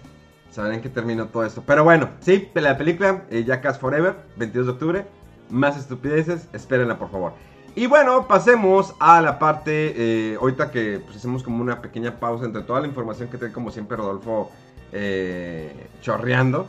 sabrán 0.51 0.83
que 0.83 0.89
terminó 0.89 1.29
todo 1.29 1.43
esto. 1.43 1.63
Pero 1.65 1.83
bueno, 1.83 2.11
sí, 2.19 2.47
la 2.53 2.77
película 2.77 3.25
eh, 3.31 3.43
Jackass 3.43 3.79
Forever, 3.79 4.17
22 4.37 4.67
de 4.67 4.71
octubre. 4.73 5.05
Más 5.49 5.77
estupideces, 5.79 6.47
espérenla 6.53 6.99
por 6.99 7.09
favor. 7.09 7.33
Y 7.77 7.87
bueno, 7.87 8.25
pasemos 8.25 8.95
a 8.99 9.19
la 9.19 9.37
parte, 9.37 9.93
eh, 9.97 10.37
ahorita 10.39 10.71
que 10.71 11.01
pues, 11.03 11.17
hacemos 11.17 11.43
como 11.43 11.61
una 11.61 11.81
pequeña 11.81 12.21
pausa 12.21 12.45
entre 12.45 12.61
toda 12.61 12.79
la 12.79 12.87
información 12.87 13.27
que 13.27 13.37
trae 13.37 13.51
como 13.51 13.69
siempre 13.69 13.97
Rodolfo 13.97 14.49
eh, 14.93 15.89
chorreando. 16.01 16.67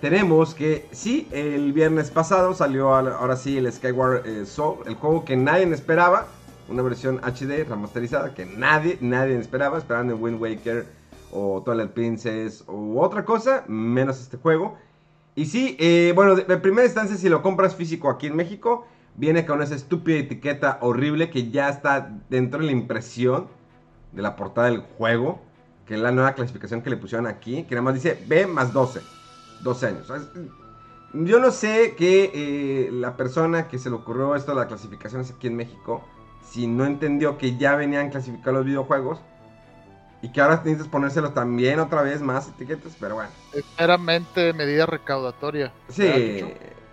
Tenemos 0.00 0.54
que, 0.54 0.86
sí, 0.92 1.26
el 1.32 1.72
viernes 1.72 2.12
pasado 2.12 2.54
salió 2.54 2.94
ahora 2.94 3.34
sí 3.34 3.58
el 3.58 3.72
Skyward 3.72 4.24
eh, 4.24 4.46
Soul, 4.46 4.84
el 4.86 4.94
juego 4.94 5.24
que 5.24 5.36
nadie 5.36 5.64
esperaba, 5.72 6.28
una 6.68 6.82
versión 6.82 7.18
HD 7.24 7.64
remasterizada 7.68 8.32
que 8.32 8.46
nadie, 8.46 8.98
nadie 9.00 9.36
esperaba, 9.38 9.78
esperando 9.78 10.14
en 10.14 10.22
Wind 10.22 10.40
Waker 10.40 10.86
o 11.32 11.60
Twilight 11.64 11.90
Princess 11.90 12.62
o 12.68 13.00
otra 13.00 13.24
cosa, 13.24 13.64
menos 13.66 14.20
este 14.20 14.36
juego. 14.36 14.76
Y 15.34 15.46
sí, 15.46 15.76
eh, 15.80 16.12
bueno, 16.14 16.36
en 16.38 16.62
primera 16.62 16.84
instancia, 16.84 17.16
si 17.16 17.28
lo 17.28 17.42
compras 17.42 17.74
físico 17.74 18.08
aquí 18.08 18.28
en 18.28 18.36
México, 18.36 18.86
viene 19.16 19.46
con 19.46 19.62
esa 19.62 19.74
estúpida 19.74 20.18
etiqueta 20.18 20.78
horrible 20.80 21.30
que 21.30 21.50
ya 21.50 21.68
está 21.68 22.10
dentro 22.28 22.60
de 22.60 22.66
la 22.66 22.72
impresión 22.72 23.48
de 24.12 24.22
la 24.22 24.36
portada 24.36 24.68
del 24.68 24.80
juego, 24.80 25.40
que 25.86 25.94
es 25.94 26.00
la 26.00 26.12
nueva 26.12 26.34
clasificación 26.34 26.82
que 26.82 26.90
le 26.90 26.96
pusieron 26.96 27.26
aquí, 27.26 27.64
que 27.64 27.74
nada 27.74 27.82
más 27.82 27.94
dice 27.94 28.22
B 28.26 28.46
más 28.46 28.72
12, 28.72 29.00
12 29.62 29.86
años. 29.86 30.12
Yo 31.12 31.38
no 31.38 31.50
sé 31.50 31.94
que 31.96 32.30
eh, 32.34 32.90
la 32.92 33.16
persona 33.16 33.68
que 33.68 33.78
se 33.78 33.88
le 33.88 33.96
ocurrió 33.96 34.34
esto 34.34 34.52
de 34.52 34.58
las 34.58 34.66
clasificaciones 34.66 35.30
aquí 35.30 35.46
en 35.46 35.56
México, 35.56 36.04
si 36.50 36.66
no 36.66 36.84
entendió 36.84 37.38
que 37.38 37.56
ya 37.56 37.76
venían 37.76 38.10
clasificados 38.10 38.58
los 38.58 38.66
videojuegos, 38.66 39.20
y 40.22 40.30
que 40.30 40.40
ahora 40.40 40.56
necesitas 40.56 40.88
ponérselo 40.88 41.32
también 41.32 41.78
otra 41.78 42.02
vez 42.02 42.20
más 42.20 42.48
etiquetas, 42.48 42.96
pero 42.98 43.16
bueno. 43.16 43.30
Es 43.52 43.64
meramente 43.78 44.52
medida 44.52 44.86
recaudatoria. 44.86 45.72
Sí, 45.88 46.04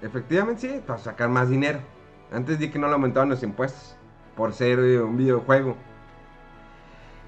efectivamente 0.02 0.62
sí, 0.62 0.82
para 0.86 1.00
sacar 1.00 1.30
más 1.30 1.50
dinero. 1.50 1.80
Antes 2.34 2.58
di 2.58 2.70
que 2.70 2.80
no 2.80 2.88
le 2.88 2.94
aumentaban 2.94 3.30
los 3.30 3.44
impuestos 3.44 3.96
por 4.36 4.54
ser 4.54 4.80
eh, 4.80 5.00
un 5.00 5.18
videojuego. 5.18 5.78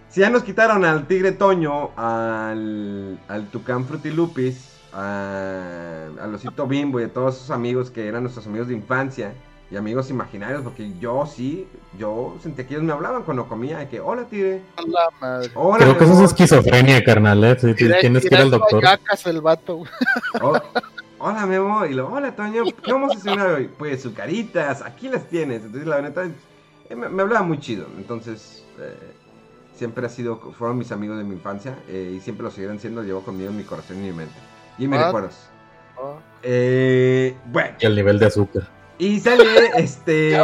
Si 0.10 0.22
ya 0.22 0.30
nos 0.30 0.43
quitaron 0.43 0.84
al 0.86 1.08
Tigre 1.08 1.32
Toño, 1.32 1.91
al, 1.95 3.20
al 3.28 3.47
Tucán 3.49 3.86
Frutilupis, 3.86 4.80
a, 4.93 6.08
al 6.22 6.34
Osito 6.34 6.66
Bimbo 6.68 6.99
y 6.99 7.03
a 7.03 7.14
todos 7.14 7.36
esos 7.36 7.51
amigos 7.51 7.91
que 7.91 8.08
eran 8.08 8.24
nuestros 8.24 8.47
amigos 8.47 8.70
de 8.70 8.76
infancia 8.76 9.34
y 9.70 9.76
amigos 9.78 10.10
imaginarios, 10.10 10.62
porque 10.62 10.91
yo 10.99 11.26
sí, 11.26 11.68
yo 11.97 12.36
sentí 12.41 12.64
que 12.64 12.76
ellos 12.76 12.84
me 12.84 12.93
hablaban 12.93 13.24
cuando 13.24 13.47
comía, 13.47 13.80
de 13.80 13.89
que, 13.89 13.99
hola 13.99 14.24
Tigre. 14.26 14.62
Hola, 14.78 15.10
madre. 15.20 15.51
Creo 15.78 15.97
que 15.97 16.03
eso 16.03 16.14
es 16.14 16.20
esquizofrenia, 16.32 17.03
carnal, 17.03 17.43
¿eh? 17.43 17.56
Tienes 17.56 18.28
que 18.28 18.36
ir 18.36 18.41
al 18.41 18.51
doctor. 18.51 18.84
el 19.26 19.41
vato. 19.41 19.84
Oh, 20.41 20.53
hola 21.26 21.47
Memo, 21.47 21.86
y 21.88 21.93
lo, 21.95 22.07
hola 22.07 22.36
Toño, 22.36 22.65
¿qué 22.84 22.93
vamos 22.93 23.15
a 23.15 23.17
hacer 23.17 23.39
hoy? 23.39 23.67
Pues 23.80 24.03
sucaritas, 24.03 24.84
aquí 24.84 25.09
las 25.09 25.28
tienes. 25.28 25.63
Entonces 25.63 25.88
la 25.88 25.99
neta, 25.99 26.26
eh, 26.89 26.95
me, 26.95 27.07
hablaba 27.21 27.41
muy 27.41 27.59
chido. 27.59 27.88
Entonces, 27.97 28.63
eh, 28.80 28.95
siempre 29.76 30.05
ha 30.05 30.09
sido, 30.09 30.38
fueron 30.38 30.78
mis 30.78 30.91
amigos 30.91 31.17
de 31.17 31.23
mi 31.23 31.34
infancia 31.34 31.80
eh, 31.89 32.13
y 32.15 32.19
siempre 32.21 32.43
lo 32.43 32.51
seguirán 32.51 32.80
siendo, 32.80 33.01
llevo 33.01 33.21
conmigo 33.21 33.49
en 33.49 33.57
mi 33.57 33.63
corazón 33.63 33.97
y 33.97 34.01
mi 34.01 34.13
mente. 34.13 34.36
Y 34.78 34.88
mis 34.88 35.03
recuerdos. 35.03 35.49
Oh. 35.97 36.19
bueno. 37.47 37.76
Y 37.80 37.86
el 37.86 37.95
nivel 37.95 38.19
de 38.19 38.26
azúcar. 38.28 38.69
Y 38.99 39.19
sale 39.19 39.45
este. 39.78 40.38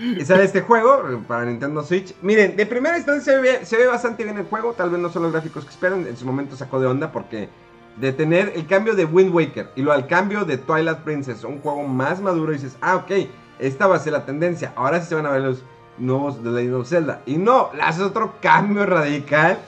y 0.00 0.24
sale 0.24 0.42
este 0.42 0.62
juego 0.62 1.22
para 1.28 1.44
Nintendo 1.44 1.84
Switch. 1.84 2.16
Miren, 2.20 2.56
de 2.56 2.66
primera 2.66 2.96
instancia 2.96 3.34
se 3.34 3.38
ve, 3.38 3.64
se 3.64 3.76
ve 3.76 3.86
bastante 3.86 4.24
bien 4.24 4.38
el 4.38 4.46
juego. 4.46 4.72
Tal 4.72 4.90
vez 4.90 4.98
no 4.98 5.08
son 5.08 5.22
los 5.22 5.30
gráficos 5.30 5.64
que 5.64 5.70
esperan. 5.70 6.04
En 6.08 6.16
su 6.16 6.26
momento 6.26 6.56
sacó 6.56 6.80
de 6.80 6.88
onda 6.88 7.12
porque 7.12 7.48
de 7.96 8.12
tener 8.12 8.52
el 8.54 8.66
cambio 8.66 8.94
de 8.94 9.04
Wind 9.04 9.34
Waker 9.34 9.70
y 9.76 9.82
lo 9.82 9.92
al 9.92 10.06
cambio 10.06 10.44
de 10.44 10.58
Twilight 10.58 10.98
Princess, 10.98 11.44
un 11.44 11.60
juego 11.60 11.82
más 11.84 12.20
maduro, 12.20 12.52
y 12.52 12.56
dices, 12.56 12.76
ah, 12.80 12.96
ok, 12.96 13.28
esta 13.58 13.86
va 13.86 13.96
a 13.96 13.98
ser 13.98 14.12
la 14.12 14.24
tendencia. 14.24 14.72
Ahora 14.76 15.00
sí 15.00 15.08
se 15.08 15.14
van 15.14 15.26
a 15.26 15.30
ver 15.30 15.42
los 15.42 15.62
nuevos 15.98 16.42
de 16.42 16.50
Legend 16.50 16.74
of 16.74 16.88
Zelda. 16.88 17.22
Y 17.26 17.36
no, 17.36 17.70
haces 17.80 18.02
otro 18.02 18.34
cambio 18.40 18.86
radical 18.86 19.58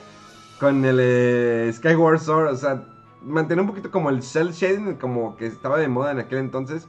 con 0.59 0.83
el 0.85 0.97
eh, 0.99 1.71
Skyward 1.73 2.19
Sword. 2.19 2.53
O 2.53 2.57
sea, 2.57 2.83
mantener 3.21 3.61
un 3.61 3.67
poquito 3.67 3.91
como 3.91 4.09
el 4.09 4.21
cel 4.21 4.51
shading, 4.51 4.95
como 4.95 5.35
que 5.37 5.47
estaba 5.47 5.77
de 5.77 5.87
moda 5.87 6.11
en 6.11 6.19
aquel 6.19 6.39
entonces. 6.39 6.87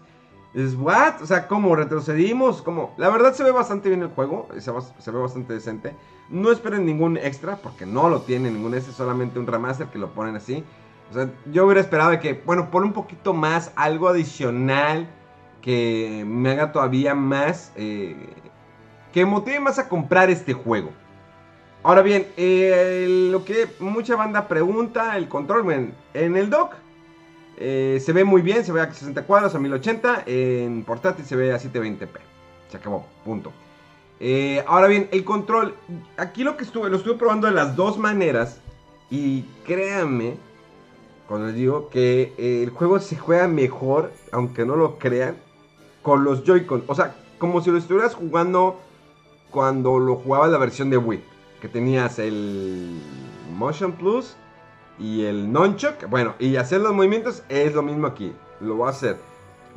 Es 0.55 0.75
what? 0.75 1.21
O 1.23 1.27
sea, 1.27 1.49
¿cómo 1.49 1.77
retrocedimos? 1.77 2.63
como 2.63 2.95
La 2.97 3.11
verdad 3.11 3.35
se 3.35 3.45
ve 3.45 3.51
bastante 3.51 3.91
bien 3.91 4.03
el 4.03 4.09
juego, 4.09 4.49
se, 4.59 4.73
se 4.99 5.11
ve 5.11 5.19
bastante 5.19 5.53
decente. 5.53 5.95
No 6.31 6.51
esperen 6.51 6.87
ningún 6.87 7.19
extra, 7.19 7.57
porque 7.57 7.85
no 7.85 8.09
lo 8.09 8.23
tiene 8.23 8.51
ningún 8.51 8.75
extra, 8.75 8.95
solamente 8.95 9.39
un 9.39 9.47
remaster 9.47 9.89
que 9.89 9.99
lo 9.99 10.09
ponen 10.11 10.35
así. 10.35 10.65
Yo 11.53 11.65
hubiera 11.65 11.81
esperado 11.81 12.11
de 12.11 12.21
que, 12.21 12.35
bueno, 12.35 12.71
pon 12.71 12.85
un 12.85 12.93
poquito 12.93 13.33
más, 13.33 13.73
algo 13.77 14.09
adicional 14.09 15.09
que 15.67 16.25
me 16.27 16.51
haga 16.53 16.73
todavía 16.73 17.15
más, 17.15 17.73
eh, 17.77 18.15
que 19.13 19.25
motive 19.25 19.61
más 19.61 19.79
a 19.79 19.89
comprar 19.89 20.31
este 20.31 20.53
juego. 20.53 20.91
Ahora 21.83 22.03
bien, 22.03 22.27
eh, 22.37 23.29
lo 23.31 23.45
que 23.45 23.67
mucha 23.79 24.17
banda 24.17 24.49
pregunta, 24.49 25.17
el 25.17 25.29
control, 25.29 25.93
en 26.15 26.37
el 26.37 26.51
dock 26.51 26.75
eh, 27.57 28.01
se 28.05 28.13
ve 28.13 28.25
muy 28.25 28.43
bien, 28.43 28.65
se 28.65 28.73
ve 28.73 28.81
a 28.81 28.93
60 28.93 29.23
cuadros, 29.23 29.55
a 29.55 29.59
1080, 29.59 30.25
en 30.27 30.85
portátil 30.85 31.25
se 31.25 31.37
ve 31.37 31.53
a 31.53 31.59
720p. 31.59 32.19
Se 32.69 32.77
acabó, 32.77 33.07
punto. 33.25 33.53
ahora 34.67 34.89
bien, 34.89 35.09
el 35.13 35.25
control, 35.25 35.75
aquí 36.17 36.45
lo 36.45 36.57
que 36.57 36.65
estuve, 36.65 36.91
lo 36.91 36.97
estuve 36.97 37.15
probando 37.15 37.47
de 37.47 37.55
las 37.55 37.77
dos 37.77 37.99
maneras 37.99 38.61
y 39.11 39.43
créanme 39.65 40.37
cuando 41.29 41.49
les 41.49 41.57
digo 41.57 41.89
que 41.89 42.35
eh, 42.39 42.63
el 42.63 42.71
juego 42.71 42.99
se 43.01 43.17
juega 43.17 43.49
mejor, 43.49 44.13
aunque 44.33 44.65
no 44.65 44.77
lo 44.77 44.99
crean, 44.99 45.37
con 46.03 46.23
los 46.25 46.45
Joy-Con. 46.45 46.85
O 46.87 46.95
sea, 46.95 47.17
como 47.39 47.61
si 47.61 47.71
lo 47.71 47.79
estuvieras 47.79 48.15
jugando 48.15 48.79
cuando 49.51 49.99
lo 49.99 50.17
jugabas 50.17 50.51
la 50.51 50.59
versión 50.59 50.91
de 50.91 50.97
Wii. 50.99 51.25
Que 51.61 51.69
tenías 51.69 52.19
el 52.19 53.01
Motion 53.57 53.93
Plus 53.93 54.37
y 54.99 55.25
el 55.25 55.53
Nunchuck. 55.53 56.09
Bueno, 56.09 56.35
y 56.39 56.57
hacer 56.57 56.81
los 56.81 56.93
movimientos 56.93 57.43
es 57.49 57.75
lo 57.75 57.83
mismo 57.83 58.07
aquí. 58.07 58.33
Lo 58.61 58.77
voy 58.77 58.87
a 58.87 58.91
hacer. 58.91 59.17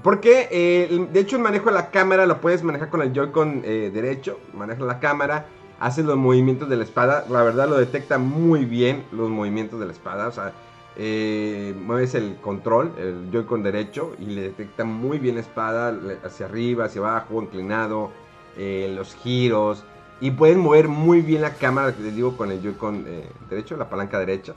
Porque, 0.04 0.47
eh, 0.52 1.08
de 1.12 1.20
hecho, 1.20 1.36
el 1.36 1.41
manejo 1.41 1.66
de 1.66 1.74
la 1.74 1.89
cámara 1.89 2.26
lo 2.26 2.39
puedes 2.39 2.64
manejar 2.64 2.89
con 2.89 3.02
el 3.02 3.12
Joy-Con 3.12 3.64
eh, 3.66 3.91
derecho. 3.93 4.39
Maneja 4.54 4.84
la 4.84 5.00
cámara, 5.00 5.47
hace 5.80 6.04
los 6.04 6.16
movimientos 6.16 6.70
de 6.70 6.78
la 6.78 6.84
espada. 6.84 7.26
La 7.30 7.43
verdad 7.43 7.68
lo 7.68 7.78
detecta 7.78 8.18
muy 8.18 8.66
bien 8.66 9.04
los 9.12 9.30
movimientos 9.30 9.80
de 9.80 9.88
la 9.88 9.91
espada. 9.91 10.28
O 10.28 10.32
sea, 10.32 10.54
eh, 11.02 11.74
mueves 11.82 12.14
el 12.14 12.36
control, 12.41 12.91
el 12.97 13.32
Joy-Con 13.32 13.64
derecho, 13.64 14.18
y 14.20 14.26
le 14.26 14.41
detecta 14.41 14.84
muy 14.84 15.18
bien 15.18 15.36
la 15.36 15.41
espada 15.41 15.97
hacia 16.26 16.45
arriba, 16.45 16.86
hacia 16.86 17.00
abajo, 17.00 17.41
inclinado, 17.41 18.12
eh, 18.58 18.91
los 18.93 19.16
giros. 19.16 19.86
Y 20.20 20.32
puedes 20.32 20.58
mover 20.58 20.89
muy 20.89 21.22
bien 21.22 21.41
la 21.41 21.54
cámara, 21.54 21.95
les 21.97 22.14
digo, 22.14 22.36
con 22.36 22.52
el 22.52 22.62
Joy-Con 22.62 23.06
eh, 23.08 23.30
derecho, 23.50 23.78
la 23.78 23.89
palanca 23.89 24.20
derecha. 24.20 24.56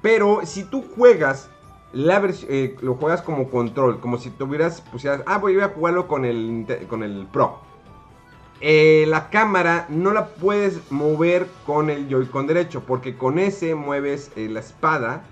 Pero 0.00 0.40
si 0.44 0.64
tú 0.64 0.86
juegas, 0.96 1.50
la 1.92 2.26
lo 2.80 2.94
juegas 2.94 3.20
como 3.20 3.50
control, 3.50 4.00
como 4.00 4.16
si 4.16 4.30
tuvieras, 4.30 4.80
pusieras, 4.80 5.20
ah, 5.26 5.36
voy 5.36 5.60
a 5.60 5.68
jugarlo 5.68 6.08
con 6.08 6.24
el, 6.24 6.66
con 6.88 7.02
el 7.02 7.26
Pro. 7.30 7.58
la 8.62 9.28
cámara 9.28 9.84
no 9.90 10.12
la 10.12 10.28
puedes 10.28 10.90
mover 10.90 11.46
con 11.66 11.90
el 11.90 12.08
Joy-Con 12.08 12.46
derecho, 12.46 12.84
porque 12.86 13.18
con 13.18 13.38
ese 13.38 13.74
mueves 13.74 14.32
la 14.34 14.60
espada 14.60 15.24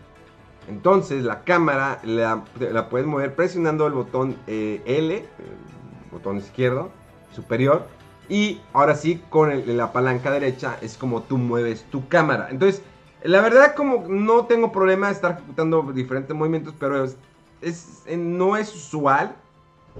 entonces 0.71 1.25
la 1.25 1.43
cámara 1.43 1.99
la, 2.05 2.45
puedes 2.89 3.07
mover 3.07 3.35
presionando 3.35 3.87
el 3.89 3.93
botón 3.93 4.37
eh, 4.47 4.81
L, 4.87 5.16
el 5.16 6.11
botón 6.12 6.39
izquierdo 6.39 6.91
superior. 7.35 7.87
Y 8.29 8.61
ahora 8.73 8.95
sí, 8.95 9.21
con 9.29 9.77
la 9.77 9.93
palanca 9.93 10.31
derecha 10.31 10.79
es 10.81 10.97
como 10.97 11.23
tú 11.23 11.37
mueves 11.37 11.83
tu 11.91 12.07
cámara. 12.07 12.47
Entonces, 12.51 12.83
la 13.25 13.41
verdad 13.41 13.75
como 13.75 14.07
no 14.09 14.47
tengo 14.47 14.71
problema 14.71 15.09
de 15.09 15.14
estar 15.14 15.33
ejecutando 15.33 15.83
diferentes 15.93 16.35
movimientos, 16.37 16.73
pero 16.79 17.05
es, 17.05 18.05
no 18.16 18.57
es 18.57 18.73
usual 18.73 19.35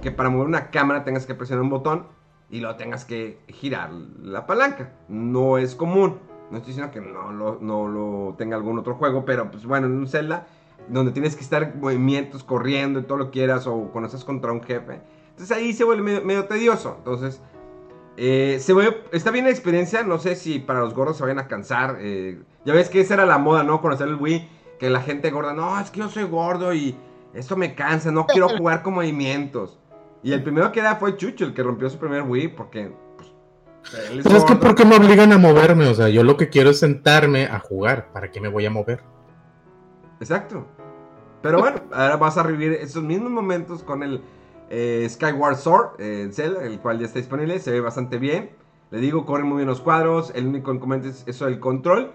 que 0.01 0.11
para 0.11 0.29
mover 0.29 0.47
una 0.47 0.71
cámara 0.71 1.03
tengas 1.03 1.25
que 1.25 1.35
presionar 1.35 1.63
un 1.63 1.69
botón 1.69 2.05
y 2.49 2.61
lo 2.61 2.73
tengas 2.77 3.03
que 3.03 3.39
girar 3.49 3.91
la 3.91 4.47
palanca. 4.47 4.93
No 5.09 5.57
es 5.57 5.75
común. 5.75 6.17
No 6.49 6.57
estoy 6.57 6.73
diciendo 6.73 6.93
que 6.93 7.01
no 7.01 7.31
lo, 7.33 7.59
no 7.61 7.87
lo 7.87 8.35
tenga 8.37 8.55
algún 8.55 8.79
otro 8.79 8.95
juego, 8.95 9.25
pero 9.25 9.51
pues 9.51 9.65
bueno, 9.65 9.87
en 9.87 9.93
un 9.93 10.07
Zelda 10.07 10.47
donde 10.89 11.11
tienes 11.11 11.35
que 11.35 11.43
estar 11.43 11.75
movimientos, 11.75 12.43
corriendo 12.43 12.99
y 12.99 13.03
todo 13.03 13.17
lo 13.17 13.25
que 13.25 13.39
quieras, 13.39 13.67
o 13.67 13.89
cuando 13.91 14.07
estás 14.07 14.23
contra 14.23 14.51
un 14.51 14.61
jefe. 14.61 15.01
Entonces 15.29 15.55
ahí 15.55 15.73
se 15.73 15.83
vuelve 15.83 16.21
medio, 16.21 16.45
tedioso. 16.45 16.95
Entonces, 16.97 17.41
eh, 18.17 18.57
se 18.59 18.73
ve, 18.73 19.03
está 19.11 19.31
bien 19.31 19.45
la 19.45 19.51
experiencia, 19.51 20.03
no 20.03 20.19
sé 20.19 20.35
si 20.35 20.59
para 20.59 20.81
los 20.81 20.93
gordos 20.93 21.17
se 21.17 21.23
vayan 21.23 21.39
a 21.39 21.47
cansar. 21.47 21.97
Eh, 21.99 22.41
ya 22.65 22.73
ves 22.73 22.89
que 22.89 23.01
esa 23.01 23.15
era 23.15 23.25
la 23.25 23.37
moda, 23.37 23.63
¿no? 23.63 23.81
Conocer 23.81 24.07
el 24.07 24.15
Wii, 24.15 24.47
que 24.79 24.89
la 24.89 25.01
gente 25.01 25.31
gorda, 25.31 25.53
no, 25.53 25.79
es 25.79 25.89
que 25.89 25.99
yo 25.99 26.09
soy 26.09 26.23
gordo 26.23 26.73
y 26.73 26.95
esto 27.33 27.55
me 27.55 27.75
cansa, 27.75 28.11
no 28.11 28.25
quiero 28.25 28.49
jugar 28.57 28.83
con 28.83 28.93
movimientos. 28.95 29.79
Y 30.23 30.33
el 30.33 30.43
primero 30.43 30.71
que 30.71 30.81
era 30.81 30.97
fue 30.97 31.17
Chucho, 31.17 31.45
el 31.45 31.53
que 31.53 31.63
rompió 31.63 31.89
su 31.89 31.97
primer 31.97 32.23
Wii, 32.23 32.49
porque 32.49 32.91
pues, 33.17 33.29
Él 34.11 34.21
Pero 34.23 34.37
es 34.37 34.43
que 34.43 34.49
sordo. 34.49 34.59
¿por 34.59 34.75
qué 34.75 34.85
me 34.85 34.95
obligan 34.95 35.31
a 35.31 35.37
moverme? 35.37 35.87
O 35.87 35.95
sea, 35.95 36.09
yo 36.09 36.23
lo 36.23 36.37
que 36.37 36.49
quiero 36.49 36.69
es 36.69 36.79
sentarme 36.79 37.45
a 37.45 37.59
jugar. 37.59 38.11
¿Para 38.13 38.29
qué 38.29 38.39
me 38.39 38.47
voy 38.47 38.65
a 38.65 38.69
mover? 38.69 39.01
Exacto. 40.21 40.65
Pero 41.41 41.59
bueno, 41.59 41.81
ahora 41.91 42.15
vas 42.17 42.37
a 42.37 42.43
revivir 42.43 42.73
esos 42.73 43.03
mismos 43.03 43.31
momentos 43.31 43.83
con 43.83 44.03
el 44.03 44.21
eh, 44.69 45.07
Skyward 45.09 45.57
Sword, 45.57 45.99
eh, 45.99 46.29
Zelda, 46.31 46.63
el 46.63 46.79
cual 46.79 46.99
ya 46.99 47.07
está 47.07 47.19
disponible, 47.19 47.59
se 47.59 47.71
ve 47.71 47.81
bastante 47.81 48.17
bien. 48.19 48.51
Le 48.91 48.99
digo, 48.99 49.25
corren 49.25 49.47
muy 49.47 49.57
bien 49.57 49.67
los 49.67 49.81
cuadros, 49.81 50.31
el 50.35 50.47
único 50.47 50.73
inconveniente 50.73 51.17
es 51.17 51.23
eso 51.27 51.45
del 51.45 51.59
control. 51.59 52.11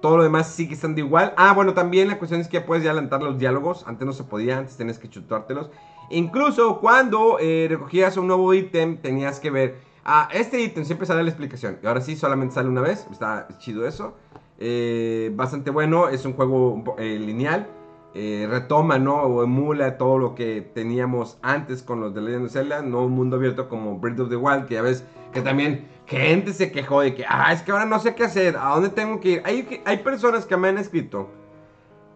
Todo 0.00 0.18
lo 0.18 0.22
demás 0.22 0.48
sigue 0.48 0.74
estando 0.74 1.00
igual. 1.00 1.34
Ah, 1.36 1.52
bueno, 1.54 1.74
también 1.74 2.06
la 2.06 2.18
cuestión 2.18 2.40
es 2.40 2.46
que 2.46 2.60
ya 2.60 2.66
puedes 2.66 2.84
ya 2.84 2.92
adelantar 2.92 3.20
los 3.20 3.36
diálogos. 3.36 3.84
Antes 3.88 4.06
no 4.06 4.12
se 4.12 4.22
podía, 4.22 4.58
antes 4.58 4.76
tenías 4.76 4.98
que 5.00 5.10
chutártelos. 5.10 5.70
Incluso 6.10 6.78
cuando 6.78 7.38
eh, 7.40 7.66
recogías 7.68 8.16
un 8.16 8.28
nuevo 8.28 8.54
ítem, 8.54 8.98
tenías 8.98 9.40
que 9.40 9.50
ver. 9.50 9.80
Ah, 10.04 10.28
este 10.32 10.60
ítem 10.60 10.84
siempre 10.84 11.06
sale 11.06 11.24
la 11.24 11.30
explicación. 11.30 11.78
Y 11.82 11.86
ahora 11.88 12.00
sí, 12.00 12.14
solamente 12.14 12.54
sale 12.54 12.68
una 12.68 12.80
vez. 12.80 13.08
Está 13.10 13.48
chido 13.58 13.88
eso. 13.88 14.14
Eh, 14.58 15.32
bastante 15.34 15.70
bueno. 15.70 16.08
Es 16.08 16.24
un 16.24 16.34
juego 16.34 16.96
eh, 16.98 17.18
lineal. 17.18 17.68
Eh, 18.14 18.46
retoma, 18.48 18.98
¿no? 18.98 19.22
O 19.22 19.42
emula 19.42 19.98
todo 19.98 20.18
lo 20.18 20.34
que 20.34 20.62
teníamos 20.62 21.38
antes 21.42 21.82
con 21.82 22.00
los 22.00 22.14
de 22.14 22.22
Legend 22.22 22.46
of 22.46 22.52
Zelda. 22.52 22.82
No 22.82 23.04
un 23.04 23.12
mundo 23.12 23.36
abierto 23.36 23.68
como 23.68 23.98
Breath 23.98 24.20
of 24.20 24.28
the 24.28 24.36
Wild. 24.36 24.66
Que 24.66 24.74
ya 24.74 24.82
ves 24.82 25.04
que 25.32 25.42
también 25.42 25.88
gente 26.06 26.52
se 26.52 26.72
quejó 26.72 27.02
de 27.02 27.14
que, 27.14 27.24
ah, 27.28 27.52
es 27.52 27.62
que 27.62 27.70
ahora 27.70 27.84
no 27.84 27.98
sé 28.00 28.14
qué 28.14 28.24
hacer. 28.24 28.56
¿A 28.56 28.70
dónde 28.70 28.88
tengo 28.90 29.20
que 29.20 29.30
ir? 29.30 29.42
Hay, 29.44 29.82
hay 29.84 29.98
personas 29.98 30.46
que 30.46 30.56
me 30.56 30.68
han 30.68 30.78
escrito 30.78 31.28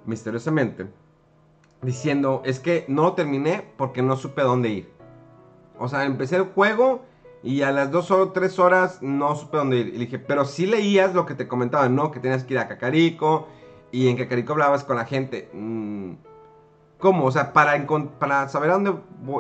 misteriosamente 0.07 0.86
diciendo, 1.82 2.43
es 2.45 2.61
que 2.61 2.84
no 2.88 3.12
terminé 3.14 3.64
porque 3.76 4.03
no 4.03 4.16
supe 4.16 4.43
dónde 4.43 4.68
ir. 4.70 4.93
O 5.78 5.88
sea, 5.88 6.05
empecé 6.05 6.36
el 6.36 6.45
juego 6.45 7.03
y 7.43 7.62
a 7.62 7.72
las 7.72 7.90
dos 7.90 8.11
o 8.11 8.30
tres 8.30 8.59
horas 8.59 8.99
no 9.03 9.34
supe 9.34 9.57
dónde 9.57 9.78
ir. 9.78 9.88
Y 9.88 9.99
dije, 9.99 10.18
pero 10.18 10.45
sí 10.45 10.66
leías 10.66 11.14
lo 11.14 11.26
que 11.26 11.34
te 11.34 11.49
comentaban, 11.49 11.95
¿no? 11.97 12.11
Que 12.11 12.20
tenías 12.20 12.45
que 12.45 12.55
ir 12.55 12.61
a 12.61 12.68
Cacarico 12.68 13.49
y 13.90 14.09
en 14.09 14.16
Cacarico 14.16 14.53
hablabas 14.53 14.84
con 14.84 14.97
la 14.97 15.05
gente. 15.05 15.51
Mm, 15.53 16.12
¿Cómo? 16.99 17.24
O 17.26 17.32
sea, 17.32 17.53
para, 17.53 17.84
para 18.20 18.49
saber 18.49 18.70
a 18.70 18.74
dónde 18.74 18.95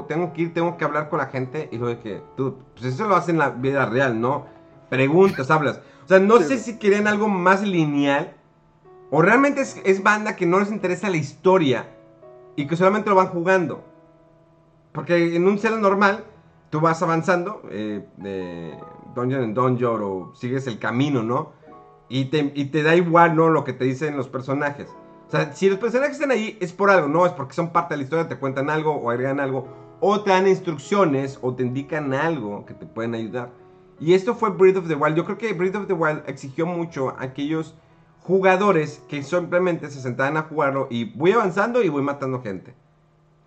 tengo 0.08 0.32
que 0.32 0.42
ir, 0.42 0.52
tengo 0.54 0.76
que 0.76 0.84
hablar 0.84 1.08
con 1.08 1.18
la 1.20 1.26
gente. 1.26 1.68
Y 1.70 1.78
luego 1.78 2.00
que, 2.02 2.20
tú, 2.36 2.56
pues 2.74 2.86
eso 2.94 3.06
lo 3.06 3.14
hacen 3.14 3.36
en 3.36 3.38
la 3.38 3.50
vida 3.50 3.86
real, 3.86 4.20
¿no? 4.20 4.46
Preguntas, 4.90 5.48
hablas. 5.50 5.80
O 6.04 6.08
sea, 6.08 6.18
no 6.18 6.38
Sí. 6.38 6.44
sé 6.44 6.58
si 6.58 6.78
querían 6.78 7.06
algo 7.06 7.28
más 7.28 7.62
lineal. 7.62 8.34
O 9.12 9.22
realmente 9.22 9.60
es, 9.60 9.80
es 9.84 10.02
banda 10.02 10.34
que 10.34 10.44
no 10.46 10.58
les 10.58 10.72
interesa 10.72 11.08
la 11.08 11.18
historia 11.18 11.86
y 12.56 12.66
que 12.66 12.76
solamente 12.76 13.10
lo 13.10 13.16
van 13.16 13.28
jugando. 13.28 13.84
Porque 14.92 15.36
en 15.36 15.46
un 15.46 15.58
Zelda 15.58 15.78
normal, 15.78 16.24
tú 16.72 16.80
vas 16.80 17.02
avanzando 17.02 17.60
eh, 17.70 18.02
dungeon 19.14 19.42
en 19.44 19.52
dungeon 19.52 20.00
o 20.02 20.32
sigues 20.34 20.66
el 20.66 20.78
camino, 20.78 21.22
¿no? 21.22 21.52
Y 22.08 22.24
te, 22.26 22.50
y 22.54 22.64
te 22.64 22.82
da 22.82 22.96
igual, 22.96 23.36
¿no? 23.36 23.50
Lo 23.50 23.62
que 23.62 23.74
te 23.74 23.84
dicen 23.84 24.16
los 24.16 24.26
personajes. 24.26 24.88
O 25.28 25.30
sea, 25.30 25.52
si 25.52 25.68
los 25.68 25.78
personajes 25.78 26.14
están 26.14 26.30
ahí 26.30 26.56
es 26.62 26.72
por 26.72 26.88
algo, 26.88 27.08
¿no? 27.08 27.26
Es 27.26 27.32
porque 27.32 27.52
son 27.52 27.72
parte 27.72 27.92
de 27.92 27.98
la 27.98 28.04
historia, 28.04 28.26
te 28.26 28.38
cuentan 28.38 28.70
algo 28.70 28.94
o 28.94 29.10
agregan 29.10 29.38
algo. 29.38 29.68
O 30.00 30.22
te 30.22 30.30
dan 30.30 30.48
instrucciones 30.48 31.38
o 31.42 31.54
te 31.54 31.62
indican 31.62 32.14
algo 32.14 32.64
que 32.64 32.72
te 32.72 32.86
pueden 32.86 33.14
ayudar. 33.14 33.50
Y 34.00 34.14
esto 34.14 34.34
fue 34.34 34.48
Breath 34.48 34.78
of 34.78 34.88
the 34.88 34.94
Wild. 34.94 35.14
Yo 35.14 35.26
creo 35.26 35.36
que 35.36 35.52
Breath 35.52 35.76
of 35.76 35.88
the 35.88 35.92
Wild 35.92 36.22
exigió 36.26 36.64
mucho 36.64 37.10
a 37.10 37.22
aquellos 37.24 37.74
jugadores 38.22 39.02
que 39.10 39.22
simplemente 39.22 39.90
se 39.90 40.00
sentaban 40.00 40.38
a 40.38 40.44
jugarlo 40.44 40.86
y 40.88 41.12
voy 41.16 41.32
avanzando 41.32 41.82
y 41.82 41.90
voy 41.90 42.02
matando 42.02 42.40
gente. 42.40 42.74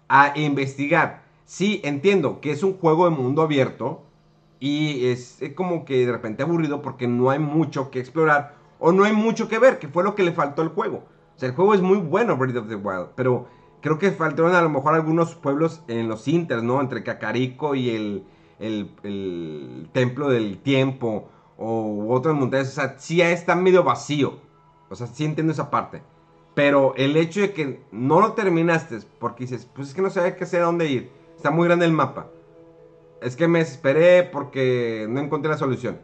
A 0.08 0.38
investigar. 0.38 1.25
Sí, 1.46 1.82
entiendo 1.84 2.42
que 2.42 2.52
es 2.52 2.64
un 2.64 2.78
juego 2.78 3.06
de 3.06 3.16
mundo 3.16 3.42
abierto 3.42 4.04
y 4.60 5.08
es 5.08 5.40
como 5.56 5.86
que 5.86 6.06
de 6.06 6.12
repente 6.12 6.44
aburrido 6.44 6.82
porque 6.82 7.08
no 7.08 7.30
hay 7.30 7.40
mucho 7.40 7.92
que 7.92 8.00
explorar 8.00 8.56
o 8.80 8.92
no 8.92 9.04
hay 9.04 9.14
mucho 9.14 9.48
que 9.48 9.60
ver, 9.60 9.80
que 9.80 9.88
fue 9.88 10.04
lo 10.04 10.16
que 10.16 10.24
le 10.24 10.32
faltó 10.32 10.62
al 10.62 10.70
juego. 10.70 11.04
O 11.36 11.40
sea, 11.40 11.50
el 11.50 11.56
juego 11.56 11.74
es 11.74 11.82
muy 11.82 11.98
bueno, 12.00 12.38
Breath 12.38 12.58
of 12.58 12.68
the 12.68 12.76
Wild, 12.76 13.10
pero 13.16 13.48
creo 13.82 14.00
que 14.00 14.12
faltaron 14.12 14.56
a 14.56 14.62
lo 14.62 14.70
mejor 14.70 14.96
algunos 14.96 15.36
pueblos 15.36 15.84
en 15.88 16.08
los 16.08 16.28
inters, 16.28 16.64
¿no? 16.64 16.82
Entre 16.82 17.04
Cacarico 17.04 17.76
y 17.76 17.90
el, 17.92 18.24
el, 18.60 18.90
el 19.04 19.90
Templo 19.94 20.30
del 20.30 20.58
Tiempo 20.60 21.30
o 21.58 22.08
otras 22.10 22.36
montañas. 22.36 22.70
O 22.70 22.72
sea, 22.72 22.96
sí 22.98 23.22
está 23.22 23.56
medio 23.56 23.84
vacío. 23.84 24.40
O 24.90 24.96
sea, 24.96 25.08
sí 25.08 25.26
entiendo 25.26 25.54
esa 25.54 25.70
parte. 25.70 26.02
Pero 26.54 26.96
el 26.96 27.18
hecho 27.18 27.42
de 27.42 27.54
que 27.54 27.82
no 27.92 28.22
lo 28.22 28.34
terminaste 28.34 29.00
porque 29.20 29.44
dices, 29.44 29.70
pues 29.76 29.90
es 29.90 29.94
que 29.94 30.02
no 30.02 30.10
sabía 30.10 30.36
qué 30.38 30.46
sé 30.46 30.58
a 30.58 30.64
dónde 30.64 30.90
ir. 30.90 31.12
Está 31.46 31.54
muy 31.54 31.68
grande 31.68 31.86
el 31.86 31.92
mapa. 31.92 32.26
Es 33.22 33.36
que 33.36 33.48
me 33.48 33.60
desesperé 33.60 34.24
porque 34.24 35.06
no 35.08 35.20
encontré 35.20 35.52
la 35.52 35.58
solución. 35.58 36.00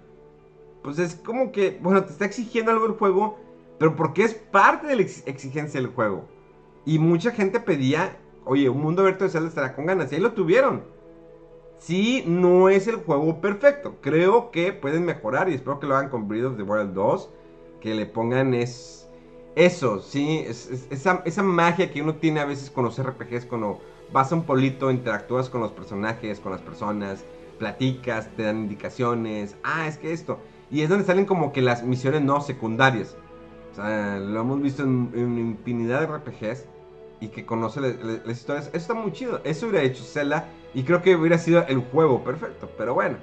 Pues 0.84 1.00
es 1.00 1.16
como 1.16 1.52
que, 1.52 1.80
bueno, 1.82 2.04
te 2.06 2.12
está 2.12 2.26
exigiendo 2.26 2.70
algo 2.70 2.86
el 2.86 2.92
juego, 2.92 3.40
pero 3.80 3.96
porque 3.96 4.24
es 4.24 4.36
parte 4.36 4.86
de 4.86 4.98
la 4.98 5.02
ex- 5.02 5.24
exigencia 5.26 5.82
del 5.82 5.90
juego. 5.90 6.26
Y 6.86 7.00
mucha 7.00 7.32
gente 7.32 7.60
pedía, 7.60 8.20
oye, 8.46 8.70
un 8.70 8.82
mundo 8.82 9.02
abierto 9.02 9.24
de 9.24 9.32
Zelda 9.32 9.48
estará 9.50 9.74
con 9.74 9.88
ganas. 9.88 10.12
Y 10.12 10.16
ahí 10.16 10.22
lo 10.22 10.34
tuvieron. 10.34 10.84
Sí, 11.80 12.24
no 12.28 12.70
es 12.70 12.86
el 12.88 12.98
juego 12.98 13.42
perfecto. 13.42 13.98
Creo 14.00 14.52
que 14.52 14.74
pueden 14.74 15.06
mejorar 15.06 15.50
y 15.50 15.56
espero 15.56 15.80
que 15.80 15.88
lo 15.88 15.96
hagan 15.96 16.12
con 16.12 16.28
Breath 16.28 16.46
of 16.46 16.58
the 16.58 16.64
Wild 16.64 16.94
2. 16.94 17.32
Que 17.80 17.96
le 17.96 18.06
pongan 18.06 18.54
es, 18.54 19.10
eso, 19.56 19.98
sí, 20.00 20.44
es- 20.48 20.70
es- 20.70 20.88
esa, 20.92 21.24
esa 21.26 21.42
magia 21.42 21.90
que 21.92 22.04
uno 22.04 22.16
tiene 22.16 22.42
a 22.42 22.46
veces 22.46 22.70
con 22.70 22.86
los 22.86 23.00
RPGs 23.00 23.48
cuando 23.48 23.80
vas 24.12 24.32
a 24.32 24.36
un 24.36 24.44
polito, 24.44 24.92
interactúas 24.92 25.50
con 25.50 25.62
los 25.62 25.72
personajes, 25.72 26.40
con 26.40 26.52
las 26.52 26.62
personas, 26.62 27.24
platicas, 27.58 28.30
te 28.36 28.44
dan 28.44 28.58
indicaciones. 28.58 29.56
Ah, 29.64 29.88
es 29.88 29.98
que 29.98 30.12
esto. 30.14 30.40
Y 30.70 30.82
es 30.82 30.90
donde 30.90 31.06
salen 31.06 31.26
como 31.26 31.52
que 31.52 31.62
las 31.62 31.84
misiones 31.84 32.22
no 32.22 32.42
secundarias. 32.42 33.16
O 33.72 33.76
sea, 33.76 34.18
lo 34.20 34.42
hemos 34.42 34.62
visto 34.62 34.84
en, 34.84 35.38
infinidad 35.38 36.02
de 36.02 36.08
RPGs 36.08 36.66
y 37.20 37.28
que 37.28 37.46
conoce 37.46 37.80
las 37.82 38.38
historias. 38.38 38.68
Eso 38.68 38.78
está 38.78 38.94
muy 38.94 39.12
chido. 39.12 39.42
Eso 39.44 39.68
hubiera 39.68 39.86
hecho 39.86 40.04
Zelda 40.04 40.48
y 40.74 40.84
creo 40.84 41.02
que 41.02 41.16
hubiera 41.16 41.38
sido 41.38 41.66
el 41.68 41.80
juego 41.80 42.24
perfecto. 42.24 42.70
Pero 42.78 42.94
bueno. 42.94 43.18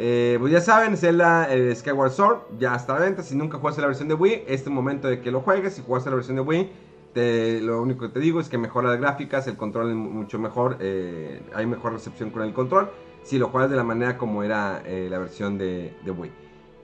Eh, 0.00 0.36
pues 0.38 0.52
ya 0.52 0.60
saben, 0.60 0.96
Zelda 0.96 1.52
eh, 1.52 1.74
Skyward 1.74 2.12
Sword 2.12 2.38
ya 2.58 2.76
está 2.76 2.94
a 2.94 3.00
la 3.00 3.06
venta. 3.06 3.22
Si 3.22 3.36
nunca 3.36 3.58
jugaste 3.58 3.80
la 3.80 3.88
versión 3.88 4.08
de 4.08 4.14
Wii, 4.14 4.44
este 4.46 4.70
momento 4.70 5.08
de 5.08 5.20
que 5.20 5.30
lo 5.30 5.40
juegues. 5.40 5.74
Si 5.74 5.82
jugaste 5.82 6.08
la 6.10 6.16
versión 6.16 6.36
de 6.36 6.42
Wii, 6.42 6.70
lo 7.14 7.82
único 7.82 8.06
que 8.06 8.12
te 8.12 8.20
digo 8.20 8.40
es 8.40 8.48
que 8.48 8.58
mejora 8.58 8.90
las 8.90 9.00
gráficas, 9.00 9.46
el 9.48 9.56
control 9.56 9.90
es 9.90 9.96
mu- 9.96 10.10
mucho 10.10 10.38
mejor, 10.38 10.76
eh, 10.80 11.42
hay 11.54 11.66
mejor 11.66 11.92
recepción 11.92 12.30
con 12.30 12.42
el 12.42 12.52
control. 12.52 12.90
Si 13.22 13.38
lo 13.38 13.48
juegas 13.48 13.70
de 13.70 13.76
la 13.76 13.84
manera 13.84 14.16
como 14.16 14.42
era 14.42 14.82
eh, 14.86 15.08
la 15.10 15.18
versión 15.18 15.58
de, 15.58 15.92
Wii. 16.06 16.30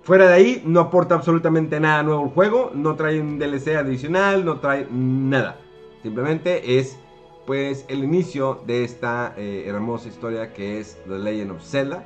Fuera 0.03 0.27
de 0.29 0.35
ahí, 0.35 0.63
no 0.67 0.81
aporta 0.81 1.15
absolutamente 1.15 1.81
nada 1.81 2.03
nuevo 2.03 2.25
el 2.25 2.31
juego, 2.31 2.71
no 2.75 2.95
trae 2.97 3.21
un 3.21 3.39
DLC 3.39 3.77
adicional, 3.77 4.45
no 4.45 4.61
trae 4.61 4.87
nada. 4.91 5.59
Simplemente 6.03 6.79
es 6.79 6.99
pues 7.47 7.85
el 7.89 8.03
inicio 8.05 8.63
de 8.67 8.85
esta 8.85 9.35
eh, 9.37 9.65
hermosa 9.67 10.09
historia 10.09 10.53
que 10.53 10.81
es 10.81 10.99
The 11.07 11.19
Legend 11.19 11.53
of 11.53 11.63
Zelda 11.63 12.05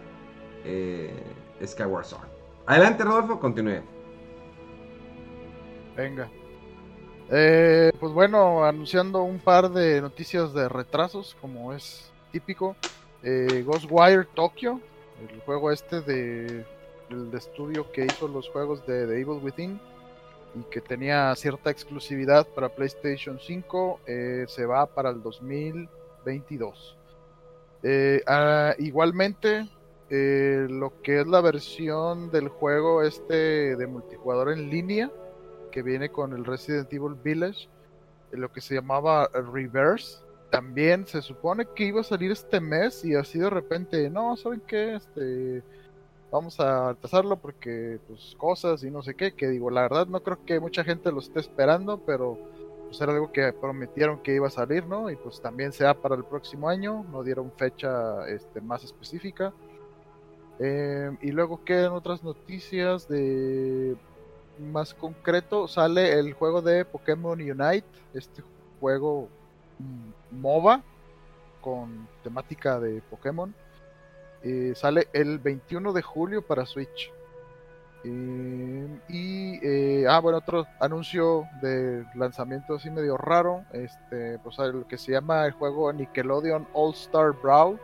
Skyward 1.64 2.05
Sword. 2.05 2.29
Adelante 2.66 3.03
Rodolfo, 3.05 3.41
continúe. 3.41 3.81
Venga. 5.97 6.29
Eh, 7.31 7.93
pues 8.01 8.12
bueno, 8.12 8.64
anunciando 8.64 9.22
un 9.22 9.39
par 9.39 9.70
de 9.70 10.01
noticias 10.01 10.55
de 10.55 10.68
retrasos, 10.68 11.37
como 11.41 11.74
es 11.74 12.11
típico. 12.33 12.74
Eh, 13.22 13.64
Ghostwire 13.66 14.26
Tokyo, 14.35 14.81
el 15.20 15.41
juego 15.41 15.70
este 15.70 16.01
de 16.01 16.64
el 17.11 17.35
estudio 17.35 17.91
que 17.91 18.05
hizo 18.05 18.29
los 18.29 18.49
juegos 18.51 18.87
de 18.87 19.07
The 19.07 19.20
Evil 19.20 19.41
Within 19.43 19.81
y 20.55 20.62
que 20.70 20.81
tenía 20.81 21.35
cierta 21.37 21.70
exclusividad 21.70 22.47
para 22.47 22.68
PlayStation 22.68 23.39
5, 23.41 24.01
eh, 24.07 24.45
se 24.47 24.66
va 24.66 24.87
para 24.87 25.11
el 25.11 25.22
2022. 25.22 26.97
Eh, 27.83 28.22
ah, 28.26 28.74
igualmente, 28.79 29.68
lo 30.11 31.03
que 31.03 31.20
es 31.20 31.26
la 31.26 31.43
versión 31.43 32.31
del 32.31 32.49
juego 32.49 33.03
este 33.03 33.76
de 33.76 33.87
multijugador 33.87 34.53
en 34.53 34.70
línea, 34.70 35.11
que 35.71 35.83
viene 35.83 36.11
con 36.11 36.33
el 36.33 36.45
Resident 36.45 36.93
Evil 36.93 37.14
Village, 37.14 37.69
lo 38.33 38.53
que 38.53 38.61
se 38.61 38.75
llamaba 38.75 39.29
Reverse. 39.29 40.19
También 40.51 41.07
se 41.07 41.21
supone 41.23 41.66
que 41.75 41.85
iba 41.85 42.01
a 42.01 42.05
salir 42.05 42.31
este 42.31 42.61
mes 42.61 43.05
y 43.05 43.14
así 43.14 43.39
de 43.39 43.51
repente, 43.51 44.09
no, 44.09 44.37
¿saben 44.37 44.62
qué? 44.66 44.95
Este, 44.95 45.62
vamos 46.31 46.59
a 46.61 46.93
retrasarlo 46.93 47.37
porque, 47.37 47.99
pues, 48.07 48.35
cosas 48.39 48.83
y 48.83 48.91
no 48.91 49.03
sé 49.03 49.14
qué, 49.14 49.33
que 49.35 49.49
digo, 49.49 49.71
la 49.71 49.83
verdad 49.83 50.07
no 50.07 50.23
creo 50.23 50.45
que 50.45 50.61
mucha 50.61 50.85
gente 50.85 51.12
lo 51.12 51.21
esté 51.21 51.41
esperando, 51.41 51.99
pero 52.05 52.39
pues 52.89 53.01
era 53.03 53.12
algo 53.12 53.31
que 53.33 53.53
prometieron 53.53 54.23
que 54.23 54.35
iba 54.35 54.47
a 54.47 54.51
salir, 54.51 54.87
¿no? 54.87 55.11
Y 55.11 55.16
pues 55.16 55.43
también 55.43 55.73
sea 55.73 55.95
para 55.95 56.14
el 56.14 56.25
próximo 56.25 56.71
año, 56.71 57.05
no 57.12 57.23
dieron 57.23 57.53
fecha 57.53 58.27
este, 58.29 58.62
más 58.62 58.83
específica. 58.83 59.53
Eh, 60.59 61.11
y 61.23 61.31
luego 61.31 61.62
quedan 61.64 61.93
otras 61.93 62.25
noticias 62.25 63.07
de 63.09 63.97
más 64.59 64.95
concreto, 64.95 65.69
sale 65.69 66.19
el 66.19 66.33
juego 66.33 66.63
de 66.63 66.85
Pokémon 66.85 67.41
Unite, 67.41 67.87
este 68.15 68.43
juego 68.81 69.29
mm, 69.79 70.41
MOBA 70.41 70.83
con 71.61 72.09
temática 72.23 72.79
de 72.81 73.01
Pokémon. 73.03 73.55
Eh, 74.43 74.73
sale 74.77 75.09
el 75.13 75.39
21 75.39 75.93
de 75.93 76.03
julio 76.03 76.43
para 76.43 76.67
Switch. 76.67 77.13
Eh, 78.05 79.01
y, 79.09 79.59
eh, 79.67 80.07
ah, 80.09 80.21
bueno, 80.21 80.39
otro 80.39 80.67
anuncio 80.81 81.47
de 81.61 82.05
lanzamiento 82.15 82.77
así 82.77 82.91
medio 82.91 83.17
raro, 83.17 83.65
este, 83.73 84.39
pues 84.39 84.59
el 84.61 84.85
que 84.87 84.99
se 84.99 85.13
llama 85.13 85.47
el 85.47 85.53
juego 85.53 85.93
Nickelodeon 85.93 86.69
All 86.73 86.95
Star 86.95 87.33
Brawl, 87.33 87.79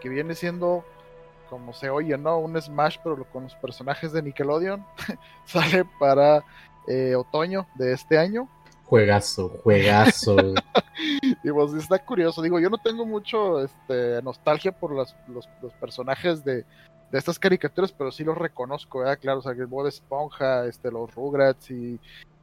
que 0.00 0.08
viene 0.10 0.34
siendo, 0.34 0.84
como 1.54 1.72
se 1.72 1.88
oye, 1.88 2.18
¿no? 2.18 2.38
Un 2.38 2.60
Smash, 2.60 2.96
pero 3.04 3.24
con 3.30 3.44
los 3.44 3.54
personajes 3.54 4.12
de 4.12 4.22
Nickelodeon, 4.22 4.84
sale 5.44 5.84
para 6.00 6.44
eh, 6.88 7.14
otoño 7.14 7.68
de 7.76 7.92
este 7.92 8.18
año. 8.18 8.48
Juegazo, 8.86 9.50
juegazo. 9.62 10.36
y 11.44 11.50
pues 11.52 11.74
está 11.74 12.04
curioso, 12.04 12.42
digo, 12.42 12.58
yo 12.58 12.68
no 12.70 12.78
tengo 12.78 13.06
mucho 13.06 13.62
este, 13.62 14.20
nostalgia 14.22 14.72
por 14.72 14.90
los, 14.90 15.14
los, 15.28 15.48
los 15.62 15.72
personajes 15.74 16.44
de, 16.44 16.64
de 17.12 17.18
estas 17.18 17.38
caricaturas, 17.38 17.92
pero 17.92 18.10
sí 18.10 18.24
los 18.24 18.36
reconozco, 18.36 18.98
¿verdad? 18.98 19.20
Claro, 19.20 19.38
o 19.38 19.42
sea, 19.42 19.52
el 19.52 19.66
Bob 19.66 19.86
Esponja, 19.86 20.66
este, 20.66 20.90
los 20.90 21.14
Rugrats 21.14 21.70
y 21.70 22.00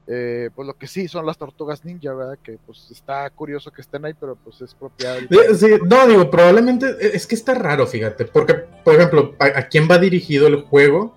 eh, 0.07 0.49
pues 0.55 0.67
lo 0.67 0.73
que 0.73 0.87
sí 0.87 1.07
son 1.07 1.25
las 1.25 1.37
tortugas 1.37 1.85
ninja, 1.85 2.13
¿verdad? 2.13 2.37
Que 2.41 2.57
pues 2.65 2.89
está 2.91 3.29
curioso 3.29 3.71
que 3.71 3.81
estén 3.81 4.03
ahí, 4.05 4.13
pero 4.19 4.35
pues 4.35 4.61
es 4.61 4.73
propiedad. 4.73 5.17
Sí, 5.55 5.67
no, 5.85 6.07
digo, 6.07 6.29
probablemente 6.29 6.87
e, 6.99 7.15
es 7.15 7.27
que 7.27 7.35
está 7.35 7.53
raro, 7.53 7.85
fíjate, 7.85 8.25
porque, 8.25 8.55
por 8.83 8.95
ejemplo, 8.95 9.35
¿a, 9.39 9.59
a 9.59 9.67
quién 9.67 9.87
va 9.89 9.97
dirigido 9.97 10.47
el 10.47 10.63
juego? 10.63 11.15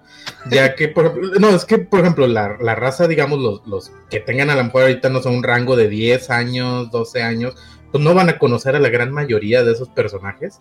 Ya 0.50 0.74
que, 0.76 0.88
por 0.88 1.06
ejemplo, 1.06 1.30
no, 1.40 1.50
es 1.50 1.64
que, 1.64 1.78
por 1.78 2.00
ejemplo, 2.00 2.26
la, 2.26 2.56
la 2.60 2.74
raza, 2.74 3.08
digamos, 3.08 3.38
los, 3.38 3.66
los, 3.66 3.92
que 4.10 4.20
tengan 4.20 4.50
a 4.50 4.56
lo 4.56 4.64
mejor 4.64 4.82
ahorita 4.82 5.08
no 5.08 5.22
son 5.22 5.36
un 5.36 5.42
rango 5.42 5.76
de 5.76 5.88
10 5.88 6.30
años, 6.30 6.90
12 6.90 7.22
años, 7.22 7.54
pues 7.90 8.02
no 8.02 8.14
van 8.14 8.28
a 8.28 8.38
conocer 8.38 8.76
a 8.76 8.80
la 8.80 8.88
gran 8.88 9.12
mayoría 9.12 9.62
de 9.62 9.72
esos 9.72 9.88
personajes. 9.88 10.60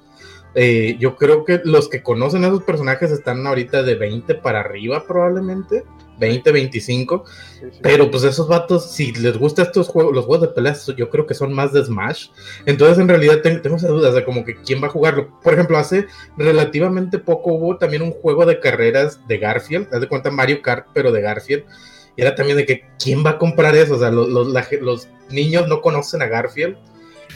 Eh, 0.55 0.97
yo 0.99 1.15
creo 1.15 1.45
que 1.45 1.61
los 1.63 1.89
que 1.89 2.03
conocen 2.03 2.43
a 2.43 2.47
esos 2.47 2.63
personajes 2.63 3.11
están 3.11 3.45
ahorita 3.47 3.82
de 3.82 3.95
20 3.95 4.36
para 4.36 4.59
arriba 4.59 5.05
probablemente, 5.07 5.84
20, 6.20 6.51
25, 6.51 7.26
Sí, 7.28 7.66
sí. 7.72 7.80
pero 7.82 8.09
pues 8.11 8.24
esos 8.24 8.47
vatos, 8.47 8.91
si 8.91 9.11
les 9.14 9.38
gustan 9.38 9.66
estos 9.66 9.88
juegos, 9.88 10.14
los 10.14 10.26
juegos 10.26 10.47
de 10.47 10.53
peleas, 10.53 10.86
yo 10.97 11.09
creo 11.09 11.26
que 11.26 11.34
son 11.34 11.53
más 11.53 11.74
de 11.74 11.84
Smash, 11.84 12.28
entonces 12.66 12.97
en 12.99 13.07
realidad 13.07 13.41
tengo, 13.41 13.61
tengo 13.61 13.76
esa 13.78 13.88
duda 13.88 14.11
de 14.11 14.24
como 14.24 14.43
que 14.45 14.55
quién 14.61 14.82
va 14.84 14.88
a 14.88 14.91
jugarlo. 14.91 15.39
Por 15.41 15.53
ejemplo, 15.53 15.78
hace 15.78 16.07
relativamente 16.38 17.20
poco 17.20 17.53
hubo 17.53 17.78
también 17.78 18.01
un 18.01 18.11
juego 18.11 18.45
de 18.45 18.59
carreras 18.59 19.20
de 19.28 19.38
Garfield, 19.38 19.88
haz 19.93 20.01
de 20.01 20.07
cuenta 20.07 20.30
Mario 20.32 20.61
Kart, 20.61 20.88
pero 20.93 21.11
de 21.11 21.22
Garfield, 21.22 21.64
y 22.16 22.22
era 22.22 22.36
también 22.36 22.57
de 22.57 22.66
que 22.66 22.84
quién 23.01 23.26
va 23.26 23.32
a 23.32 23.38
comprar 23.38 23.76
eso, 23.76 23.95
o 23.95 23.99
sea, 23.99 24.11
los, 24.11 24.30
los, 24.30 24.47
la- 24.49 24.68
los 24.82 25.07
niños 25.30 25.68
no 25.68 25.82
conocen 25.82 26.22
a 26.22 26.28
Garfield. 26.28 26.78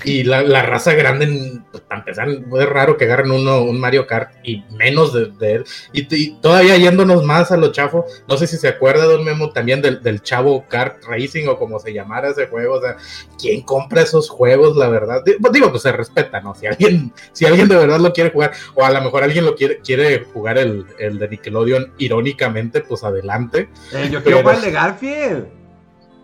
Y 0.03 0.23
la, 0.23 0.43
la 0.43 0.61
raza 0.61 0.93
grande, 0.93 1.61
pues, 1.71 1.83
para 1.83 1.99
empezar, 2.01 2.29
es 2.29 2.69
raro 2.69 2.97
que 2.97 3.05
agarren 3.05 3.31
uno, 3.31 3.61
un 3.63 3.79
Mario 3.79 4.05
Kart 4.07 4.31
y 4.43 4.63
menos 4.71 5.13
de, 5.13 5.31
de 5.39 5.53
él. 5.55 5.65
Y, 5.91 6.15
y 6.15 6.39
todavía 6.39 6.77
yéndonos 6.77 7.23
más 7.23 7.51
a 7.51 7.57
lo 7.57 7.71
chafo, 7.71 8.05
no 8.27 8.37
sé 8.37 8.47
si 8.47 8.57
se 8.57 8.67
acuerda, 8.67 9.05
Don 9.05 9.23
Memo, 9.23 9.51
también 9.51 9.81
del, 9.81 10.01
del 10.01 10.21
chavo 10.21 10.65
Kart 10.67 11.03
Racing 11.05 11.47
o 11.47 11.57
como 11.57 11.79
se 11.79 11.93
llamara 11.93 12.29
ese 12.29 12.47
juego. 12.47 12.75
O 12.75 12.81
sea, 12.81 12.97
¿quién 13.39 13.61
compra 13.61 14.01
esos 14.01 14.29
juegos, 14.29 14.77
la 14.77 14.89
verdad? 14.89 15.23
Pues, 15.41 15.53
Digo, 15.53 15.71
pues 15.71 15.81
se 15.81 15.91
respeta, 15.91 16.41
¿no? 16.41 16.53
Si 16.53 16.67
alguien, 16.67 17.11
si 17.31 17.45
alguien 17.45 17.67
de 17.67 17.75
verdad 17.75 17.99
lo 17.99 18.13
quiere 18.13 18.31
jugar, 18.31 18.51
o 18.75 18.85
a 18.85 18.91
lo 18.91 19.01
mejor 19.01 19.23
alguien 19.23 19.45
lo 19.45 19.55
quiere, 19.55 19.79
quiere 19.79 20.23
jugar 20.25 20.57
el, 20.57 20.85
el 20.99 21.17
de 21.17 21.27
Nickelodeon 21.29 21.93
irónicamente, 21.97 22.81
pues 22.81 23.03
adelante. 23.03 23.69
Eh, 23.93 24.09
yo 24.11 24.21
quiero 24.21 24.41
jugar 24.41 24.57
el 24.57 24.61
de 24.61 24.71
Garfield. 24.71 25.56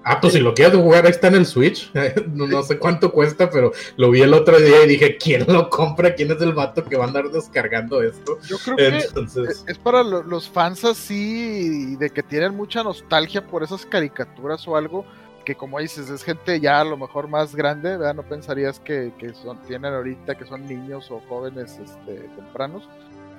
Ah, 0.06 0.20
pues 0.20 0.34
si 0.34 0.40
lo 0.40 0.54
quieres 0.54 0.76
jugar, 0.76 1.06
ahí 1.06 1.12
está 1.12 1.28
en 1.30 1.36
el 1.36 1.46
Switch. 1.46 1.92
No, 2.34 2.48
no 2.48 2.62
sé 2.64 2.78
cuánto 2.78 3.12
cuesta, 3.12 3.50
pero 3.50 3.72
lo 3.98 4.12
vi 4.12 4.22
el 4.22 4.34
otro 4.34 4.60
día 4.60 4.84
y 4.84 4.88
dije, 4.88 5.18
¿quién 5.18 5.46
lo 5.48 5.70
compra? 5.70 6.14
¿Quién 6.16 6.32
es 6.32 6.42
el 6.42 6.54
vato 6.54 6.84
que 6.84 6.98
va 6.98 7.06
a 7.06 7.08
andar 7.08 7.30
descargando 7.30 8.02
esto? 8.02 8.38
Yo 8.48 8.58
creo 8.64 8.76
que 8.78 8.98
es 8.98 9.78
para 9.78 10.04
lo- 10.04 10.24
los 10.24 10.50
fans 10.50 10.84
así 10.84 11.96
de 11.96 12.10
que 12.10 12.24
tienen 12.24 12.56
mucha 12.56 12.84
nostalgia 12.84 13.46
por 13.46 13.64
esas 13.64 13.86
caricaturas 13.86 14.68
o 14.68 14.76
algo 14.76 15.06
que 15.46 15.56
como 15.56 15.80
dices 15.80 16.10
es 16.10 16.24
gente 16.24 16.60
ya 16.62 16.80
a 16.80 16.86
lo 16.86 16.96
mejor 16.98 17.28
más 17.28 17.54
grande, 17.56 17.98
¿verdad? 17.98 18.16
No 18.16 18.24
pensarías 18.24 18.80
que, 18.80 19.12
que 19.18 19.34
son, 19.34 19.62
tienen 19.64 19.94
ahorita 19.94 20.36
que 20.36 20.46
son 20.46 20.66
niños 20.66 21.12
o 21.12 21.22
jóvenes 21.28 21.80
este, 21.84 22.30
tempranos. 22.36 22.88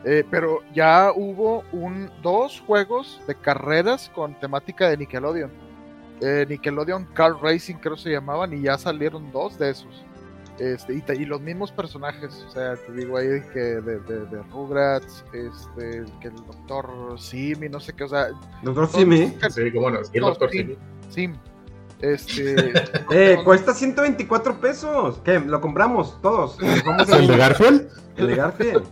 Eh, 0.05 0.23
pero 0.31 0.61
ya 0.75 1.13
hubo 1.17 1.65
un 1.73 2.11
dos 2.23 2.63
juegos 2.67 3.21
de 3.27 3.35
carreras 3.35 4.11
con 4.15 4.39
temática 4.39 4.89
de 4.91 4.99
Nickelodeon. 4.99 5.51
Eh, 6.21 6.47
Nickelodeon 6.49 7.05
Car 7.15 7.35
Racing 7.43 7.75
creo 7.77 7.97
se 7.97 8.11
llamaban 8.11 8.53
y 8.53 8.63
ya 8.63 8.79
salieron 8.79 9.31
dos 9.33 9.59
de 9.59 9.71
esos. 9.71 10.05
Este, 10.59 10.95
y, 10.95 11.01
te- 11.01 11.17
y 11.17 11.25
los 11.25 11.41
mismos 11.41 11.73
personajes, 11.73 12.45
o 12.47 12.51
sea, 12.53 12.77
te 12.77 12.93
digo 12.93 13.17
ahí 13.17 13.41
que 13.53 13.59
de, 13.59 13.99
de, 13.99 14.27
de 14.27 14.43
Rugrats, 14.53 15.25
este, 15.33 16.05
que 16.21 16.29
el 16.29 16.37
doctor 16.37 17.19
Sim 17.19 17.65
y 17.65 17.69
no 17.69 17.81
sé 17.81 17.93
qué, 17.93 18.05
o 18.05 18.09
sea, 18.09 18.29
Doctor 18.63 18.89
Simi. 18.89 19.37
sí, 19.51 19.73
cómo 19.73 19.91
no, 19.91 19.99
el 20.13 20.21
doctor. 20.21 20.51
Simi. 20.51 20.77
Sim. 21.11 21.35
Este. 22.01 22.73
Eh, 23.11 23.39
cuesta 23.45 23.75
124 23.75 24.61
pesos. 24.61 25.21
¿Qué? 25.25 25.41
¿Lo 25.41 25.61
compramos 25.61 26.21
todos? 26.23 26.57
¿Vamos 26.87 27.09
¿El 27.09 27.27
de 27.27 27.37
Garfield? 27.37 27.89
El 28.17 28.27
de 28.29 28.37
Garfield. 28.37 28.85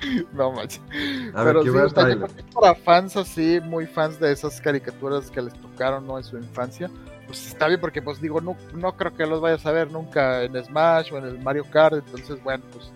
no 0.32 0.52
manches. 0.52 0.80
A 1.34 1.42
ver, 1.42 1.54
Pero 1.54 1.64
¿qué 1.64 1.70
sí, 1.70 1.70
voy 1.70 1.82
a 1.82 1.84
o 1.84 1.88
sea, 1.90 2.08
yo 2.08 2.18
trailer? 2.18 2.30
creo 2.30 2.36
que 2.46 2.52
para 2.52 2.74
fans 2.74 3.16
así, 3.16 3.60
muy 3.62 3.86
fans 3.86 4.18
de 4.20 4.32
esas 4.32 4.60
caricaturas 4.60 5.30
que 5.30 5.42
les 5.42 5.54
tocaron 5.60 6.06
¿no? 6.06 6.18
en 6.18 6.24
su 6.24 6.36
infancia, 6.38 6.90
pues 7.26 7.46
está 7.46 7.68
bien, 7.68 7.80
porque 7.80 8.02
pues 8.02 8.20
digo, 8.20 8.40
no, 8.40 8.56
no 8.74 8.96
creo 8.96 9.14
que 9.14 9.26
los 9.26 9.40
vayas 9.40 9.64
a 9.66 9.72
ver 9.72 9.90
nunca 9.90 10.42
en 10.42 10.62
Smash 10.64 11.12
o 11.12 11.18
en 11.18 11.24
el 11.26 11.38
Mario 11.40 11.64
Kart, 11.70 11.94
entonces 11.94 12.42
bueno, 12.42 12.64
pues 12.72 12.90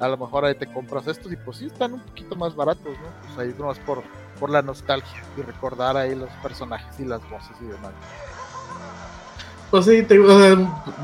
a 0.00 0.08
lo 0.08 0.16
mejor 0.16 0.44
ahí 0.44 0.54
te 0.56 0.66
compras 0.66 1.06
estos 1.06 1.32
y 1.32 1.36
pues 1.36 1.58
sí 1.58 1.66
están 1.66 1.92
un 1.94 2.00
poquito 2.00 2.34
más 2.36 2.54
baratos, 2.56 2.84
¿no? 2.84 3.26
Pues 3.26 3.38
ahí 3.38 3.54
nomás 3.58 3.78
por, 3.78 4.02
por 4.40 4.50
la 4.50 4.60
nostalgia 4.60 5.22
y 5.38 5.42
recordar 5.42 5.96
ahí 5.96 6.14
los 6.14 6.28
personajes 6.42 6.98
y 6.98 7.04
las 7.04 7.20
voces 7.30 7.56
y 7.60 7.66
demás. 7.66 7.92
Pues 9.70 9.86
sí, 9.86 10.02
te, 10.02 10.18
o 10.18 10.38
sea, 10.38 10.52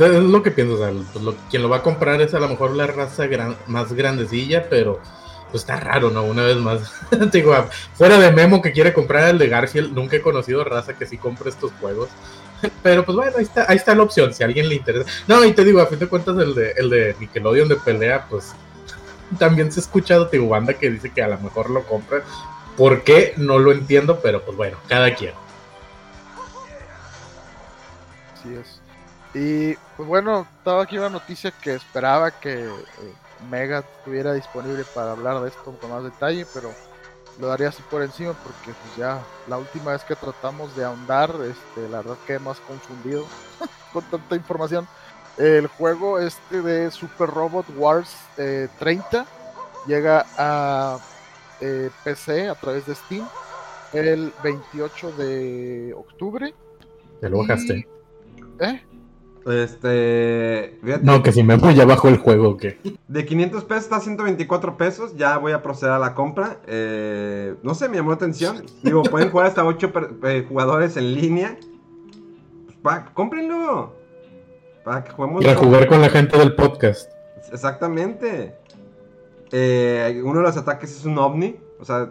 es 0.01 0.23
lo 0.25 0.43
que 0.43 0.51
pienso. 0.51 0.75
O 0.75 0.79
sea, 0.79 0.91
pues 1.13 1.25
lo- 1.25 1.35
quien 1.49 1.63
lo 1.63 1.69
va 1.71 1.79
a 1.79 1.83
comprar 1.83 2.21
es 2.21 2.35
a 2.35 2.39
lo 2.41 2.49
mejor 2.49 2.73
la 2.73 2.87
raza 2.87 3.27
gran- 3.27 3.57
más 3.67 3.93
grandecilla, 3.95 4.69
pero 4.69 5.01
pues 5.51 5.63
está 5.63 5.77
raro, 5.77 6.11
¿no? 6.11 6.25
Una 6.25 6.43
vez 6.45 6.57
más. 6.57 6.93
Digo, 7.33 7.55
fuera 7.95 8.19
de 8.19 8.31
Memo 8.31 8.61
que 8.63 8.73
quiere 8.73 8.93
comprar 8.93 9.29
el 9.31 9.39
de 9.39 9.49
Garfield, 9.49 9.93
nunca 9.93 10.17
he 10.17 10.23
conocido 10.23 10.65
raza 10.65 10.95
que 10.95 11.07
sí 11.07 11.17
compre 11.19 11.51
estos 11.51 11.73
juegos. 11.81 12.09
Pero 12.83 13.05
pues 13.05 13.17
bueno, 13.17 13.33
ahí 13.37 13.45
está, 13.45 13.67
ahí 13.69 13.77
está 13.77 13.95
la 13.95 14.03
opción, 14.03 14.33
si 14.35 14.43
a 14.43 14.47
alguien 14.47 14.69
le 14.69 14.77
interesa. 14.77 15.11
No, 15.27 15.45
y 15.45 15.53
te 15.53 15.65
digo, 15.65 15.81
a 15.81 15.87
fin 15.87 15.99
de 15.99 16.09
cuentas, 16.09 16.37
el 16.39 16.55
de, 16.55 16.73
el 16.73 16.91
de 16.91 17.17
Nickelodeon 17.19 17.69
de 17.69 17.77
pelea, 17.77 18.27
pues 18.29 18.53
también 19.39 19.73
se 19.73 19.81
ha 19.81 19.83
escuchado, 19.83 20.29
te 20.29 20.37
digo, 20.39 20.49
banda 20.49 20.75
que 20.75 20.91
dice 20.91 21.11
que 21.11 21.23
a 21.23 21.29
lo 21.29 21.39
mejor 21.39 21.71
lo 21.71 21.85
compra. 21.85 22.23
¿Por 22.77 23.03
qué? 23.03 23.35
No 23.37 23.59
lo 23.59 23.73
entiendo, 23.73 24.21
pero 24.21 24.45
pues 24.45 24.57
bueno, 24.57 24.79
cada 24.89 25.15
quien. 25.15 25.33
Así 28.35 28.55
es. 28.55 28.81
Y 29.35 29.75
pues 29.97 30.09
bueno, 30.09 30.47
estaba 30.59 30.83
aquí 30.83 30.97
una 30.97 31.11
noticia 31.11 31.51
que 31.51 31.75
esperaba 31.75 32.31
que 32.31 32.65
eh, 32.65 32.69
Mega 33.51 33.81
estuviera 33.81 34.33
disponible 34.33 34.85
para 34.95 35.13
hablar 35.13 35.41
de 35.41 35.49
esto 35.49 35.77
con 35.81 35.91
más 35.91 36.05
detalle, 36.05 36.47
pero 36.53 36.71
lo 37.39 37.49
daría 37.49 37.69
así 37.69 37.83
por 37.91 38.03
encima 38.03 38.33
porque 38.33 38.73
pues 38.73 38.97
ya 38.97 39.23
la 39.47 39.59
última 39.59 39.93
vez 39.93 40.03
que 40.05 40.17
tratamos 40.17 40.75
de 40.77 40.85
ahondar, 40.85 41.31
este, 41.43 41.89
la 41.89 41.99
verdad 41.99 42.17
quedé 42.27 42.39
más 42.41 42.59
confundido 42.61 43.25
con 43.93 44.05
tanta 44.05 44.37
información. 44.37 44.87
El 45.37 45.69
juego 45.69 46.19
este 46.19 46.63
de 46.63 46.91
Super 46.91 47.31
Robot 47.31 47.67
Wars 47.77 48.17
eh, 48.37 48.69
30 48.81 49.25
llega 49.87 50.27
a 50.37 50.99
eh, 51.61 51.91
PC 52.03 52.49
a 52.49 52.55
través 52.57 52.87
de 52.87 52.95
Steam 52.95 53.27
el 53.93 54.33
28 54.43 55.13
de 55.13 55.95
octubre. 55.97 56.55
Te 57.21 57.29
lo 57.29 57.39
bajaste. 57.39 57.89
¿Eh? 58.61 58.83
Este. 59.47 60.79
Fíjate, 60.83 61.05
No, 61.05 61.23
que 61.23 61.33
si 61.33 61.43
Memo 61.43 61.71
ya 61.71 61.85
bajó 61.85 62.09
el 62.09 62.19
juego, 62.19 62.57
que 62.57 62.79
De 63.09 63.25
500 63.25 63.65
pesos 63.65 63.85
está 63.85 63.97
a 63.97 64.01
124 64.01 64.77
pesos. 64.77 65.17
Ya 65.17 65.39
voy 65.39 65.53
a 65.53 65.63
proceder 65.63 65.93
a 65.95 65.99
la 65.99 66.15
compra. 66.15 66.59
Eh, 66.67 67.55
no 67.63 67.75
sé, 67.75 67.89
me 67.89 67.97
llamó 67.97 68.11
la 68.11 68.17
atención. 68.17 68.65
Digo, 68.83 69.03
pueden 69.05 69.31
jugar 69.31 69.47
hasta 69.47 69.65
8 69.65 69.93
jugadores 70.49 70.97
en 70.97 71.15
línea. 71.15 71.57
Pues, 72.67 72.77
pa- 72.83 73.13
cómprenlo. 73.15 73.95
Para 74.85 75.05
que 75.05 75.11
juguemos. 75.13 75.45
Para 75.45 75.57
jugar 75.57 75.87
con 75.89 76.01
la 76.01 76.09
gente 76.11 76.37
del 76.39 76.55
podcast. 76.55 77.11
Exactamente. 77.53 78.55
Eh, 79.53 80.21
uno 80.25 80.41
de 80.41 80.47
los 80.47 80.57
ataques 80.57 80.91
es 80.97 81.05
un 81.05 81.19
ovni. 81.19 81.57
O 81.81 81.85
sea, 81.85 82.11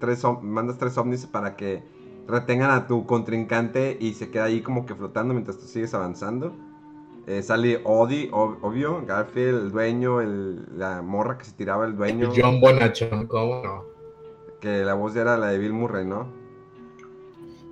tres, 0.00 0.22
mandas 0.42 0.78
tres 0.78 0.96
ovnis 0.96 1.26
para 1.26 1.56
que 1.56 1.82
retengan 2.26 2.70
a 2.70 2.86
tu 2.86 3.06
contrincante 3.06 3.96
y 4.00 4.14
se 4.14 4.30
queda 4.30 4.44
ahí 4.44 4.60
como 4.62 4.86
que 4.86 4.94
flotando 4.94 5.34
mientras 5.34 5.58
tú 5.58 5.66
sigues 5.66 5.94
avanzando. 5.94 6.52
Eh, 7.26 7.42
sale 7.42 7.80
Odi, 7.84 8.28
ob- 8.30 8.58
obvio, 8.62 9.04
Garfield, 9.06 9.62
el 9.66 9.70
dueño, 9.70 10.20
el- 10.20 10.66
la 10.78 11.02
morra 11.02 11.38
que 11.38 11.44
se 11.44 11.52
tiraba 11.52 11.84
el 11.86 11.96
dueño. 11.96 12.30
John 12.34 12.60
Bonachon, 12.60 13.26
¿cómo 13.26 13.62
no? 13.62 13.84
Que 14.60 14.84
la 14.84 14.94
voz 14.94 15.14
era 15.16 15.36
la 15.36 15.48
de 15.48 15.58
Bill 15.58 15.72
Murray, 15.72 16.04
¿no? 16.04 16.26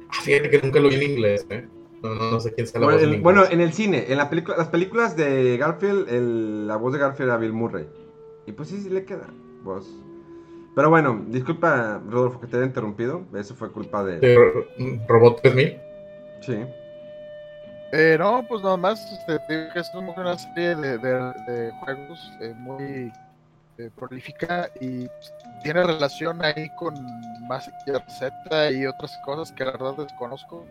Ah, 0.09 0.21
Fíjate 0.23 0.51
que 0.51 0.61
nunca 0.61 0.81
lo 0.81 0.89
vi 0.89 0.97
en 0.97 1.03
inglés, 1.03 1.47
¿eh? 1.51 1.69
No, 2.03 2.15
no, 2.15 2.31
no 2.33 2.41
sé 2.41 2.53
quién 2.55 2.67
sea 2.67 2.81
la 2.81 2.87
Bueno, 2.87 3.01
voz 3.01 3.15
en 3.15 3.23
bueno, 3.23 3.43
en 3.51 3.61
el 3.61 3.73
cine, 3.73 4.07
en 4.09 4.19
la 4.19 4.31
película, 4.31 4.57
las 4.57 4.69
películas 4.69 5.17
de 5.17 5.57
Garfield, 5.57 6.09
el- 6.09 6.67
la 6.67 6.77
voz 6.77 6.93
de 6.93 6.99
Garfield 6.99 7.31
era 7.31 7.39
Bill 7.39 7.53
Murray. 7.53 7.87
Y 8.47 8.53
pues 8.53 8.69
sí, 8.69 8.81
sí 8.81 8.89
le 8.89 9.05
queda 9.05 9.29
voz. 9.63 9.99
Pero 10.75 10.89
bueno, 10.91 11.25
disculpa, 11.29 12.01
Rodolfo, 12.09 12.41
que 12.41 12.47
te 12.47 12.57
haya 12.57 12.67
interrumpido. 12.67 13.23
Eso 13.35 13.55
fue 13.55 13.71
culpa 13.73 14.05
de. 14.05 14.19
De 14.21 14.35
Ro- 14.37 14.67
Robot 15.09 15.43
3000. 15.43 15.79
Sí. 16.41 16.65
Eh, 17.93 18.17
no, 18.19 18.45
pues 18.49 18.63
nada 18.63 18.77
más, 18.77 19.01
este, 19.13 19.39
te 19.41 19.59
digo 19.59 19.73
que 19.73 19.81
es 19.81 19.91
una 19.95 20.39
serie 20.39 20.77
de, 20.77 20.99
de- 20.99 21.33
de 21.49 21.73
juegos 21.81 22.33
eh, 22.41 22.55
muy 22.57 23.13
eh, 23.79 23.91
prolífica 23.97 24.71
y 24.81 25.07
pues, 25.09 25.33
tiene 25.65 25.83
relación 25.83 26.41
ahí 26.45 26.71
con 26.77 26.95
Mazinger 27.49 28.03
Z 28.09 28.71
y 28.71 28.87
otras 28.87 29.19
cosas 29.25 29.51
que 29.53 29.65
la 29.65 29.73
verdad 29.73 29.95
desconozco. 29.97 30.65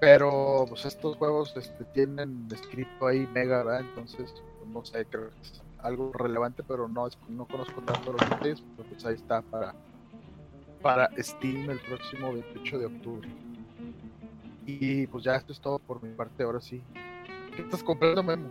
Pero 0.00 0.64
pues 0.68 0.84
estos 0.86 1.16
juegos 1.16 1.54
este, 1.56 1.84
tienen 1.92 2.48
escrito 2.52 3.06
ahí 3.06 3.28
Mega, 3.34 3.58
¿verdad? 3.64 3.80
Entonces, 3.80 4.32
pues, 4.58 4.70
no 4.72 4.84
sé, 4.84 5.04
creo 5.04 5.28
que 5.28 5.42
es 5.42 5.60
algo 5.80 6.12
relevante, 6.12 6.62
pero 6.66 6.88
no, 6.88 7.06
es- 7.06 7.18
no 7.28 7.46
conozco 7.46 7.80
tanto 7.82 8.12
los 8.12 8.20
detalles, 8.28 8.62
pero 8.76 8.88
pues 8.88 9.04
ahí 9.06 9.14
está 9.14 9.42
para, 9.42 9.74
para 10.82 11.10
Steam 11.18 11.70
el 11.70 11.78
próximo 11.80 12.32
28 12.32 12.78
de 12.78 12.86
octubre. 12.86 13.28
Y 14.66 15.06
pues 15.06 15.24
ya 15.24 15.36
esto 15.36 15.52
es 15.52 15.60
todo 15.60 15.78
por 15.78 16.02
mi 16.02 16.12
parte, 16.14 16.42
ahora 16.42 16.60
sí. 16.60 16.82
¿Qué 17.56 17.62
estás 17.62 17.82
comprando, 17.82 18.22
Memo? 18.22 18.48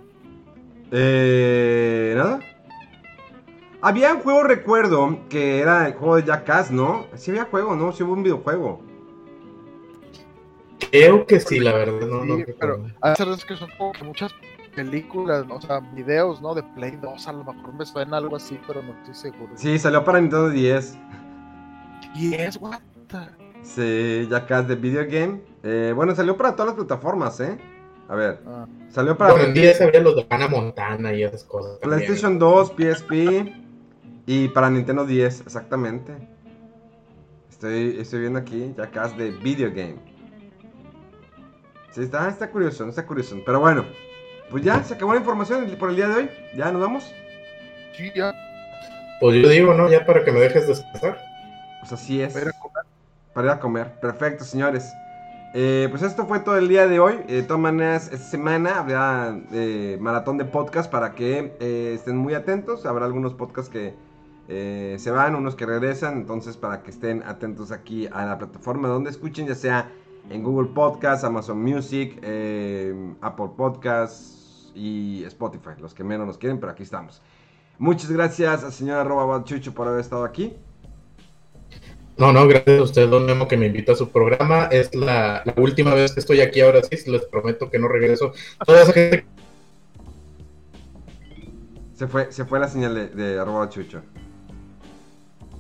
Eh, 0.92 2.14
nada. 2.18 2.40
Había 3.82 4.14
un 4.16 4.22
juego, 4.22 4.44
recuerdo, 4.44 5.20
que 5.30 5.60
era 5.60 5.86
el 5.88 5.94
juego 5.94 6.16
de 6.16 6.24
Jackass, 6.24 6.72
¿no? 6.72 7.06
Sí 7.16 7.30
había 7.32 7.46
juego, 7.46 7.76
¿no? 7.76 7.92
Sí 7.92 8.02
hubo 8.04 8.14
un 8.14 8.24
videojuego. 8.24 8.82
Creo 10.92 11.26
que 11.28 11.40
sí, 11.40 11.60
la 11.60 11.74
verdad, 11.74 12.08
no, 12.08 12.24
no 12.26 12.38
Sí, 12.38 12.46
pero 12.60 12.86
hace 13.02 13.26
veces 13.26 13.46
que 13.46 13.56
son 13.58 13.70
como 13.78 13.92
que 13.92 14.04
muchas 14.04 14.34
películas, 14.78 15.46
¿no? 15.48 15.56
o 15.56 15.62
sea, 15.62 15.80
videos, 15.80 16.42
¿no? 16.42 16.54
De 16.54 16.62
Play 16.64 16.98
2, 17.02 17.28
a 17.28 17.34
lo 17.34 17.44
mejor 17.44 17.74
me 17.74 17.86
suena 17.86 18.18
algo 18.18 18.36
así, 18.36 18.60
pero 18.68 18.82
no 18.84 18.94
estoy 18.94 19.14
seguro. 19.16 19.52
Sí, 19.56 19.78
salió 19.80 20.04
para 20.04 20.22
Nintendo 20.22 20.50
10. 20.50 20.98
Y 22.16 22.34
es, 22.36 22.58
what 22.62 22.80
the- 23.08 23.48
Sí, 23.64 24.28
Jackass 24.30 24.68
de 24.68 24.76
Video 24.76 25.04
Game. 25.06 25.42
Eh, 25.64 25.92
bueno, 25.96 26.14
salió 26.16 26.38
para 26.38 26.52
todas 26.56 26.68
las 26.68 26.76
plataformas, 26.76 27.40
¿eh? 27.40 27.58
A 28.08 28.16
ver, 28.16 28.40
Ah, 28.48 28.66
salió 28.90 29.18
para 29.18 29.32
Bueno, 29.34 29.48
en 29.48 29.54
10 29.56 29.82
había 29.82 30.00
los 30.00 30.16
de 30.16 30.26
Hannah 30.30 30.48
Montana 30.48 31.12
y 31.14 31.24
esas 31.24 31.44
cosas. 31.44 31.80
también. 31.80 32.00
PlayStation 32.06 32.40
2, 32.40 32.72
PSP 32.78 33.54
y 34.28 34.48
para 34.50 34.70
Nintendo 34.70 35.06
10, 35.06 35.42
exactamente. 35.42 36.14
Estoy, 37.50 37.98
estoy 38.00 38.20
viendo 38.22 38.40
aquí 38.40 38.74
Jackass 38.78 39.18
de 39.18 39.32
Video 39.32 39.70
Game. 39.70 39.96
Sí, 41.92 42.02
está, 42.04 42.30
está 42.30 42.50
curioso, 42.52 42.88
está 42.88 43.06
curioso. 43.06 43.36
Pero 43.46 43.60
bueno, 43.60 43.84
pues 44.50 44.64
ya 44.64 44.84
se 44.84 44.94
acabó 44.94 45.14
la 45.14 45.20
información 45.20 45.70
por 45.78 45.90
el 45.90 45.96
día 45.96 46.08
de 46.08 46.16
hoy. 46.16 46.30
Ya 46.56 46.72
nos 46.72 46.82
vamos. 46.82 47.14
sí, 47.96 48.12
ya, 48.16 48.34
Pues 49.20 49.42
yo 49.42 49.50
digo, 49.50 49.74
¿no? 49.74 49.90
Ya 49.90 50.06
para 50.06 50.24
que 50.24 50.32
me 50.32 50.40
dejes 50.40 50.68
descansar. 50.68 51.18
Pues 51.80 51.92
así 51.94 52.22
es. 52.22 52.34
voy 52.34 52.42
a 52.42 52.46
ir 52.46 52.50
a 52.50 52.60
comer. 52.60 52.84
Para 53.34 53.48
ir 53.48 53.52
a 53.54 53.60
comer. 53.60 54.00
Perfecto, 54.00 54.44
señores. 54.44 54.92
Eh, 55.54 55.88
pues 55.90 56.04
esto 56.04 56.26
fue 56.28 56.40
todo 56.42 56.58
el 56.58 56.68
día 56.68 56.88
de 56.88 57.00
hoy. 57.00 57.16
Eh, 57.28 57.36
de 57.36 57.44
todas 57.44 57.62
maneras, 57.62 58.10
esta 58.12 58.26
semana 58.26 58.80
habrá 58.80 59.36
eh, 59.52 59.98
maratón 60.00 60.38
de 60.38 60.46
podcast 60.46 60.92
para 60.92 61.14
que 61.14 61.56
eh, 61.60 61.94
estén 61.96 62.18
muy 62.18 62.34
atentos. 62.34 62.86
Habrá 62.86 63.06
algunos 63.06 63.34
podcasts 63.34 63.72
que 63.72 63.94
eh, 64.50 64.96
se 65.00 65.10
van, 65.12 65.36
unos 65.36 65.56
que 65.56 65.66
regresan. 65.66 66.18
Entonces, 66.18 66.58
para 66.58 66.84
que 66.84 66.92
estén 66.92 67.24
atentos 67.24 67.72
aquí 67.72 68.08
a 68.12 68.26
la 68.26 68.38
plataforma 68.38 68.88
donde 68.88 69.10
escuchen, 69.10 69.48
ya 69.48 69.56
sea 69.56 69.90
en 70.30 70.44
Google 70.44 70.70
Podcast, 70.74 71.24
Amazon 71.24 71.62
Music, 71.64 72.20
eh, 72.22 72.94
Apple 73.22 73.50
Podcasts 73.56 74.37
y 74.78 75.24
Spotify. 75.26 75.72
Los 75.80 75.94
que 75.94 76.04
menos 76.04 76.28
nos 76.28 76.38
quieren, 76.38 76.60
pero 76.60 76.72
aquí 76.72 76.84
estamos. 76.84 77.22
Muchas 77.80 78.12
gracias 78.12 78.64
al 78.64 78.72
señor 78.72 79.00
arroba 79.00 79.44
Chucho 79.44 79.74
por 79.74 79.88
haber 79.88 80.02
estado 80.02 80.24
aquí. 80.24 80.56
No, 82.18 82.34
no, 82.34 82.48
gracias 82.48 82.80
a 82.80 82.84
usted, 82.84 83.10
don 83.10 83.26
Memo, 83.26 83.48
que 83.48 83.58
me 83.58 83.68
invita 83.68 83.92
a 83.92 83.96
su 83.96 84.10
programa. 84.10 84.66
Es 84.66 84.96
la, 84.96 85.44
la 85.46 85.54
última 85.58 85.94
vez 85.94 86.14
que 86.14 86.20
estoy 86.20 86.42
aquí 86.42 86.62
ahora 86.62 86.82
sí, 86.84 87.12
les 87.12 87.26
prometo 87.26 87.70
que 87.70 87.78
no 87.78 87.88
regreso. 87.88 88.32
Toda 88.66 88.84
esa 88.84 88.94
gente 88.94 89.26
Se 91.94 92.08
fue, 92.08 92.32
se 92.32 92.46
fue 92.46 92.60
la 92.60 92.68
señal 92.68 92.94
de, 92.94 93.08
de 93.10 93.40
arroba 93.40 93.70
chucho. 93.70 94.02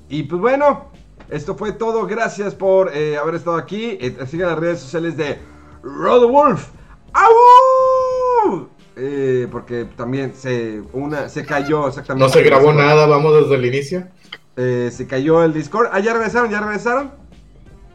Y 0.10 0.24
pues 0.24 0.40
bueno, 0.40 0.92
esto 1.30 1.56
fue 1.56 1.72
todo. 1.74 2.06
Gracias 2.08 2.56
por 2.56 2.96
eh, 2.96 3.18
haber 3.18 3.36
estado 3.36 3.58
aquí. 3.58 3.98
Eh, 4.00 4.16
sigan 4.28 4.50
las 4.50 4.60
redes 4.60 4.80
sociales 4.80 5.18
de 5.18 5.38
Rodolf. 5.84 6.70
¡Au! 7.14 8.70
Eh, 9.00 9.48
porque 9.52 9.86
también 9.96 10.34
se, 10.36 10.82
una, 10.94 11.30
se 11.30 11.46
cayó 11.46 11.88
exactamente. 11.88 12.26
no 12.26 12.30
se 12.34 12.42
grabó 12.42 12.74
nada, 12.74 13.06
vamos 13.06 13.42
desde 13.42 13.56
el 13.56 13.66
inicio. 13.66 14.08
Eh, 14.56 14.90
se 14.92 15.06
cayó 15.06 15.44
el 15.44 15.54
Discord. 15.54 15.90
Ah, 15.92 16.00
ya 16.00 16.14
regresaron, 16.14 16.50
ya 16.50 16.60
regresaron. 16.62 17.12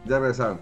Ya 0.05 0.19
regresaron. 0.19 0.59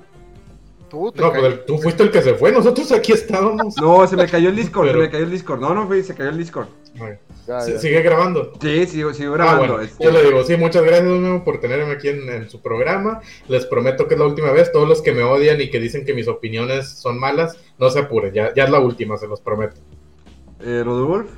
Tú 0.89 1.11
te 1.11 1.21
No, 1.21 1.31
pues 1.31 1.43
el- 1.43 1.65
tú 1.65 1.77
fuiste 1.77 2.03
el 2.03 2.11
que 2.11 2.21
se 2.21 2.33
fue, 2.33 2.51
nosotros 2.51 2.91
aquí 2.91 3.11
estábamos. 3.13 3.75
No, 3.79 4.05
se 4.07 4.17
me 4.17 4.27
cayó 4.27 4.49
el 4.49 4.55
Discord, 4.55 4.87
Pero- 4.87 4.99
se 4.99 5.05
me 5.05 5.11
cayó 5.11 5.23
el 5.25 5.31
Discord. 5.31 5.59
No, 5.61 5.73
no 5.73 5.87
fui, 5.87 6.03
se 6.03 6.15
cayó 6.15 6.29
el 6.31 6.37
Discord. 6.37 6.67
Ya, 7.47 7.65
ya. 7.65 7.79
Sigue 7.79 8.01
grabando. 8.01 8.51
Sí, 8.61 8.85
sigo, 8.87 9.13
sigo 9.13 9.33
Ah, 9.33 9.37
grabando. 9.37 9.59
bueno, 9.59 9.79
este. 9.81 10.03
yo 10.03 10.11
le 10.11 10.23
digo, 10.23 10.43
sí, 10.43 10.57
muchas 10.57 10.83
gracias 10.83 11.07
Memo, 11.07 11.43
por 11.45 11.59
tenerme 11.61 11.93
aquí 11.93 12.09
en, 12.09 12.27
en 12.29 12.49
su 12.49 12.61
programa. 12.61 13.21
Les 13.47 13.65
prometo 13.65 14.07
que 14.07 14.15
es 14.15 14.19
la 14.19 14.25
última 14.25 14.51
vez. 14.51 14.71
Todos 14.71 14.89
los 14.89 15.01
que 15.01 15.13
me 15.13 15.23
odian 15.23 15.61
y 15.61 15.69
que 15.69 15.79
dicen 15.79 16.03
que 16.05 16.13
mis 16.13 16.27
opiniones 16.27 16.89
son 16.89 17.17
malas, 17.19 17.57
no 17.79 17.89
se 17.89 17.99
apuren, 17.99 18.33
ya, 18.33 18.53
ya 18.53 18.65
es 18.65 18.69
la 18.69 18.79
última, 18.79 19.17
se 19.17 19.27
los 19.27 19.39
prometo. 19.39 19.75
Eh, 20.63 20.81
Rodolf. 20.83 21.29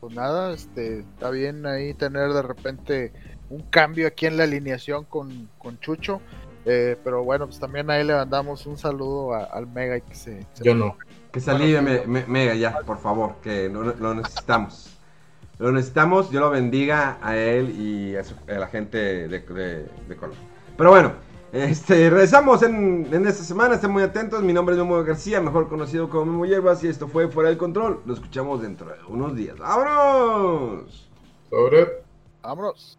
Pues 0.00 0.14
nada, 0.14 0.52
este, 0.52 1.00
está 1.00 1.30
bien 1.30 1.66
ahí 1.66 1.92
tener 1.94 2.32
de 2.32 2.42
repente 2.42 3.12
un 3.50 3.62
cambio 3.62 4.06
aquí 4.06 4.26
en 4.26 4.36
la 4.36 4.44
alineación 4.44 5.04
con, 5.04 5.48
con 5.58 5.78
Chucho. 5.80 6.20
eh, 6.70 6.96
pero 7.02 7.24
bueno, 7.24 7.46
pues 7.46 7.58
también 7.58 7.88
ahí 7.90 8.04
le 8.04 8.12
mandamos 8.14 8.66
un 8.66 8.76
saludo 8.76 9.32
a- 9.32 9.44
al 9.44 9.66
Mega 9.68 9.98
que 10.00 10.14
se, 10.14 10.42
se- 10.52 10.64
Yo 10.64 10.74
no. 10.74 10.96
Que 11.32 11.40
se 11.40 11.50
alivie 11.50 11.80
me- 11.80 12.04
me- 12.06 12.26
Mega 12.26 12.54
ya, 12.54 12.80
por 12.80 12.98
favor, 12.98 13.36
que 13.42 13.68
lo, 13.70 13.82
lo 13.94 14.14
necesitamos. 14.14 14.90
Lo 15.58 15.72
necesitamos, 15.72 16.30
yo 16.30 16.40
lo 16.40 16.50
bendiga 16.50 17.18
a 17.22 17.36
él 17.36 17.70
y 17.70 18.16
a, 18.16 18.24
su- 18.24 18.34
a 18.48 18.52
la 18.52 18.66
gente 18.66 18.98
de, 18.98 19.28
de, 19.40 19.86
de 20.08 20.16
color. 20.16 20.34
Pero 20.76 20.90
bueno, 20.90 21.12
este, 21.52 22.10
regresamos 22.10 22.62
en, 22.62 23.08
en 23.12 23.26
esta 23.26 23.42
semana, 23.42 23.76
estén 23.76 23.90
muy 23.90 24.02
atentos. 24.02 24.42
Mi 24.42 24.52
nombre 24.52 24.74
es 24.74 24.78
Memo 24.80 25.02
García, 25.02 25.40
mejor 25.40 25.68
conocido 25.68 26.08
como 26.08 26.26
Memo 26.26 26.46
Hierbas, 26.46 26.82
y 26.84 26.88
esto 26.88 27.08
fue 27.08 27.28
Fuera 27.28 27.48
del 27.48 27.58
Control. 27.58 28.00
Lo 28.04 28.14
escuchamos 28.14 28.62
dentro 28.62 28.88
de 28.88 28.94
unos 29.08 29.34
días. 29.34 29.58
¡Vámonos! 29.58 31.08
Sobre. 31.50 32.02
Vámonos. 32.42 32.98